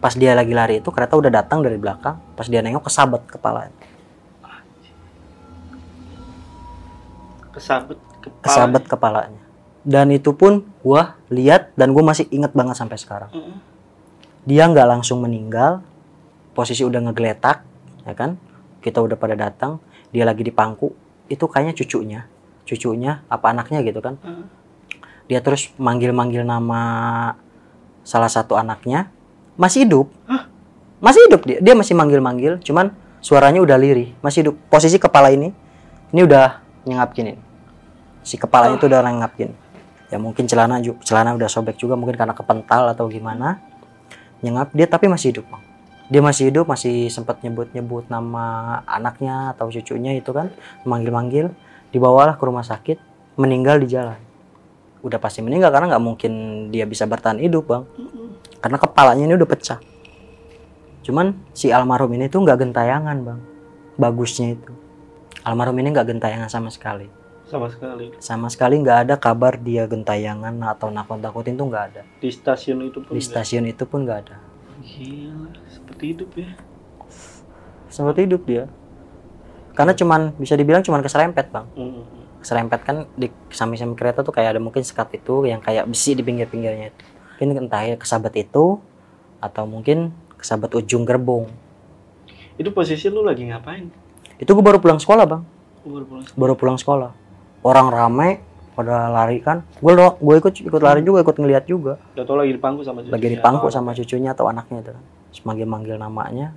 pas 0.00 0.16
dia 0.16 0.32
lagi 0.32 0.56
lari 0.56 0.80
itu 0.80 0.88
kereta 0.88 1.12
udah 1.12 1.28
datang 1.28 1.60
dari 1.60 1.76
belakang 1.76 2.16
pas 2.32 2.48
dia 2.48 2.64
nengok 2.64 2.88
kesabet 2.88 3.20
kepala 3.28 3.68
Kesabet 7.52 8.00
kepala. 8.24 8.40
kesabet 8.40 8.84
kepalanya 8.88 9.39
dan 9.86 10.12
itu 10.12 10.36
pun 10.36 10.64
gua 10.84 11.16
lihat 11.32 11.72
dan 11.72 11.96
gua 11.96 12.12
masih 12.12 12.28
inget 12.28 12.52
banget 12.52 12.76
sampai 12.76 13.00
sekarang. 13.00 13.32
Mm-mm. 13.32 13.56
dia 14.40 14.64
nggak 14.64 14.88
langsung 14.88 15.20
meninggal 15.20 15.84
posisi 16.56 16.84
udah 16.84 17.00
ngegeletak 17.08 17.64
ya 18.04 18.14
kan? 18.16 18.36
Kita 18.80 19.00
udah 19.04 19.16
pada 19.16 19.36
datang 19.36 19.80
dia 20.12 20.24
lagi 20.24 20.44
di 20.44 20.52
pangku. 20.52 20.92
Itu 21.28 21.48
kayaknya 21.48 21.76
cucunya. 21.76 22.20
Cucunya 22.64 23.24
apa 23.28 23.52
anaknya 23.52 23.80
gitu 23.84 24.00
kan? 24.04 24.16
Mm. 24.20 24.44
dia 25.30 25.38
terus 25.38 25.70
manggil-manggil 25.78 26.42
nama 26.42 26.82
salah 28.02 28.28
satu 28.28 28.58
anaknya. 28.58 29.06
Masih 29.54 29.86
hidup. 29.86 30.10
Masih 30.98 31.30
hidup 31.30 31.46
dia. 31.46 31.58
Dia 31.62 31.78
masih 31.78 31.94
manggil-manggil 31.94 32.58
cuman 32.60 32.92
suaranya 33.22 33.62
udah 33.62 33.78
lirih. 33.78 34.10
Masih 34.20 34.42
hidup. 34.42 34.58
Posisi 34.66 34.98
kepala 34.98 35.30
ini 35.30 35.54
ini 36.10 36.20
udah 36.26 36.58
nyengap 36.82 37.14
gini. 37.14 37.38
Si 38.26 38.36
kepalanya 38.36 38.76
itu 38.76 38.90
udah 38.90 39.00
nyengap 39.00 39.32
gini 39.38 39.69
ya 40.10 40.18
mungkin 40.18 40.44
celana 40.50 40.82
ju- 40.82 40.98
celana 41.06 41.32
udah 41.38 41.46
sobek 41.46 41.78
juga 41.78 41.94
mungkin 41.94 42.18
karena 42.18 42.34
kepental 42.34 42.90
atau 42.90 43.06
gimana. 43.06 43.62
Nyengap 44.42 44.74
dia 44.74 44.90
tapi 44.90 45.06
masih 45.06 45.32
hidup 45.36 45.46
Bang. 45.48 45.62
dia 46.10 46.18
masih 46.18 46.50
hidup 46.50 46.66
masih 46.66 47.06
sempat 47.06 47.38
nyebut-nyebut 47.38 48.10
nama 48.10 48.80
anaknya 48.82 49.54
atau 49.54 49.70
cucunya 49.70 50.18
itu 50.18 50.34
kan 50.34 50.50
manggil-manggil 50.82 51.54
dibawalah 51.94 52.34
ke 52.34 52.42
rumah 52.42 52.66
sakit 52.66 52.98
meninggal 53.38 53.78
di 53.78 53.86
jalan. 53.94 54.18
Udah 55.06 55.22
pasti 55.22 55.38
meninggal 55.38 55.70
karena 55.70 55.94
nggak 55.94 56.02
mungkin 56.02 56.32
dia 56.74 56.82
bisa 56.82 57.06
bertahan 57.06 57.38
hidup 57.38 57.62
bang. 57.70 57.84
Karena 58.58 58.76
kepalanya 58.82 59.22
ini 59.22 59.34
udah 59.38 59.48
pecah. 59.48 59.78
Cuman 61.06 61.38
si 61.54 61.70
almarhum 61.70 62.10
ini 62.10 62.26
tuh 62.26 62.42
nggak 62.42 62.58
gentayangan 62.58 63.16
bang. 63.22 63.40
Bagusnya 63.94 64.58
itu. 64.58 64.72
Almarhum 65.46 65.78
ini 65.78 65.94
nggak 65.94 66.10
gentayangan 66.10 66.50
sama 66.50 66.74
sekali 66.74 67.19
Sama 67.50 67.66
sekali. 67.66 68.14
sama 68.22 68.46
sekali 68.46 68.78
nggak 68.78 68.98
ada 69.04 69.14
kabar 69.18 69.58
dia 69.58 69.82
gentayangan 69.84 70.54
atau 70.62 70.86
nakut-nakutin 70.88 71.58
tuh 71.58 71.66
nggak 71.66 71.84
ada 71.90 72.02
Di 72.22 72.30
stasiun 72.30 72.86
itu 72.86 73.02
pun. 73.02 73.10
di 73.10 73.18
stasiun 73.20 73.66
itu 73.66 73.82
pun 73.84 74.06
nggak 74.06 74.18
ada 74.22 74.36
Gila, 74.80 75.50
seperti 75.66 76.02
hidup 76.14 76.30
ya. 76.32 76.48
sempat 77.86 78.16
hidup 78.16 78.46
dia 78.46 78.70
karena 79.74 79.90
cuman 79.90 80.30
bisa 80.36 80.54
dibilang 80.54 80.80
cuman 80.80 81.00
keserempet 81.00 81.50
bang 81.50 81.66
Mm-mm. 81.74 82.06
serempet 82.40 82.80
kan 82.80 82.96
di 83.12 83.26
samping-samping 83.50 83.98
kereta 83.98 84.22
tuh 84.22 84.30
kayak 84.30 84.54
ada 84.54 84.60
mungkin 84.62 84.80
sekat 84.80 85.10
itu 85.12 85.44
yang 85.44 85.58
kayak 85.58 85.84
besi 85.84 86.16
di 86.16 86.24
pinggir-pinggirnya. 86.24 86.88
Mungkin 87.36 87.68
entah 87.68 87.84
ya 87.84 87.96
kesabet 87.96 88.32
itu 88.40 88.80
atau 89.40 89.64
mungkin 89.68 90.08
kesabet 90.36 90.72
ujung 90.72 91.04
gerbong. 91.04 91.52
Itu 92.56 92.72
posisi 92.72 93.12
lu 93.12 93.20
lagi 93.20 93.44
ngapain? 93.44 93.92
Itu 94.40 94.56
gue 94.56 94.64
baru 94.64 94.80
pulang 94.80 94.96
sekolah 94.96 95.28
bang, 95.28 95.42
baru 95.84 96.04
pulang. 96.08 96.24
baru 96.32 96.54
pulang 96.56 96.78
sekolah. 96.80 97.12
Orang 97.60 97.92
ramai 97.92 98.40
pada 98.72 99.12
lari 99.12 99.44
kan, 99.44 99.60
gue 99.76 99.92
lo, 99.92 100.16
gue 100.16 100.34
ikut 100.40 100.52
ikut 100.64 100.80
lari 100.80 101.04
juga, 101.04 101.20
ikut 101.20 101.36
ngeliat 101.36 101.64
juga. 101.68 102.00
Udah 102.16 102.24
tau 102.24 102.40
lagi 102.40 102.56
di 102.56 102.60
pangku 102.60 102.80
sama 102.80 103.04
cucunya. 103.04 103.12
Lagi 103.12 103.26
di 103.28 103.38
pangku 103.38 103.66
sama 103.68 103.90
cucunya 103.92 104.30
atau 104.32 104.44
anaknya 104.48 104.78
itu 104.80 104.90
kan. 104.96 105.04
Terus 105.30 105.40
manggil-manggil 105.44 105.96
namanya, 106.00 106.48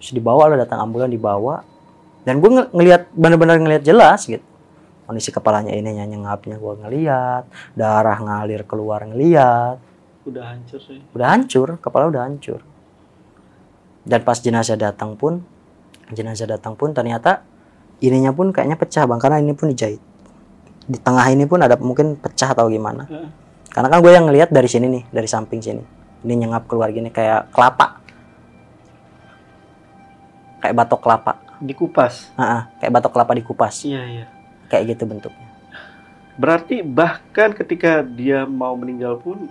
terus 0.00 0.16
dibawa 0.16 0.48
lah 0.48 0.56
datang 0.56 0.80
ambulan 0.80 1.12
dibawa. 1.12 1.60
Dan 2.24 2.40
gue 2.40 2.48
ng- 2.48 2.70
ngeliat 2.72 3.12
bener-bener 3.12 3.60
ngeliat 3.60 3.82
jelas 3.82 4.24
gitu. 4.24 4.40
Kondisi 5.04 5.28
kepalanya 5.28 5.74
ini 5.74 5.92
nyengapnya 5.92 6.56
gue 6.56 6.72
ngeliat, 6.80 7.44
darah 7.76 8.16
ngalir 8.16 8.64
keluar 8.64 9.04
ngeliat, 9.04 9.76
Udah 10.24 10.54
hancur 10.54 10.78
sih. 10.80 11.02
udah 11.12 11.26
hancur, 11.28 11.76
kepala 11.76 12.08
udah 12.08 12.22
hancur. 12.24 12.62
Dan 14.06 14.22
pas 14.22 14.38
jenazah 14.38 14.78
datang 14.78 15.18
pun, 15.18 15.42
jenazah 16.08 16.46
datang 16.48 16.78
pun 16.78 16.94
ternyata 16.94 17.44
ininya 18.00 18.32
pun 18.32 18.54
kayaknya 18.54 18.78
pecah 18.78 19.04
bang, 19.04 19.20
karena 19.20 19.38
ini 19.42 19.52
pun 19.52 19.68
dijahit. 19.68 20.00
Di 20.82 20.98
tengah 20.98 21.26
ini 21.30 21.46
pun 21.46 21.62
ada 21.62 21.78
mungkin 21.78 22.18
pecah 22.18 22.52
atau 22.52 22.66
gimana. 22.66 23.06
Heeh. 23.06 23.28
Karena 23.72 23.88
kan 23.88 23.98
gue 24.04 24.12
yang 24.12 24.28
ngelihat 24.28 24.52
dari 24.52 24.68
sini 24.68 24.86
nih, 24.90 25.02
dari 25.08 25.28
samping 25.28 25.60
sini. 25.64 25.82
Ini 26.22 26.46
nyengap 26.46 26.68
keluar 26.68 26.92
gini 26.92 27.08
kayak 27.08 27.50
kelapa. 27.50 27.98
Kayak 30.62 30.74
batok 30.84 31.00
kelapa. 31.02 31.32
Dikupas. 31.58 32.30
Ah, 32.36 32.70
kayak 32.78 32.92
batok 33.00 33.12
kelapa 33.16 33.32
dikupas. 33.34 33.82
Iya, 33.82 34.02
iya. 34.06 34.26
Kayak 34.68 34.94
gitu 34.94 35.08
bentuknya. 35.08 35.48
Berarti 36.36 36.80
bahkan 36.84 37.52
ketika 37.52 38.04
dia 38.04 38.44
mau 38.48 38.76
meninggal 38.76 39.20
pun 39.20 39.48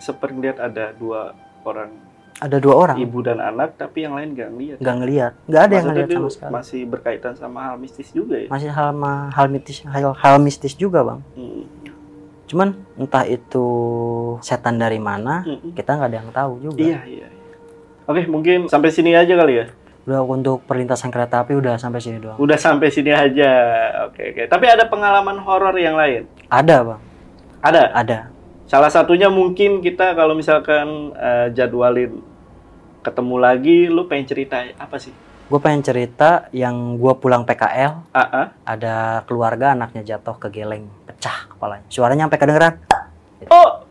seperti 0.00 0.36
lihat 0.40 0.58
ada 0.58 0.92
dua 0.96 1.36
orang 1.62 2.11
Ada 2.42 2.58
dua 2.58 2.74
orang 2.74 2.98
ibu 2.98 3.22
dan 3.22 3.38
anak 3.38 3.78
tapi 3.78 4.02
yang 4.02 4.18
lain 4.18 4.34
nggak 4.34 4.50
ngeliat. 4.50 4.76
nggak 4.82 4.96
ngelihat, 4.98 5.32
nggak 5.46 5.62
ada 5.62 5.74
yang 5.78 5.86
Maksudnya 5.86 5.86
ngelihat 5.94 6.10
itu 6.10 6.18
sama 6.18 6.30
sekali. 6.34 6.50
Masih 6.58 6.80
berkaitan 6.90 7.32
sama 7.38 7.58
hal 7.70 7.76
mistis 7.78 8.08
juga 8.10 8.34
ya. 8.34 8.48
Masih 8.50 8.68
hal 8.74 8.90
hal 9.30 9.46
mistis, 9.46 9.76
hal, 9.86 10.10
hal 10.18 10.36
mistis 10.42 10.74
juga 10.74 11.06
bang. 11.06 11.20
Hmm. 11.38 11.64
Cuman 12.50 12.68
entah 12.98 13.24
itu 13.30 13.66
setan 14.42 14.76
dari 14.76 14.98
mana, 14.98 15.46
Mm-mm. 15.46 15.72
kita 15.72 15.94
nggak 15.94 16.10
ada 16.10 16.18
yang 16.18 16.30
tahu 16.34 16.52
juga. 16.60 16.82
Iya, 16.82 17.00
iya. 17.06 17.28
iya. 17.30 17.48
Oke, 18.10 18.26
mungkin 18.26 18.66
sampai 18.66 18.90
sini 18.90 19.14
aja 19.14 19.32
kali 19.38 19.62
ya. 19.62 19.66
Udah 20.02 20.20
untuk 20.26 20.66
perlintasan 20.66 21.14
kereta 21.14 21.46
api 21.46 21.54
udah 21.54 21.78
sampai 21.78 22.02
sini 22.02 22.18
doang. 22.18 22.36
Udah 22.42 22.58
sampai 22.58 22.90
sini 22.90 23.14
aja. 23.14 23.50
Oke, 24.10 24.34
oke. 24.34 24.42
Tapi 24.50 24.66
ada 24.66 24.90
pengalaman 24.90 25.38
horor 25.38 25.78
yang 25.78 25.94
lain? 25.94 26.26
Ada 26.50 26.82
bang, 26.82 27.00
Ada. 27.62 27.82
ada. 27.94 28.18
Salah 28.66 28.90
satunya 28.90 29.30
mungkin 29.30 29.78
kita 29.78 30.12
kalau 30.12 30.34
misalkan 30.34 31.14
eh, 31.14 31.54
jadwalin 31.54 32.31
ketemu 33.02 33.36
lagi, 33.38 33.76
lu 33.90 34.06
pengen 34.06 34.26
cerita 34.30 34.62
apa 34.78 34.96
sih? 34.96 35.12
Gue 35.50 35.60
pengen 35.60 35.84
cerita 35.84 36.48
yang 36.54 36.96
gue 36.96 37.12
pulang 37.20 37.44
PKL, 37.44 38.14
Ah, 38.16 38.22
ah. 38.22 38.46
ada 38.64 39.20
keluarga 39.28 39.76
anaknya 39.76 40.16
jatuh 40.16 40.38
ke 40.40 40.48
geleng, 40.48 40.88
pecah 41.04 41.50
kepalanya. 41.52 41.84
Suaranya 41.92 42.24
sampai 42.30 42.40
kedengeran. 42.40 42.74
Oh. 43.50 43.84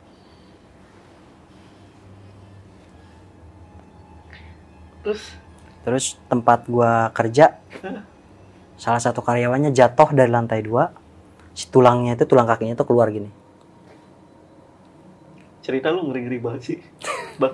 Terus 5.03 5.41
Terus 5.81 6.13
tempat 6.29 6.69
gua 6.69 7.09
kerja, 7.09 7.57
salah 8.77 9.01
satu 9.01 9.25
karyawannya 9.25 9.73
jatuh 9.73 10.13
dari 10.13 10.29
lantai 10.29 10.61
dua, 10.61 10.93
si 11.57 11.65
tulangnya 11.73 12.13
itu 12.13 12.29
tulang 12.29 12.45
kakinya 12.45 12.77
itu 12.77 12.85
keluar 12.85 13.09
gini. 13.09 13.29
cerita 15.61 15.93
lu 15.93 16.09
ngeri-ngeri 16.09 16.37
banget 16.41 16.61
sih, 16.61 16.77
bang. 17.41 17.53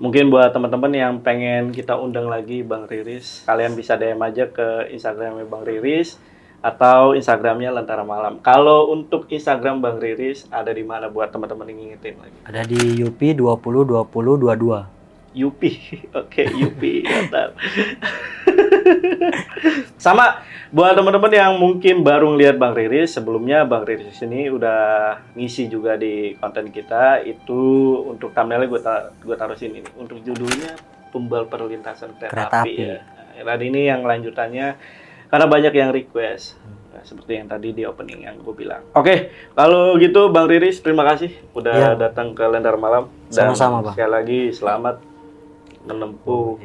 Mungkin 0.00 0.32
buat 0.32 0.48
teman-teman 0.48 0.92
yang 0.96 1.20
pengen 1.20 1.76
kita 1.76 1.92
undang 1.92 2.24
lagi 2.32 2.64
Bang 2.64 2.88
Riris, 2.88 3.44
kalian 3.44 3.76
bisa 3.76 4.00
DM 4.00 4.16
aja 4.24 4.48
ke 4.48 4.88
Instagramnya 4.96 5.44
Bang 5.44 5.60
Riris 5.68 6.16
atau 6.64 7.12
Instagramnya 7.12 7.68
Lentera 7.68 8.00
Malam. 8.00 8.40
Kalau 8.40 8.92
untuk 8.92 9.28
Instagram 9.28 9.84
Bang 9.84 10.00
Riris 10.00 10.48
ada 10.48 10.72
di 10.72 10.80
mana 10.84 11.12
buat 11.12 11.28
teman-teman 11.28 11.68
yang 11.68 11.78
ngingetin 11.84 12.16
lagi? 12.16 12.38
Ada 12.48 12.64
di 12.64 13.00
Yupi 13.04 13.36
20 13.36 14.08
20 14.08 14.08
22. 14.08 15.00
Yupi, 15.36 15.72
oke 16.20 16.42
Yupi, 16.48 17.04
mantap. 17.04 17.52
Sama 20.04 20.42
buat 20.70 20.94
teman-teman 20.94 21.30
yang 21.30 21.52
mungkin 21.58 22.00
baru 22.00 22.30
ngeliat 22.30 22.54
Bang 22.54 22.74
Riris, 22.74 23.14
sebelumnya 23.14 23.66
Bang 23.66 23.82
Riris 23.82 24.22
ini 24.22 24.46
udah 24.46 24.80
ngisi 25.34 25.66
juga 25.66 25.98
di 25.98 26.38
konten 26.38 26.70
kita. 26.70 27.20
Itu 27.22 27.58
untuk 28.06 28.30
thumbnailnya 28.30 28.70
gue 28.70 28.80
ta 28.80 29.10
gue 29.12 29.34
taruh 29.34 29.58
sini. 29.58 29.82
nih. 29.82 29.92
Untuk 29.98 30.22
judulnya 30.22 30.78
Tumbal 31.10 31.50
Perlintasan 31.50 32.14
Kereta, 32.14 32.30
Kereta 32.30 32.62
Api. 32.62 32.70
Api. 32.70 32.86
Ya. 32.86 32.98
Dan 33.40 33.60
ini 33.62 33.88
yang 33.88 34.06
lanjutannya 34.06 34.78
karena 35.26 35.46
banyak 35.46 35.74
yang 35.74 35.90
request. 35.90 36.54
Nah, 36.90 37.02
seperti 37.06 37.38
yang 37.38 37.46
tadi 37.46 37.70
di 37.70 37.82
opening 37.86 38.26
yang 38.26 38.38
gue 38.38 38.54
bilang. 38.54 38.82
Oke, 38.94 39.30
kalau 39.54 39.94
gitu 39.98 40.30
Bang 40.30 40.46
Riris 40.46 40.82
terima 40.82 41.06
kasih 41.06 41.30
udah 41.54 41.94
Iya. 41.94 42.10
datang 42.10 42.34
ke 42.34 42.42
Lendar 42.42 42.74
Malam 42.74 43.06
dan 43.30 43.54
Sama-sama, 43.54 43.78
Bang. 43.82 43.94
sekali 43.94 44.10
lagi 44.10 44.40
selamat 44.50 44.94
menempuh 45.80 46.60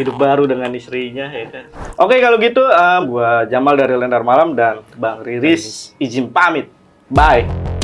hidup 0.00 0.16
baru 0.20 0.44
dengan 0.44 0.68
istrinya 0.76 1.32
ya 1.32 1.46
kan. 1.48 1.64
Oke 1.96 2.20
kalau 2.20 2.36
gitu 2.36 2.60
eh, 2.60 3.00
gua 3.08 3.48
Jamal 3.48 3.74
dari 3.80 3.94
Lendar 3.96 4.22
Malam 4.22 4.52
dan 4.52 4.84
Bang 5.00 5.24
Riris 5.24 5.96
izin 5.96 6.28
pamit. 6.28 6.68
Bye. 7.10 7.79